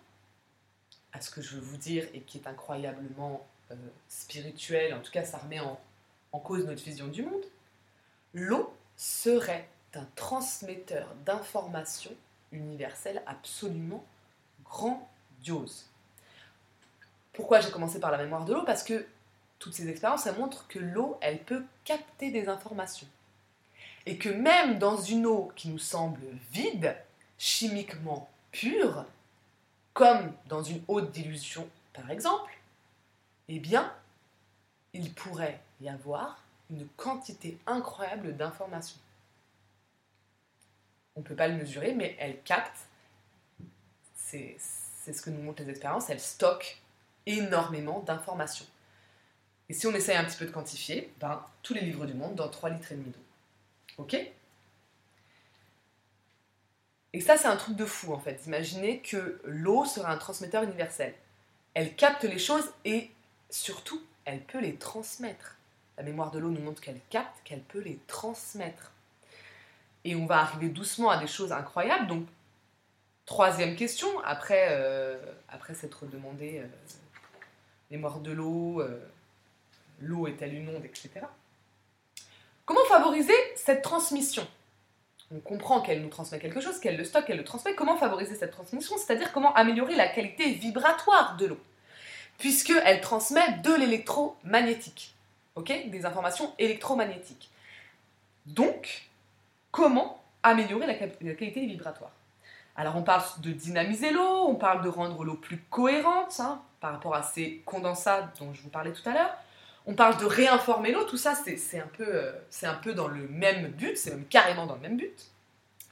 à 1.14 1.22
ce 1.22 1.30
que 1.30 1.41
je 1.41 1.55
veux 1.55 1.62
vous 1.62 1.78
dire 1.78 2.07
et 2.12 2.20
qui 2.20 2.36
est 2.36 2.47
incroyablement 2.47 3.47
euh, 3.70 3.76
spirituel, 4.09 4.93
en 4.93 5.01
tout 5.01 5.11
cas 5.11 5.24
ça 5.24 5.38
remet 5.38 5.59
en 5.59 6.38
cause 6.38 6.66
notre 6.66 6.82
vision 6.82 7.07
du 7.07 7.22
monde. 7.22 7.47
L'eau 8.34 8.74
serait 8.95 9.70
un 9.95 10.05
transmetteur 10.16 11.14
d'informations 11.24 12.14
universelles 12.53 13.22
absolument 13.24 14.05
grandiose. 14.66 15.88
Pourquoi 17.32 17.61
j'ai 17.61 17.70
commencé 17.70 18.01
par 18.01 18.11
la 18.11 18.18
mémoire 18.18 18.45
de 18.45 18.53
l'eau? 18.53 18.64
Parce 18.66 18.82
que 18.82 19.07
toutes 19.59 19.72
ces 19.72 19.88
expériences, 19.88 20.26
elles 20.26 20.36
montrent 20.36 20.68
que 20.68 20.78
l'eau, 20.78 21.16
elle 21.22 21.43
peut 21.43 21.64
capter 21.84 22.30
des 22.30 22.47
informations. 22.51 23.09
Et 24.07 24.18
que 24.18 24.28
même 24.28 24.78
dans 24.78 24.96
une 24.96 25.26
eau 25.26 25.53
qui 25.57 25.68
nous 25.68 25.78
semble 25.78 26.20
vide, 26.53 26.96
chimiquement 27.38 28.30
pure, 28.53 29.05
comme 29.92 30.32
dans 30.46 30.62
une 30.62 30.82
haute 30.88 31.11
dilution 31.11 31.68
par 31.92 32.11
exemple, 32.11 32.53
eh 33.48 33.59
bien, 33.59 33.92
il 34.92 35.12
pourrait 35.12 35.61
y 35.80 35.88
avoir 35.88 36.42
une 36.70 36.86
quantité 36.96 37.59
incroyable 37.66 38.36
d'informations 38.36 39.01
on 41.20 41.20
ne 41.20 41.24
peut 41.24 41.36
pas 41.36 41.48
le 41.48 41.57
mesurer, 41.57 41.94
mais 41.94 42.16
elle 42.18 42.40
capte. 42.42 42.78
C'est 44.14 44.57
c'est 44.59 45.14
ce 45.14 45.22
que 45.22 45.30
nous 45.30 45.42
montrent 45.42 45.62
les 45.62 45.70
expériences, 45.70 46.11
elle 46.11 46.20
stocke 46.20 46.78
énormément 47.24 48.01
d'informations. 48.01 48.66
Et 49.70 49.72
si 49.72 49.86
on 49.86 49.94
essaye 49.94 50.16
un 50.16 50.24
petit 50.24 50.36
peu 50.36 50.44
de 50.44 50.51
quantifier, 50.51 51.11
ben, 51.20 51.42
tous 51.62 51.72
les 51.72 51.80
livres 51.80 52.05
du 52.05 52.12
monde 52.12 52.34
dans 52.34 52.48
3 52.48 52.68
litres 52.68 52.92
et 52.92 52.96
demi 52.96 53.11
d'eau. 53.11 53.30
Ok 54.01 54.16
Et 57.12 57.20
ça, 57.20 57.36
c'est 57.36 57.48
un 57.48 57.57
truc 57.57 57.76
de 57.76 57.84
fou, 57.84 58.14
en 58.14 58.18
fait. 58.18 58.46
Imaginez 58.46 59.01
que 59.01 59.40
l'eau 59.44 59.84
serait 59.84 60.11
un 60.11 60.16
transmetteur 60.16 60.62
universel. 60.62 61.14
Elle 61.74 61.94
capte 61.96 62.24
les 62.24 62.38
choses 62.38 62.72
et 62.86 63.11
surtout, 63.51 64.01
elle 64.24 64.40
peut 64.40 64.61
les 64.61 64.76
transmettre. 64.76 65.57
La 65.98 66.03
mémoire 66.03 66.30
de 66.30 66.38
l'eau 66.38 66.48
nous 66.48 66.62
montre 66.62 66.80
qu'elle 66.80 67.01
capte, 67.11 67.42
qu'elle 67.44 67.61
peut 67.61 67.80
les 67.80 67.98
transmettre. 68.07 68.92
Et 70.05 70.16
on 70.16 70.24
va 70.24 70.38
arriver 70.38 70.70
doucement 70.70 71.11
à 71.11 71.18
des 71.18 71.26
choses 71.26 71.53
incroyables. 71.53 72.07
Donc, 72.07 72.26
troisième 73.26 73.76
question, 73.76 74.09
après, 74.20 74.68
euh, 74.70 75.18
s'être 75.74 76.07
demandé 76.07 76.61
euh, 76.61 76.66
mémoire 77.90 78.20
de 78.20 78.32
l'eau, 78.32 78.80
euh, 78.80 78.98
l'eau 80.01 80.26
est-elle 80.26 80.55
une 80.55 80.70
onde, 80.70 80.86
etc. 80.86 81.26
Comment 82.70 82.84
favoriser 82.84 83.34
cette 83.56 83.82
transmission? 83.82 84.46
On 85.34 85.40
comprend 85.40 85.80
qu'elle 85.80 86.02
nous 86.02 86.08
transmet 86.08 86.38
quelque 86.38 86.60
chose, 86.60 86.78
qu'elle 86.78 86.96
le 86.96 87.02
stocke, 87.02 87.24
qu'elle 87.24 87.38
le 87.38 87.42
transmet. 87.42 87.74
Comment 87.74 87.96
favoriser 87.96 88.36
cette 88.36 88.52
transmission? 88.52 88.96
C'est-à-dire 88.96 89.32
comment 89.32 89.52
améliorer 89.54 89.96
la 89.96 90.06
qualité 90.06 90.52
vibratoire 90.52 91.36
de 91.36 91.46
l'eau 91.46 91.58
Puisqu'elle 92.38 93.00
transmet 93.00 93.58
de 93.64 93.74
l'électromagnétique. 93.74 95.16
ok? 95.56 95.90
Des 95.90 96.06
informations 96.06 96.54
électromagnétiques. 96.60 97.50
Donc, 98.46 99.08
comment 99.72 100.22
améliorer 100.44 100.86
la, 100.86 100.94
qualité 100.94 101.66
vibratoire? 101.66 102.12
Alors 102.76 102.94
on 102.94 103.02
parle 103.02 103.24
de 103.38 103.50
dynamiser 103.50 104.12
l'eau, 104.12 104.46
on 104.46 104.54
parle 104.54 104.84
de 104.84 104.88
rendre 104.88 105.24
l'eau 105.24 105.34
plus 105.34 105.58
cohérente 105.70 106.38
hein, 106.38 106.62
par 106.78 106.92
rapport 106.92 107.16
à 107.16 107.24
ces 107.24 107.62
condensats 107.66 108.30
dont 108.38 108.54
je 108.54 108.62
vous 108.62 108.70
parlais 108.70 108.92
tout 108.92 109.08
à 109.08 109.12
l'heure. 109.12 109.36
On 109.87 109.95
parle 109.95 110.18
de 110.18 110.26
réinformer 110.26 110.93
l'eau, 110.93 111.05
tout 111.05 111.16
ça 111.16 111.35
c'est 111.35 111.81
un, 111.81 111.87
peu, 111.97 112.07
euh, 112.07 112.33
un 112.62 112.74
peu 112.74 112.93
dans 112.93 113.09
le 113.09 113.26
même 113.28 113.68
but, 113.68 113.97
c'est 113.97 114.11
même 114.11 114.26
carrément 114.26 114.66
dans 114.66 114.74
le 114.74 114.81
même 114.81 114.97
but. 114.97 115.31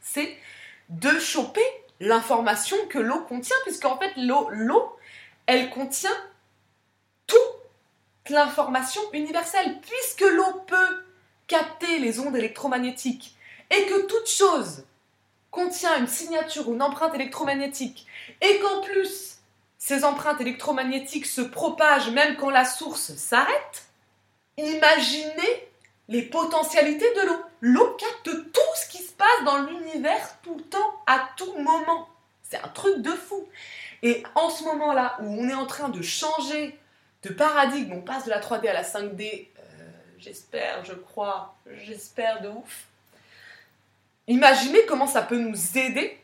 C'est 0.02 0.36
de 0.88 1.18
choper 1.18 1.64
l'information 2.00 2.76
que 2.88 2.98
l'eau 2.98 3.20
contient, 3.22 3.56
puisqu'en 3.64 3.98
fait 3.98 4.12
l'eau, 4.16 4.96
elle 5.46 5.70
contient 5.70 6.16
toute 7.26 7.40
l'information 8.30 9.00
universelle, 9.12 9.80
puisque 9.80 10.20
l'eau 10.20 10.62
peut 10.66 11.04
capter 11.46 11.98
les 11.98 12.20
ondes 12.20 12.36
électromagnétiques 12.36 13.34
et 13.70 13.86
que 13.86 14.06
toute 14.06 14.28
chose 14.28 14.84
contient 15.50 15.98
une 15.98 16.06
signature 16.06 16.68
ou 16.68 16.74
une 16.74 16.82
empreinte 16.82 17.14
électromagnétique 17.14 18.06
et 18.40 18.58
qu'en 18.60 18.82
plus 18.82 19.37
ces 19.78 20.04
empreintes 20.04 20.40
électromagnétiques 20.40 21.26
se 21.26 21.40
propagent 21.40 22.10
même 22.10 22.36
quand 22.36 22.50
la 22.50 22.64
source 22.64 23.14
s'arrête, 23.14 23.86
imaginez 24.56 25.68
les 26.08 26.22
potentialités 26.22 27.14
de 27.14 27.26
l'eau. 27.28 27.42
L'eau 27.60 27.96
capte 27.96 28.52
tout 28.52 28.74
ce 28.76 28.88
qui 28.88 29.02
se 29.02 29.12
passe 29.12 29.44
dans 29.44 29.62
l'univers 29.62 30.36
tout 30.42 30.56
le 30.56 30.64
temps, 30.64 30.94
à 31.06 31.28
tout 31.36 31.54
moment. 31.58 32.08
C'est 32.42 32.58
un 32.58 32.68
truc 32.68 33.02
de 33.02 33.10
fou. 33.10 33.46
Et 34.02 34.22
en 34.34 34.50
ce 34.50 34.64
moment-là, 34.64 35.16
où 35.20 35.26
on 35.26 35.48
est 35.48 35.54
en 35.54 35.66
train 35.66 35.88
de 35.88 36.02
changer 36.02 36.78
de 37.22 37.30
paradigme, 37.30 37.92
on 37.92 38.00
passe 38.00 38.24
de 38.24 38.30
la 38.30 38.40
3D 38.40 38.68
à 38.68 38.72
la 38.72 38.84
5D, 38.84 39.48
euh, 39.58 39.62
j'espère, 40.18 40.84
je 40.84 40.94
crois, 40.94 41.56
j'espère 41.84 42.40
de 42.42 42.48
ouf. 42.48 42.86
Imaginez 44.28 44.84
comment 44.86 45.06
ça 45.06 45.22
peut 45.22 45.38
nous 45.38 45.78
aider 45.78 46.18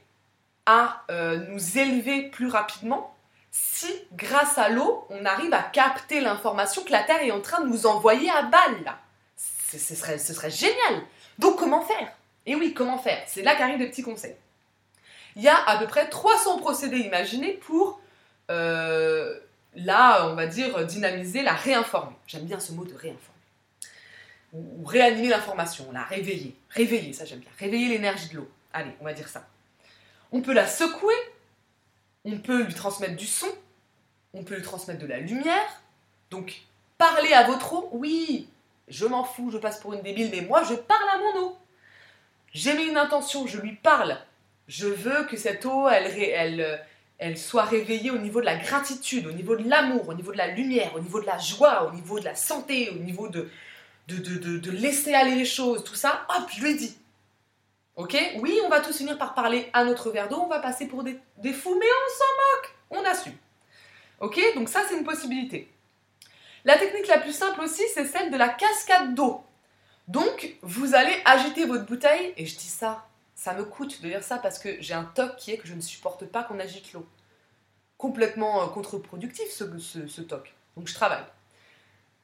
à 0.67 1.05
euh, 1.11 1.37
nous 1.49 1.79
élever 1.79 2.31
plus 2.31 2.49
rapidement 2.49 3.14
si, 3.57 3.87
grâce 4.15 4.59
à 4.59 4.69
l'eau, 4.69 5.07
on 5.11 5.25
arrive 5.25 5.55
à 5.55 5.63
capter 5.63 6.21
l'information 6.21 6.83
que 6.83 6.91
la 6.91 7.05
Terre 7.05 7.23
est 7.23 7.31
en 7.31 7.41
train 7.41 7.61
de 7.61 7.69
nous 7.69 7.87
envoyer 7.87 8.29
à 8.29 8.43
balle. 8.43 8.97
Ce 9.37 9.79
serait, 9.79 10.51
génial. 10.51 11.03
Donc 11.39 11.57
comment 11.57 11.81
faire? 11.81 12.13
Et 12.47 12.57
oui, 12.57 12.75
comment 12.75 12.99
faire? 12.99 13.23
C'est 13.29 13.43
là 13.43 13.55
qu'arrivent 13.55 13.79
des 13.79 13.89
petits 13.89 14.03
conseils. 14.03 14.35
Il 15.37 15.43
y 15.43 15.49
a 15.49 15.57
à 15.69 15.79
peu 15.79 15.87
près 15.87 16.09
300 16.09 16.59
procédés 16.59 16.99
imaginés 16.99 17.53
pour, 17.53 18.01
euh, 18.51 19.39
là, 19.77 20.27
on 20.27 20.35
va 20.35 20.47
dire, 20.47 20.85
dynamiser 20.85 21.43
la 21.43 21.53
réinformer. 21.53 22.17
J'aime 22.27 22.47
bien 22.47 22.59
ce 22.59 22.73
mot 22.73 22.85
de 22.85 22.95
réinformer. 22.95 23.21
Ou 24.53 24.85
réanimer 24.85 25.29
l'information, 25.29 25.93
la 25.93 26.03
réveiller. 26.03 26.57
Réveiller, 26.71 27.13
ça 27.13 27.25
j'aime 27.25 27.39
bien. 27.39 27.51
Réveiller 27.61 27.89
l'énergie 27.89 28.31
de 28.31 28.39
l'eau. 28.39 28.51
Allez, 28.73 28.97
on 29.01 29.05
va 29.05 29.13
dire 29.13 29.29
ça. 29.29 29.47
On 30.33 30.41
peut 30.41 30.55
la 30.55 30.67
secouer 30.67 31.15
on 32.25 32.39
peut 32.39 32.63
lui 32.63 32.75
transmettre 32.75 33.17
du 33.17 33.27
son, 33.27 33.49
on 34.33 34.45
peut 34.45 34.57
lui 34.57 34.63
transmettre 34.63 35.01
de 35.01 35.07
la 35.07 35.19
lumière. 35.19 35.83
Donc, 36.31 36.63
parler 36.99 37.33
à 37.33 37.45
votre 37.45 37.73
eau, 37.75 37.89
oui, 37.93 38.49
je 38.89 39.07
m'en 39.07 39.25
fous, 39.25 39.51
je 39.51 39.59
passe 39.59 39.81
pour 39.81 39.93
une 39.95 40.03
débile, 40.03 40.31
mais 40.31 40.41
moi, 40.41 40.63
je 40.65 40.75
parle 40.75 41.09
à 41.15 41.19
mon 41.19 41.47
eau. 41.47 41.59
J'ai 42.53 42.75
mis 42.75 42.85
une 42.85 42.97
intention, 42.97 43.47
je 43.47 43.61
lui 43.61 43.73
parle. 43.73 44.19
Je 44.69 44.87
veux 44.87 45.25
que 45.25 45.37
cette 45.37 45.67
eau, 45.67 45.89
elle, 45.89 47.39
soit 47.39 47.65
réveillée 47.65 48.11
au 48.11 48.19
niveau 48.19 48.41
de 48.41 48.47
la 48.47 48.57
gratitude, 48.57 49.27
au 49.27 49.33
niveau 49.33 49.57
de 49.57 49.69
l'amour, 49.69 50.09
au 50.09 50.15
niveau 50.15 50.33
de 50.33 50.39
la 50.39 50.49
lumière, 50.49 50.95
au 50.95 51.01
niveau 51.01 51.21
de 51.21 51.27
la 51.27 51.39
joie, 51.39 51.89
au 51.89 51.93
niveau 51.95 52.19
de 52.19 52.25
la 52.25 52.35
santé, 52.35 52.91
au 52.91 52.99
niveau 52.99 53.29
de, 53.29 53.51
de, 54.09 54.17
de, 54.17 54.59
de 54.59 54.71
laisser 54.71 55.15
aller 55.15 55.35
les 55.35 55.45
choses, 55.45 55.85
tout 55.85 55.95
ça. 55.95 56.27
Hop, 56.29 56.49
je 56.55 56.63
lui 56.63 56.71
ai 56.71 56.75
dit. 56.75 56.97
Ok? 57.97 58.17
Oui, 58.41 58.59
on 58.65 58.69
va 58.69 58.81
tous 58.81 58.97
finir 58.97 59.19
par 59.19 59.35
parler 59.35 59.71
à 59.73 59.85
notre 59.85 60.11
verre 60.11 60.29
d'eau, 60.29 60.41
on 60.41 60.49
va 60.49 60.59
passer 60.59 60.87
pour 60.87 61.05
des, 61.05 61.15
fous, 61.53 61.79
mais 61.79 61.87
on 61.87 62.11
s'en 62.11 62.25
moque 62.43 62.75
On 62.91 63.11
assume. 63.11 63.37
Ok? 64.21 64.41
Donc 64.57 64.69
ça, 64.69 64.83
c'est 64.89 64.97
une 64.97 65.05
possibilité. 65.05 65.71
La 66.65 66.79
technique 66.79 67.07
la 67.07 67.19
plus 67.19 67.33
simple 67.33 67.61
aussi, 67.61 67.83
c'est 67.93 68.07
celle 68.07 68.31
de 68.31 68.37
la 68.37 68.49
cascade 68.49 69.15
d'eau. 69.15 69.45
Donc, 70.09 70.57
vous 70.63 70.95
allez 70.95 71.15
agiter 71.25 71.67
votre 71.67 71.87
bouteille, 71.87 72.35
et 72.37 72.47
je 72.47 72.57
dis 72.57 72.69
ça, 72.69 73.07
ça 73.35 73.55
me 73.55 73.65
coûte 73.65 74.01
de 74.03 74.09
dire 74.09 74.23
ça 74.23 74.39
parce 74.39 74.59
que 74.59 74.81
j'ai 74.81 74.95
un 74.95 75.05
toc 75.05 75.37
qui 75.37 75.53
est 75.53 75.59
que 75.59 75.67
je 75.67 75.75
ne 75.75 75.81
supporte 75.81 76.25
pas 76.27 76.43
qu'on 76.43 76.59
agite 76.61 76.93
l'eau. 76.93 77.07
Complètement 77.99 78.63
euh, 78.63 78.67
contre-productif 78.69 79.51
ce, 79.51 80.21
toc. 80.23 80.55
Donc 80.77 80.89
je 80.89 80.95
travaille. 80.95 81.25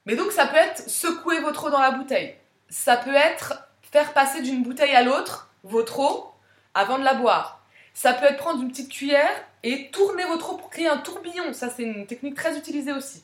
Mais 0.07 0.17
donc 0.17 0.33
ça 0.33 0.47
peut 0.47 0.57
être 0.57 0.89
secouer 0.89 1.41
votre 1.41 1.67
eau 1.67 1.71
dans 1.71 1.81
la 1.81 1.91
bouteille. 1.91 2.37
Ça 2.69 2.97
peut 2.97 3.15
être 3.15 3.69
faire 3.83 4.13
passer 4.13 4.41
d'une 4.43 4.63
bouteille 4.63 4.95
à 4.95 5.03
l'autre 5.03 5.50
votre 5.65 5.99
eau 6.01 6.33
avant 6.75 6.99
de 6.99 7.05
la 7.05 7.15
boire. 7.15 7.65
Ça 7.95 8.15
peut 8.15 8.27
être 8.27 8.39
prendre 8.39 8.63
une 8.63 8.71
petite 8.71 8.91
cuillère 8.91 9.31
et 9.63 9.91
tourner 9.91 10.25
votre 10.25 10.53
eau 10.53 10.57
pour 10.57 10.71
créer 10.71 10.89
un 10.89 10.99
tourbillon. 10.99 11.53
Ça, 11.53 11.69
c'est 11.71 11.83
une 11.83 12.07
technique 12.07 12.35
très 12.35 12.57
utilisée 12.57 12.93
aussi. 12.93 13.23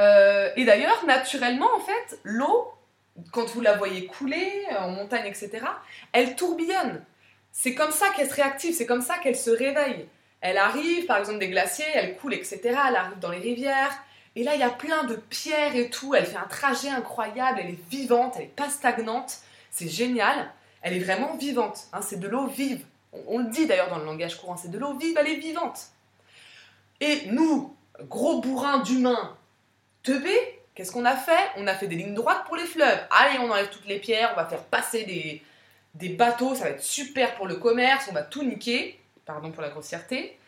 Euh, 0.00 0.50
et 0.56 0.64
d'ailleurs, 0.64 1.04
naturellement, 1.06 1.68
en 1.74 1.80
fait, 1.80 2.18
l'eau, 2.24 2.72
quand 3.30 3.46
vous 3.50 3.60
la 3.60 3.76
voyez 3.76 4.06
couler 4.06 4.66
en 4.78 4.88
montagne, 4.88 5.26
etc., 5.26 5.64
elle 6.12 6.34
tourbillonne. 6.36 7.04
C'est 7.52 7.74
comme 7.74 7.90
ça 7.90 8.08
qu'elle 8.10 8.28
se 8.28 8.34
réactive, 8.34 8.74
c'est 8.74 8.86
comme 8.86 9.02
ça 9.02 9.18
qu'elle 9.18 9.36
se 9.36 9.50
réveille. 9.50 10.06
Elle 10.40 10.58
arrive, 10.58 11.06
par 11.06 11.18
exemple, 11.18 11.38
des 11.38 11.48
glaciers, 11.48 11.86
elle 11.94 12.16
coule, 12.16 12.34
etc. 12.34 12.60
Elle 12.64 12.96
arrive 12.96 13.18
dans 13.20 13.30
les 13.30 13.38
rivières. 13.38 13.92
Et 14.34 14.42
là, 14.42 14.54
il 14.54 14.60
y 14.60 14.64
a 14.64 14.70
plein 14.70 15.04
de 15.04 15.14
pierres 15.14 15.76
et 15.76 15.90
tout. 15.90 16.14
Elle 16.14 16.26
fait 16.26 16.38
un 16.38 16.48
trajet 16.48 16.88
incroyable, 16.88 17.60
elle 17.62 17.70
est 17.70 17.90
vivante, 17.90 18.34
elle 18.36 18.44
n'est 18.44 18.48
pas 18.48 18.70
stagnante. 18.70 19.38
C'est 19.70 19.88
génial 19.88 20.50
elle 20.82 20.94
est 20.94 21.00
vraiment 21.00 21.36
vivante. 21.36 21.86
Hein, 21.92 22.00
c'est 22.02 22.18
de 22.18 22.28
l'eau 22.28 22.46
vive. 22.46 22.84
On, 23.28 23.38
le 23.38 23.50
dit 23.50 23.66
d'ailleurs 23.66 23.90
dans 23.90 23.98
le 23.98 24.04
langage 24.04 24.36
courant, 24.36 24.56
c'est 24.56 24.70
de 24.70 24.78
l'eau 24.78 24.94
vive, 24.94 25.16
elle 25.18 25.28
est 25.28 25.36
vivante. 25.36 25.78
Et 27.00 27.26
nous, 27.26 27.76
gros 28.02 28.40
bourrins 28.40 28.78
d'humains 28.78 29.36
teubés, 30.02 30.60
qu'est-ce 30.74 30.92
qu'on 30.92 31.04
a 31.04 31.16
fait? 31.16 31.50
On 31.56 31.66
a 31.66 31.74
fait 31.74 31.86
des 31.86 31.96
lignes 31.96 32.14
droites 32.14 32.44
pour 32.46 32.56
les 32.56 32.64
fleuves. 32.64 32.98
Allez, 33.10 33.38
on 33.38 33.50
enlève 33.50 33.68
toutes 33.68 33.86
les 33.86 33.98
pierres, 33.98 34.30
on 34.32 34.36
va 34.36 34.46
faire 34.46 34.64
passer 34.64 35.04
des, 35.94 36.08
bateaux, 36.10 36.54
ça 36.54 36.64
va 36.64 36.70
être 36.70 36.82
super 36.82 37.34
pour 37.34 37.46
le 37.46 37.56
commerce, 37.56 38.06
on 38.08 38.14
va 38.14 38.22
tout 38.22 38.42
niquer. 38.42 38.98
Pardon 39.24 39.52
pour 39.52 39.62
la 39.62 39.68
grossièreté. 39.68 40.38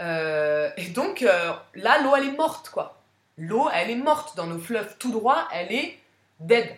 Euh, 0.00 0.70
et 0.76 0.88
donc 0.88 1.22
euh, 1.22 1.52
là, 1.74 2.00
l'eau, 2.02 2.14
elle 2.16 2.28
est 2.28 2.36
morte, 2.36 2.68
quoi. 2.68 3.00
L'eau, 3.38 3.68
elle 3.72 3.90
est 3.90 3.96
morte 3.96 4.36
dans 4.36 4.46
nos 4.46 4.58
fleuves 4.58 4.96
tout 4.98 5.10
droit, 5.10 5.48
elle 5.52 5.72
est 5.72 5.98
dead. 6.40 6.68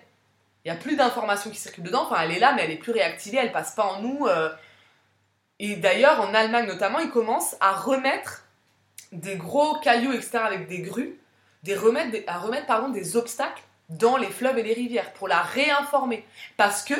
Il 0.64 0.72
n'y 0.72 0.76
a 0.76 0.80
plus 0.80 0.96
d'informations 0.96 1.50
qui 1.50 1.58
circulent 1.58 1.84
dedans. 1.84 2.04
Enfin, 2.04 2.22
elle 2.22 2.32
est 2.32 2.38
là, 2.38 2.54
mais 2.54 2.64
elle 2.64 2.70
est 2.70 2.76
plus 2.76 2.92
réactivée, 2.92 3.38
elle 3.38 3.52
passe 3.52 3.74
pas 3.74 3.84
en 3.84 4.00
nous. 4.00 4.26
Euh. 4.26 4.50
Et 5.58 5.76
d'ailleurs, 5.76 6.20
en 6.20 6.32
Allemagne 6.34 6.66
notamment, 6.66 6.98
ils 6.98 7.10
commencent 7.10 7.56
à 7.60 7.72
remettre 7.72 8.44
des 9.12 9.36
gros 9.36 9.78
cailloux, 9.80 10.12
etc., 10.12 10.38
avec 10.38 10.66
des 10.66 10.80
grues, 10.80 11.18
des 11.62 11.76
remettre, 11.76 12.16
à 12.26 12.38
remettre 12.38 12.66
pardon, 12.66 12.88
des 12.88 13.16
obstacles 13.16 13.62
dans 13.90 14.16
les 14.16 14.30
fleuves 14.30 14.58
et 14.58 14.62
les 14.62 14.72
rivières 14.72 15.12
pour 15.12 15.28
la 15.28 15.42
réinformer. 15.42 16.26
Parce 16.56 16.82
que 16.82 16.94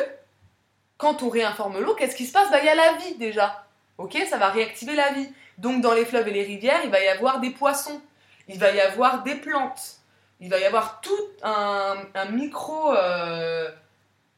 quand 0.99 1.23
on 1.23 1.29
réinforme 1.29 1.81
l'eau, 1.81 1.95
qu'est-ce 1.95 2.17
qui 2.17 2.27
se 2.27 2.33
passe? 2.33 2.51
Bah, 2.51 2.59
Il 2.61 2.67
y 2.67 2.69
a 2.69 2.75
la 2.75 2.93
vie 2.95 3.17
déjà. 3.17 3.67
Ok? 3.99 4.17
Ça 4.29 4.39
va 4.39 4.51
réactiver 4.51 4.95
la 4.95 5.13
vie. 5.13 5.29
Donc 5.59 5.81
dans 5.81 5.93
les 5.93 6.05
fleuves 6.05 6.29
et 6.29 6.33
les 6.33 6.45
rivières, 6.45 6.81
il 6.85 6.91
va 6.91 7.01
y 7.01 7.09
avoir 7.09 7.41
des 7.41 7.51
poissons, 7.51 8.01
il 8.49 8.59
va 8.59 8.71
y 8.73 8.81
avoir 8.81 9.23
des 9.23 9.37
plantes, 9.37 9.99
il 10.45 10.51
va 10.51 10.59
y 10.59 10.65
avoir 10.65 11.01
tout 11.01 11.27
un, 11.43 11.97
micro, 12.31 12.95
euh, 12.95 13.67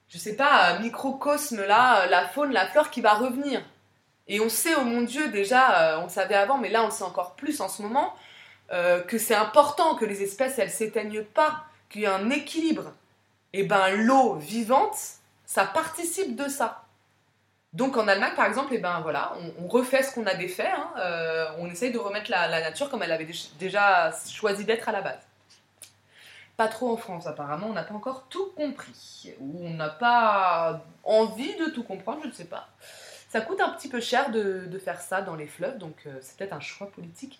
je 0.09 0.19
sais 0.19 0.37
pas, 0.37 0.79
microcosme 0.79 1.65
là, 1.67 2.07
la 2.07 2.29
faune, 2.29 2.53
la 2.53 2.69
flore 2.69 2.91
qui 2.91 3.01
va 3.01 3.15
revenir. 3.15 3.61
Et 4.29 4.39
on 4.39 4.49
sait, 4.49 4.77
oh 4.79 4.85
mon 4.85 5.01
Dieu, 5.01 5.31
déjà, 5.31 5.99
on 5.99 6.05
le 6.05 6.09
savait 6.09 6.37
avant, 6.37 6.59
mais 6.59 6.69
là 6.69 6.85
on 6.85 6.87
le 6.87 6.93
sait 6.93 7.03
encore 7.03 7.35
plus 7.35 7.61
en 7.61 7.69
ce 7.69 7.83
moment, 7.83 8.15
que 8.71 9.19
c'est 9.19 9.35
important 9.35 9.97
que 9.97 10.05
les 10.05 10.23
espèces, 10.23 10.61
elles 10.61 10.71
s'éteignent 10.71 11.25
pas, 11.25 11.65
qu'il 11.91 12.03
y 12.03 12.05
ait 12.05 12.09
un 12.09 12.31
équilibre. 12.31 12.93
Et 13.53 13.65
ben 13.65 13.91
l'eau 13.91 14.35
vivante, 14.35 14.97
ça 15.45 15.65
participe 15.65 16.37
de 16.37 16.47
ça. 16.49 16.85
Donc 17.73 17.97
en 17.97 18.07
Allemagne, 18.07 18.35
par 18.37 18.47
exemple, 18.47 18.73
et 18.75 18.77
eh 18.77 18.81
ben 18.81 19.01
voilà, 19.01 19.33
on, 19.61 19.67
refait 19.67 20.05
ce 20.05 20.15
qu'on 20.15 20.27
a 20.27 20.35
défait. 20.35 20.71
Hein, 20.71 21.49
on 21.59 21.69
essaye 21.69 21.91
de 21.91 21.99
remettre 21.99 22.31
la, 22.31 22.61
nature 22.61 22.91
comme 22.91 23.03
elle 23.03 23.11
avait 23.11 23.27
déjà 23.59 24.13
choisi 24.29 24.65
d'être 24.65 24.89
à 24.89 24.93
la 24.93 25.01
base. 25.01 25.19
Pas 26.57 26.69
trop 26.69 26.91
en 26.91 26.97
France, 26.97 27.27
apparemment, 27.27 27.67
on 27.69 27.75
n'a 27.75 27.85
pas 27.85 27.95
encore 27.95 28.27
tout 28.29 28.51
compris. 28.57 29.35
Ou 29.41 29.67
on 29.67 29.75
n'a 29.75 29.91
pas 29.91 30.83
envie 31.05 31.55
de 31.57 31.67
tout 31.67 31.83
comprendre, 31.83 32.21
je 32.23 32.29
ne 32.29 32.33
sais 32.33 32.47
pas. 32.47 32.69
Ça 33.29 33.41
coûte 33.43 33.61
un 33.61 33.71
petit 33.71 33.89
peu 33.89 34.01
cher 34.01 34.31
de, 34.31 34.79
faire 34.83 35.01
ça 35.01 35.21
dans 35.21 35.35
les 35.35 35.47
fleuves, 35.47 35.79
donc 35.79 35.97
euh, 36.07 36.19
c'est 36.23 36.37
peut-être 36.37 36.55
un 36.55 36.61
choix 36.61 36.91
politique 36.91 37.39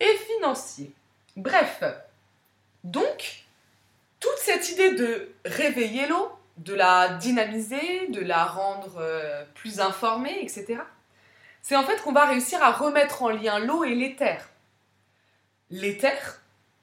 et 0.00 0.16
financier. 0.34 0.92
Bref, 1.36 1.82
donc, 2.84 3.44
toute 4.20 4.38
cette 4.38 4.68
idée 4.70 4.94
de 4.94 5.32
réveiller 5.44 6.06
l'eau, 6.06 6.30
de 6.58 6.74
la 6.74 7.14
dynamiser, 7.14 8.08
de 8.08 8.20
la 8.20 8.44
rendre 8.44 8.98
euh, 8.98 9.44
plus 9.54 9.80
informée, 9.80 10.42
etc., 10.42 10.82
c'est 11.62 11.76
en 11.76 11.84
fait 11.84 12.02
qu'on 12.02 12.12
va 12.12 12.26
réussir 12.26 12.62
à 12.62 12.72
remettre 12.72 13.22
en 13.22 13.30
lien 13.30 13.60
l'eau 13.60 13.84
et 13.84 13.94
l'éther. 13.94 14.50
L'éther, 15.70 16.41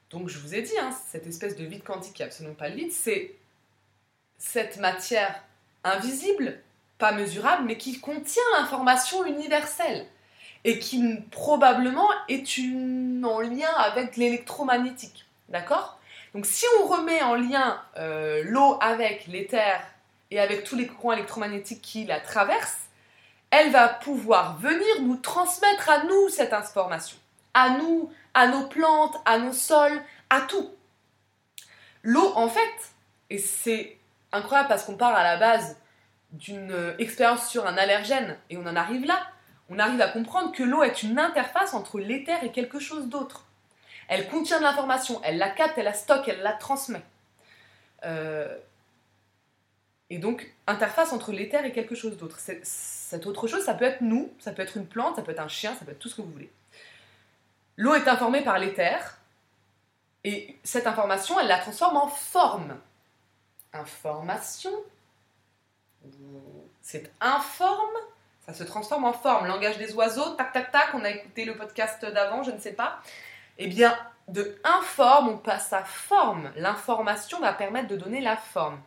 donc 0.09 0.27
je 0.27 0.39
vous 0.39 0.55
ai 0.55 0.61
dit, 0.61 0.77
hein, 0.79 0.91
cette 1.11 1.27
espèce 1.27 1.55
de 1.55 1.65
vide 1.65 1.83
quantique 1.83 2.13
qui 2.13 2.21
n'est 2.21 2.27
absolument 2.27 2.55
pas 2.55 2.69
le 2.69 2.75
vide, 2.75 2.91
c'est 2.91 3.35
cette 4.37 4.77
matière 4.77 5.43
invisible, 5.83 6.59
pas 6.97 7.11
mesurable, 7.11 7.65
mais 7.65 7.77
qui 7.77 7.99
contient 7.99 8.43
l'information 8.57 9.25
universelle 9.25 10.05
et 10.63 10.79
qui 10.79 11.15
probablement 11.31 12.09
est 12.27 12.43
en 13.23 13.39
lien 13.39 13.71
avec 13.77 14.17
l'électromagnétique. 14.17 15.25
D'accord? 15.49 15.99
Donc 16.33 16.45
si 16.45 16.65
on 16.79 16.87
remet 16.87 17.21
en 17.21 17.35
lien 17.35 17.81
euh, 17.97 18.43
l'eau 18.45 18.77
avec 18.81 19.27
l'éther 19.27 19.81
et 20.31 20.39
avec 20.39 20.63
tous 20.63 20.75
les 20.75 20.87
courants 20.87 21.13
électromagnétiques 21.13 21.81
qui 21.81 22.05
la 22.05 22.19
traversent, 22.19 22.89
elle 23.51 23.71
va 23.71 23.87
pouvoir 23.87 24.57
venir 24.57 25.01
nous 25.01 25.15
transmettre 25.15 25.89
à 25.89 26.03
nous 26.03 26.29
cette 26.29 26.53
information, 26.53 27.17
à 27.53 27.71
nous 27.71 28.11
à 28.39 28.47
nos 28.47 28.67
plantes, 28.67 29.17
à 29.25 29.37
nos 29.37 29.51
sols, 29.51 30.01
à 30.29 30.39
tout. 30.41 30.69
L'eau, 32.03 32.31
en 32.35 32.47
fait, 32.47 32.93
et 33.29 33.37
c'est 33.37 33.97
incroyable 34.31 34.69
parce 34.69 34.85
qu'on 34.85 34.95
part 34.95 35.13
à 35.13 35.23
la 35.23 35.35
base 35.35 35.77
d'une 36.31 36.71
euh, 36.71 36.95
expérience 36.99 37.49
sur 37.49 37.67
un 37.67 37.75
allergène 37.75 38.37
et 38.49 38.55
on 38.55 38.65
en 38.65 38.77
arrive 38.77 39.05
là, 39.05 39.19
on 39.69 39.77
arrive 39.77 39.99
à 39.99 40.07
comprendre 40.07 40.53
que 40.53 40.63
l'eau 40.63 40.83
est 40.83 41.03
une 41.03 41.19
interface 41.19 41.73
entre 41.73 41.99
l'éther 41.99 42.41
et 42.43 42.51
quelque 42.51 42.79
chose 42.79 43.09
d'autre. 43.09 43.45
Elle 44.07 44.29
contient 44.29 44.59
de 44.59 44.63
l'information, 44.63 45.19
elle 45.25 45.37
la 45.37 45.49
capte, 45.49 45.77
elle 45.77 45.83
la 45.83 45.93
stocke, 45.93 46.29
elle 46.29 46.41
la 46.41 46.53
transmet. 46.53 47.01
Euh, 48.05 48.57
et 50.09 50.17
donc, 50.17 50.49
interface 50.65 51.11
entre 51.11 51.33
l'éther 51.33 51.65
et 51.65 51.73
quelque 51.73 51.93
chose 51.93 52.15
d'autre. 52.15 52.39
Cette 52.39 53.27
autre 53.27 53.47
chose, 53.47 53.65
ça 53.65 53.73
peut 53.73 53.85
être 53.85 54.01
nous, 54.01 54.31
ça 54.39 54.53
peut 54.53 54.61
être 54.61 54.77
une 54.77 54.87
plante, 54.87 55.17
ça 55.17 55.23
peut 55.23 55.31
être 55.31 55.41
un 55.41 55.49
chien, 55.49 55.75
ça 55.75 55.83
peut 55.83 55.91
être 55.91 55.99
tout 55.99 56.07
ce 56.07 56.15
que 56.15 56.21
vous 56.21 56.31
voulez. 56.31 56.49
L'eau 57.79 57.95
est 57.95 58.09
informée 58.09 58.41
par 58.41 58.59
l'éther, 58.59 59.17
et 60.25 60.59
cette 60.65 60.85
information, 60.85 61.39
elle 61.39 61.47
la 61.47 61.59
transforme 61.59 61.95
en 61.95 62.09
forme. 62.09 62.77
Information, 63.71 64.73
c'est 66.81 67.09
informe, 67.21 67.95
ça 68.45 68.53
se 68.53 68.65
transforme 68.65 69.05
en 69.05 69.13
forme. 69.13 69.47
Langage 69.47 69.77
des 69.77 69.93
oiseaux, 69.93 70.31
tac 70.31 70.51
tac 70.51 70.73
tac, 70.73 70.89
on 70.93 71.05
a 71.05 71.09
écouté 71.09 71.45
le 71.45 71.55
podcast 71.55 72.03
d'avant, 72.03 72.43
je 72.43 72.51
ne 72.51 72.59
sais 72.59 72.73
pas. 72.73 72.99
Eh 73.57 73.67
bien, 73.67 73.97
de 74.27 74.59
informe, 74.65 75.29
on 75.29 75.37
passe 75.37 75.71
à 75.71 75.85
forme. 75.85 76.51
L'information 76.57 77.39
va 77.39 77.53
permettre 77.53 77.87
de 77.87 77.95
donner 77.95 78.19
la 78.19 78.35
forme. 78.35 78.81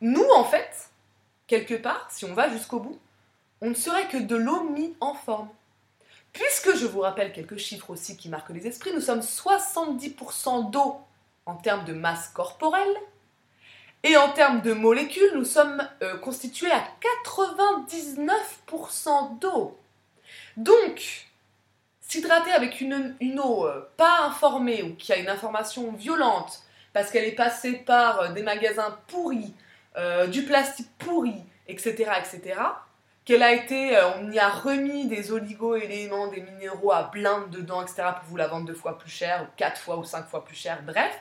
Nous, 0.00 0.28
en 0.36 0.44
fait, 0.44 0.90
quelque 1.48 1.74
part, 1.74 2.06
si 2.08 2.24
on 2.24 2.34
va 2.34 2.48
jusqu'au 2.50 2.78
bout, 2.78 3.00
on 3.60 3.70
ne 3.70 3.74
serait 3.74 4.06
que 4.06 4.18
de 4.18 4.36
l'eau 4.36 4.62
mis 4.70 4.96
en 5.00 5.14
forme. 5.14 5.48
Puisque 6.38 6.76
je 6.76 6.86
vous 6.86 7.00
rappelle 7.00 7.32
quelques 7.32 7.56
chiffres 7.56 7.90
aussi 7.90 8.16
qui 8.16 8.28
marquent 8.28 8.50
les 8.50 8.68
esprits, 8.68 8.92
nous 8.94 9.00
sommes 9.00 9.22
70% 9.22 10.70
d'eau 10.70 11.00
en 11.46 11.56
termes 11.56 11.84
de 11.84 11.92
masse 11.92 12.28
corporelle, 12.28 12.96
et 14.04 14.16
en 14.16 14.30
termes 14.30 14.60
de 14.60 14.72
molécules, 14.72 15.32
nous 15.34 15.44
sommes 15.44 15.82
euh, 16.02 16.16
constitués 16.18 16.70
à 16.70 16.84
99% 17.34 19.40
d'eau. 19.40 19.76
Donc, 20.56 21.26
s'hydrater 22.02 22.52
avec 22.52 22.80
une, 22.80 23.16
eau 23.40 23.66
euh, 23.66 23.90
pas 23.96 24.20
informée 24.20 24.84
ou 24.84 24.94
qui 24.94 25.12
a 25.12 25.16
une 25.16 25.28
information 25.28 25.90
violente 25.90 26.62
parce 26.92 27.10
qu'elle 27.10 27.24
est 27.24 27.32
passée 27.32 27.72
par 27.72 28.20
euh, 28.20 28.28
des 28.28 28.44
magasins 28.44 28.96
pourris, 29.08 29.52
du 30.30 30.44
plastique 30.44 30.86
pourri, 30.96 31.42
etc., 31.66 32.12
etc., 32.20 32.60
qu'elle 33.28 33.42
a 33.42 33.52
été, 33.52 33.94
euh, 33.94 34.14
on 34.20 34.32
y 34.32 34.38
a 34.38 34.48
remis 34.48 35.06
des 35.06 35.32
oligo-éléments, 35.32 36.28
des 36.28 36.40
minéraux 36.40 36.92
à 36.92 37.02
blinde 37.02 37.50
dedans, 37.50 37.82
etc., 37.82 38.04
pour 38.16 38.24
vous 38.30 38.36
la 38.38 38.48
vendre 38.48 38.64
deux 38.64 38.74
fois 38.74 38.96
plus 38.96 39.10
cher, 39.10 39.42
ou 39.42 39.46
quatre 39.54 39.78
fois 39.78 39.98
ou 39.98 40.04
cinq 40.04 40.26
fois 40.26 40.46
plus 40.46 40.56
cher, 40.56 40.82
bref. 40.82 41.14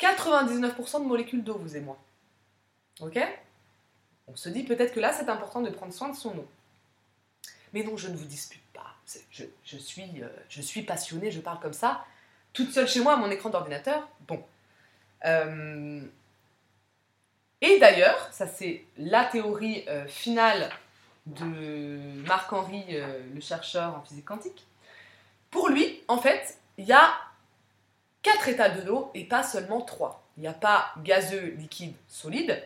99% 0.00 1.00
de 1.00 1.06
molécules 1.06 1.44
d'eau, 1.44 1.56
vous 1.56 1.76
et 1.76 1.80
moi. 1.80 1.96
Ok? 2.98 3.16
On 4.26 4.34
se 4.34 4.48
dit 4.48 4.64
peut-être 4.64 4.92
que 4.92 4.98
là, 4.98 5.12
c'est 5.12 5.28
important 5.28 5.60
de 5.60 5.70
prendre 5.70 5.92
soin 5.92 6.08
de 6.08 6.16
son 6.16 6.30
eau. 6.36 6.48
Mais 7.72 7.84
non, 7.84 7.96
je 7.96 8.08
ne 8.08 8.16
vous 8.16 8.24
dispute 8.24 8.66
pas. 8.72 8.96
Je, 9.30 9.76
suis, 9.76 10.20
euh, 10.20 10.28
je 10.48 10.60
suis 10.60 10.82
passionnée, 10.82 11.30
je 11.30 11.38
parle 11.38 11.60
comme 11.60 11.74
ça, 11.74 12.04
toute 12.52 12.72
seule 12.72 12.88
chez 12.88 13.02
moi 13.02 13.12
à 13.12 13.16
mon 13.18 13.30
écran 13.30 13.50
d'ordinateur. 13.50 14.08
Bon. 14.26 14.44
Euh, 15.26 16.00
et 17.60 17.78
d'ailleurs, 17.78 18.32
ça 18.32 18.48
c'est 18.48 18.84
la 18.96 19.24
théorie 19.26 19.86
finale 20.08 20.70
de 21.36 21.98
Marc-Henri, 22.26 22.84
euh, 22.90 23.20
le 23.34 23.40
chercheur 23.40 23.94
en 23.94 24.02
physique 24.02 24.24
quantique. 24.24 24.66
Pour 25.50 25.68
lui, 25.68 26.02
en 26.08 26.18
fait, 26.18 26.58
il 26.76 26.84
y 26.84 26.92
a 26.92 27.12
quatre 28.22 28.48
états 28.48 28.68
de 28.68 28.86
l'eau 28.86 29.10
et 29.14 29.24
pas 29.24 29.42
seulement 29.42 29.80
trois. 29.80 30.26
Il 30.36 30.42
n'y 30.42 30.48
a 30.48 30.52
pas 30.52 30.92
gazeux, 30.98 31.54
liquide, 31.58 31.94
solide, 32.06 32.62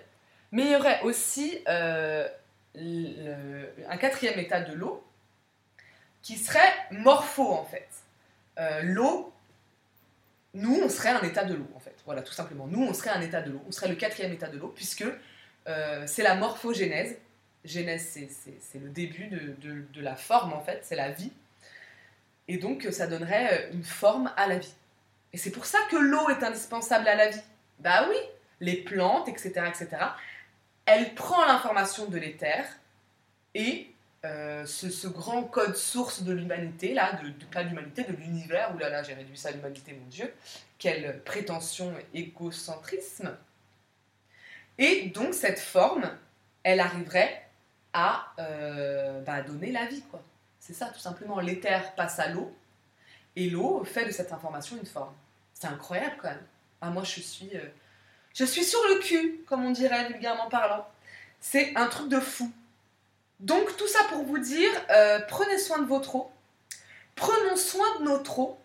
mais 0.50 0.64
il 0.64 0.70
y 0.72 0.76
aurait 0.76 1.00
aussi 1.02 1.58
euh, 1.68 2.28
un 2.74 3.96
quatrième 3.96 4.38
état 4.38 4.60
de 4.60 4.74
l'eau 4.74 5.04
qui 6.22 6.36
serait 6.36 6.74
morpho 6.90 7.52
en 7.52 7.64
fait. 7.64 7.88
Euh, 8.58 8.82
l'eau, 8.82 9.32
nous, 10.54 10.78
on 10.82 10.88
serait 10.88 11.10
un 11.10 11.22
état 11.22 11.44
de 11.44 11.54
l'eau 11.54 11.68
en 11.74 11.80
fait. 11.80 11.96
Voilà, 12.04 12.22
tout 12.22 12.34
simplement. 12.34 12.66
Nous, 12.66 12.82
on 12.82 12.92
serait 12.92 13.10
un 13.10 13.20
état 13.22 13.40
de 13.40 13.50
l'eau. 13.50 13.62
On 13.66 13.72
serait 13.72 13.88
le 13.88 13.96
quatrième 13.96 14.32
état 14.32 14.48
de 14.48 14.58
l'eau 14.58 14.68
puisque 14.68 15.04
c'est 16.06 16.24
la 16.24 16.34
morphogénèse 16.34 17.16
Genèse, 17.64 18.18
c'est 18.60 18.78
le 18.78 18.88
début 18.88 19.28
de, 19.28 20.00
la 20.00 20.16
forme, 20.16 20.52
en 20.52 20.60
fait, 20.60 20.80
c'est 20.82 20.96
la 20.96 21.10
vie. 21.10 21.32
Et 22.48 22.58
donc, 22.58 22.88
ça 22.90 23.06
donnerait 23.06 23.68
euh, 23.68 23.72
une 23.72 23.84
forme 23.84 24.32
à 24.36 24.46
la 24.48 24.58
vie. 24.58 24.74
Et 25.32 25.38
c'est 25.38 25.52
pour 25.52 25.64
ça 25.64 25.78
que 25.90 25.96
l'eau 25.96 26.28
est 26.28 26.42
indispensable 26.42 27.06
à 27.06 27.14
la 27.14 27.28
vie. 27.28 27.42
Bah 27.78 28.06
oui, 28.08 28.16
les 28.60 28.76
plantes, 28.76 29.28
etc., 29.28 29.52
etc., 29.68 29.88
elle 30.86 31.14
prend 31.14 31.46
l'information 31.46 32.06
de 32.06 32.18
l'éther 32.18 32.66
et 33.54 33.92
euh, 34.24 34.66
ce, 34.66 35.06
grand 35.08 35.42
code 35.44 35.76
source 35.76 36.22
de 36.22 36.32
l'humanité, 36.32 36.94
là, 36.94 37.12
de, 37.22 37.44
pas 37.46 37.62
l'humanité, 37.62 38.04
de 38.04 38.12
l'univers, 38.12 38.76
là 38.76 38.88
là, 38.88 39.02
j'ai 39.02 39.14
réduit 39.14 39.36
ça 39.36 39.48
à 39.48 39.52
l'humanité, 39.52 39.92
mon 39.92 40.06
Dieu, 40.06 40.32
quelle 40.78 41.22
prétention, 41.24 41.92
égocentrisme. 42.14 43.36
Et 44.78 45.06
donc, 45.06 45.34
cette 45.34 45.58
forme, 45.58 46.10
elle 46.62 46.80
arriverait 46.80 47.48
à 47.92 48.32
euh, 48.38 49.20
bah, 49.22 49.42
donner 49.42 49.72
la 49.72 49.86
vie. 49.86 50.02
quoi. 50.10 50.22
C'est 50.58 50.74
ça, 50.74 50.86
tout 50.86 51.00
simplement. 51.00 51.40
L'éther 51.40 51.94
passe 51.94 52.18
à 52.18 52.28
l'eau, 52.28 52.54
et 53.36 53.50
l'eau 53.50 53.84
fait 53.84 54.04
de 54.04 54.10
cette 54.10 54.32
information 54.32 54.76
une 54.76 54.86
forme. 54.86 55.14
C'est 55.54 55.66
incroyable 55.66 56.16
quand 56.20 56.28
même. 56.28 56.46
Ah, 56.80 56.90
moi, 56.90 57.04
je 57.04 57.20
suis, 57.20 57.50
euh, 57.54 57.66
je 58.34 58.44
suis 58.44 58.64
sur 58.64 58.80
le 58.88 58.98
cul, 59.00 59.44
comme 59.46 59.64
on 59.64 59.70
dirait 59.70 60.08
vulgairement 60.08 60.48
parlant. 60.48 60.86
C'est 61.40 61.76
un 61.76 61.86
truc 61.86 62.08
de 62.08 62.20
fou. 62.20 62.52
Donc, 63.40 63.76
tout 63.76 63.88
ça 63.88 64.04
pour 64.08 64.24
vous 64.24 64.38
dire, 64.38 64.70
euh, 64.90 65.20
prenez 65.28 65.58
soin 65.58 65.78
de 65.78 65.86
votre 65.86 66.16
eau. 66.16 66.30
Prenons 67.14 67.56
soin 67.56 67.98
de 67.98 68.04
notre 68.04 68.38
eau. 68.38 68.58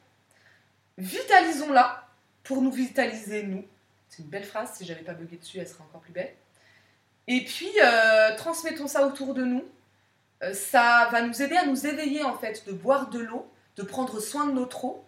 Vitalisons-la 0.98 2.08
pour 2.44 2.62
nous 2.62 2.72
vitaliser, 2.72 3.44
nous. 3.44 3.66
C'est 4.10 4.24
une 4.24 4.30
belle 4.30 4.46
phrase, 4.46 4.74
si 4.76 4.86
j'avais 4.86 5.04
pas 5.04 5.14
bugué 5.14 5.38
dessus, 5.38 5.60
elle 5.60 5.68
serait 5.68 5.84
encore 5.84 6.02
plus 6.02 6.14
belle. 6.14 6.34
Et 7.28 7.44
puis, 7.44 7.72
euh, 7.84 8.36
transmettons 8.38 8.88
ça 8.88 9.06
autour 9.06 9.34
de 9.34 9.44
nous. 9.44 9.66
Euh, 10.44 10.54
ça 10.54 11.10
va 11.12 11.22
nous 11.22 11.42
aider 11.42 11.58
à 11.58 11.66
nous 11.66 11.86
éveiller, 11.86 12.24
en 12.24 12.38
fait, 12.38 12.64
de 12.68 12.72
boire 12.72 13.10
de 13.10 13.20
l'eau, 13.20 13.52
de 13.76 13.84
prendre 13.84 14.20
soin 14.20 14.48
de 14.48 14.54
notre 14.54 14.86
eau. 14.86 15.04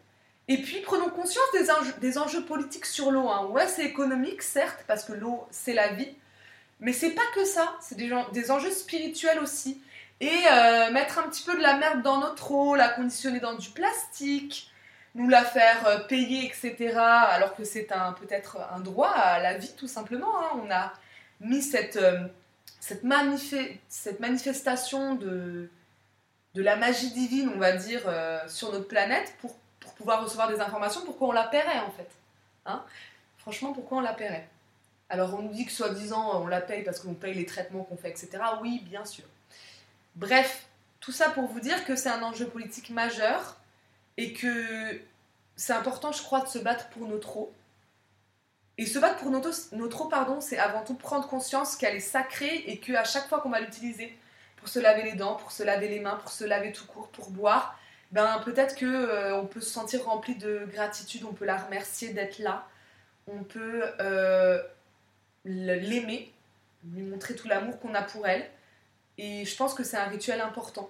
Et 0.48 0.58
puis, 0.62 0.82
prenons 0.82 1.10
conscience 1.10 1.46
des 1.54 1.72
enjeux, 1.72 1.94
des 2.02 2.18
enjeux 2.18 2.44
politiques 2.44 2.86
sur 2.86 3.12
l'eau. 3.12 3.30
Hein. 3.30 3.48
Ouais, 3.52 3.68
c'est 3.68 3.86
économique, 3.86 4.42
certes, 4.42 4.84
parce 4.88 5.06
que 5.06 5.14
l'eau, 5.14 5.48
c'est 5.52 5.74
la 5.74 5.90
vie. 5.90 6.10
Mais 6.82 6.92
c'est 6.94 7.12
pas 7.12 7.22
que 7.36 7.46
ça. 7.46 7.74
C'est 7.82 7.96
des, 7.96 8.12
des 8.34 8.52
enjeux 8.52 8.72
spirituels 8.72 9.40
aussi. 9.40 9.82
et 10.22 10.30
euh, 10.52 10.92
mettre 10.92 11.20
un 11.20 11.24
petit 11.24 11.44
peu 11.44 11.56
de 11.56 11.62
la 11.62 11.78
merde 11.78 12.02
dans 12.02 12.20
notre 12.20 12.52
eau, 12.52 12.76
la 12.76 12.90
conditionner 12.90 13.40
dans 13.40 13.54
du 13.54 13.70
plastique, 13.70 14.70
nous 15.16 15.30
la 15.30 15.44
faire 15.46 16.08
payer, 16.08 16.46
etc. 16.46 16.96
Alors 16.98 17.56
que 17.56 17.64
c'est 17.64 17.88
peut-être 18.20 18.58
un 18.74 18.80
droit 18.80 19.10
à 19.10 19.40
la 19.40 19.54
vie 19.58 19.74
tout 19.78 19.88
simplement. 19.88 20.38
Hein. 20.40 20.62
On 20.66 20.72
a 20.72 20.94
mis 21.40 21.62
cette, 21.62 21.96
euh, 21.98 22.28
cette, 22.80 23.04
cette 23.90 24.20
manifestation 24.20 25.16
de, 25.16 25.70
de 26.56 26.62
la 26.62 26.76
magie 26.76 27.12
divine, 27.12 27.52
on 27.54 27.60
va 27.60 27.74
dire, 27.74 28.02
sur 28.48 28.72
notre 28.72 28.88
planète 28.88 29.34
pour, 29.42 29.56
pour, 29.80 29.94
pouvoir 29.94 30.24
recevoir 30.24 30.48
des 30.50 30.60
informations. 30.60 31.02
Pourquoi 31.06 31.30
on 31.30 31.32
la 31.34 31.48
paierait 31.48 31.80
en 31.80 31.92
fait 31.92 32.10
hein? 32.66 32.84
Franchement, 33.38 33.74
pourquoi 33.74 34.00
on 34.00 34.02
la 34.02 34.14
paierait? 34.14 34.48
Alors 35.10 35.34
on 35.34 35.42
nous 35.42 35.54
dit 35.54 35.66
que 35.66 35.72
soi-disant 35.72 36.42
on 36.42 36.48
la 36.48 36.62
paye 36.62 36.84
parce 36.84 37.00
qu'on 37.00 37.14
paye 37.14 37.34
les 37.34 37.46
traitements 37.46 37.84
qu'on 37.84 37.98
fait, 37.98 38.10
etc. 38.10 38.30
Oui, 38.62 38.82
bien 38.86 39.06
sûr. 39.06 39.26
Bref, 40.16 40.68
tout 41.00 41.12
ça 41.12 41.30
pour 41.30 41.48
vous 41.48 41.60
dire 41.60 41.86
que 41.86 41.96
c'est 41.96 42.10
un 42.10 42.22
enjeu 42.22 42.48
politique 42.48 42.90
majeur 42.90 43.58
et 44.18 44.34
que 44.34 45.02
c'est 45.56 45.74
important, 45.74 46.12
je 46.12 46.22
crois, 46.22 46.42
de 46.42 46.48
se 46.48 46.60
battre 46.60 46.90
pour 46.90 47.08
notre 47.08 47.38
eau. 47.38 47.54
Et 48.80 48.86
se 48.86 48.98
battre 48.98 49.18
pour 49.18 49.30
notre, 49.30 50.02
eau, 50.02 50.08
pardon, 50.08 50.40
c'est 50.40 50.58
avant 50.58 50.86
tout 50.86 50.94
prendre 50.94 51.28
conscience 51.28 51.76
qu'elle 51.76 51.98
est 51.98 52.00
sacrée 52.00 52.64
et 52.66 52.80
qu'à 52.80 53.04
chaque 53.04 53.28
fois 53.28 53.42
qu'on 53.42 53.50
va 53.50 53.60
l'utiliser 53.60 54.18
pour 54.56 54.70
se 54.70 54.80
laver 54.80 55.04
les 55.04 55.16
dents, 55.18 55.36
pour 55.36 55.52
se 55.52 55.64
laver 55.64 55.90
les 55.90 56.00
mains, 56.00 56.16
pour 56.16 56.32
se 56.32 56.46
laver 56.46 56.72
tout 56.72 56.86
court, 56.86 57.10
pour 57.10 57.30
boire, 57.30 57.78
ben 58.14 58.42
peut-être 58.46 58.78
que 58.78 58.86
euh, 58.86 59.36
on 59.36 59.48
peut 59.48 59.60
se 59.60 59.70
sentir 59.70 60.06
rempli 60.06 60.36
de 60.36 60.66
gratitude, 60.72 61.26
on 61.26 61.34
peut 61.34 61.44
la 61.44 61.58
remercier 61.58 62.14
d'être 62.14 62.40
là, 62.40 62.70
on 63.28 63.44
peut 63.44 63.84
euh, 64.00 64.64
l'aimer, 65.44 66.34
lui 66.90 67.02
montrer 67.02 67.36
tout 67.36 67.50
l'amour 67.50 67.82
qu'on 67.82 67.94
a 67.96 68.02
pour 68.02 68.28
elle. 68.28 68.50
Et 69.18 69.44
je 69.44 69.58
pense 69.58 69.74
que 69.74 69.84
c'est 69.84 69.98
un 69.98 70.08
rituel 70.08 70.40
important. 70.40 70.90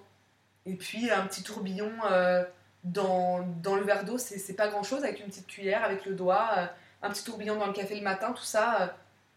Et 0.64 0.76
puis 0.76 1.10
un 1.10 1.26
petit 1.26 1.42
tourbillon 1.42 1.90
euh, 2.08 2.44
dans, 2.84 3.40
dans, 3.64 3.74
le 3.74 3.82
verre 3.82 4.04
d'eau, 4.04 4.16
c'est 4.16 4.54
pas 4.54 4.68
grand 4.68 4.84
chose, 4.84 5.02
avec 5.02 5.18
une 5.18 5.26
petite 5.26 5.48
cuillère, 5.48 5.82
avec 5.82 6.06
le 6.06 6.14
doigt, 6.14 6.70
un 7.02 7.10
petit 7.10 7.24
tourbillon 7.24 7.56
dans 7.56 7.66
le 7.66 7.72
café 7.72 7.96
le 7.96 8.02
matin, 8.02 8.32
tout 8.32 8.44
ça, 8.44 8.82
euh, 8.82 8.86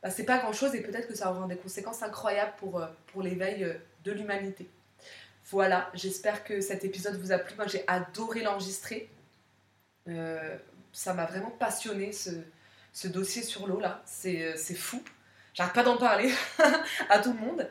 bah, 0.01 0.09
c'est 0.09 0.26
pas 0.26 0.38
grand 0.39 0.53
chose 0.53 0.76
et 0.76 0.82
peut-être 0.82 1.07
que 1.07 1.16
ça 1.16 1.32
aura 1.32 1.47
des 1.47 1.55
conséquences 1.55 2.03
incroyables 2.03 2.53
pour, 2.57 2.86
pour 3.07 3.22
l'éveil 3.22 3.78
de 4.03 4.11
l'humanité. 4.11 4.70
Voilà, 5.49 5.89
j'espère 5.93 6.43
que 6.43 6.61
cet 6.61 6.84
épisode 6.84 7.20
vous 7.20 7.32
a 7.32 7.38
plu. 7.38 7.55
Moi 7.55 7.68
j'ai 7.68 7.84
adoré 7.88 8.43
l'enregistrer. 8.43 9.09
ça 10.91 11.14
m'a 11.14 11.26
vraiment 11.26 11.51
passionné 11.51 12.11
ce, 12.11 13.07
dossier 13.07 13.43
sur 13.43 13.68
l'eau 13.68 13.80
là. 13.80 14.01
C'est 14.05 14.76
fou. 14.76 15.03
J'arrête 15.53 15.74
pas 15.74 15.84
d'en 15.84 15.97
parler 15.97 16.32
à 17.09 17.20
tout 17.20 17.34
le 17.34 17.39
monde. 17.39 17.70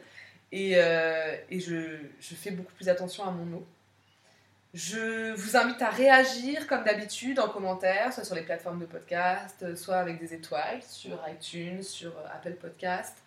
Et, 0.52 0.74
euh, 0.76 1.34
et 1.50 1.60
je, 1.60 1.96
je, 2.20 2.34
fais 2.34 2.50
beaucoup 2.50 2.72
plus 2.74 2.90
attention 2.90 3.24
à 3.24 3.30
mon 3.30 3.56
eau. 3.56 3.66
Je 4.74 5.34
vous 5.34 5.56
invite 5.58 5.82
à 5.82 5.90
réagir 5.90 6.66
comme 6.66 6.82
d'habitude 6.84 7.38
en 7.38 7.48
commentaire, 7.50 8.10
soit 8.10 8.24
sur 8.24 8.34
les 8.34 8.42
plateformes 8.42 8.80
de 8.80 8.86
podcast, 8.86 9.76
soit 9.76 9.96
avec 9.96 10.18
des 10.18 10.32
étoiles 10.32 10.82
sur 10.82 11.22
iTunes, 11.28 11.82
sur 11.82 12.14
Apple 12.34 12.54
Podcast, 12.54 13.18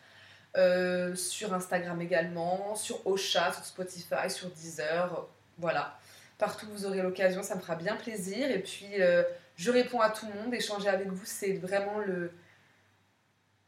euh, 0.57 1.13
sur 1.15 1.53
Instagram 1.53 2.01
également, 2.01 2.73
sur 2.73 3.05
Ocha, 3.05 3.53
sur 3.53 3.63
Spotify, 3.63 4.27
sur 4.27 4.49
Deezer. 4.49 5.27
Voilà. 5.59 5.99
Partout 6.39 6.65
où 6.65 6.71
vous 6.71 6.85
aurez 6.87 7.03
l'occasion, 7.03 7.43
ça 7.43 7.53
me 7.55 7.61
fera 7.61 7.75
bien 7.75 7.95
plaisir. 7.95 8.49
Et 8.49 8.59
puis, 8.59 8.99
euh, 8.99 9.21
je 9.55 9.69
réponds 9.69 10.01
à 10.01 10.09
tout 10.09 10.25
le 10.25 10.33
monde. 10.33 10.51
Échanger 10.51 10.89
avec 10.89 11.09
vous, 11.09 11.25
c'est 11.25 11.53
vraiment 11.53 12.01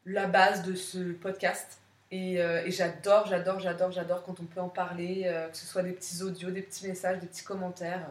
la 0.08 0.26
base 0.26 0.64
de 0.64 0.74
ce 0.74 1.14
podcast. 1.14 1.78
Euh, 2.14 2.64
et, 2.66 2.72
j'adore, 2.72 3.28
j'adore, 3.28 3.60
j'adore, 3.60 3.92
j'adore 3.92 4.24
quand 4.24 4.40
on 4.40 4.46
peut 4.46 4.62
en 4.62 4.70
parler, 4.70 5.24
euh, 5.26 5.50
que 5.50 5.58
ce 5.58 5.66
soit 5.66 5.84
des 5.84 5.92
petits 5.92 6.24
audios, 6.24 6.52
des 6.52 6.62
petits 6.62 6.88
messages, 6.88 7.20
des 7.20 7.28
petits 7.28 7.44
commentaires. 7.44 8.08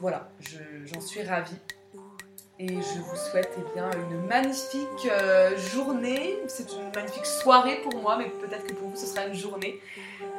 Voilà, 0.00 0.28
j'en 0.84 1.00
suis 1.00 1.22
ravie. 1.22 1.56
Et 2.58 2.68
je 2.68 3.00
vous 3.00 3.16
souhaite 3.16 3.50
eh 3.58 3.74
bien, 3.74 3.90
une 4.10 4.26
magnifique 4.26 5.06
euh, 5.10 5.56
journée. 5.58 6.38
C'est 6.48 6.72
une 6.72 6.90
magnifique 6.94 7.26
soirée 7.26 7.80
pour 7.82 8.00
moi, 8.00 8.16
mais 8.16 8.30
peut-être 8.30 8.66
que 8.66 8.72
pour 8.72 8.88
vous 8.88 8.96
ce 8.96 9.06
sera 9.06 9.26
une 9.26 9.34
journée. 9.34 9.80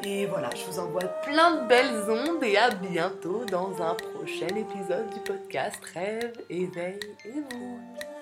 Et 0.03 0.25
voilà, 0.25 0.49
je 0.55 0.65
vous 0.65 0.79
envoie 0.79 1.03
plein 1.03 1.61
de 1.61 1.67
belles 1.67 2.09
ondes 2.09 2.43
et 2.43 2.57
à 2.57 2.71
bientôt 2.71 3.45
dans 3.45 3.81
un 3.83 3.93
prochain 3.93 4.47
épisode 4.47 5.09
du 5.13 5.19
podcast 5.19 5.79
Rêve, 5.93 6.33
éveil 6.49 6.99
et 7.25 7.55
monde. 7.55 8.16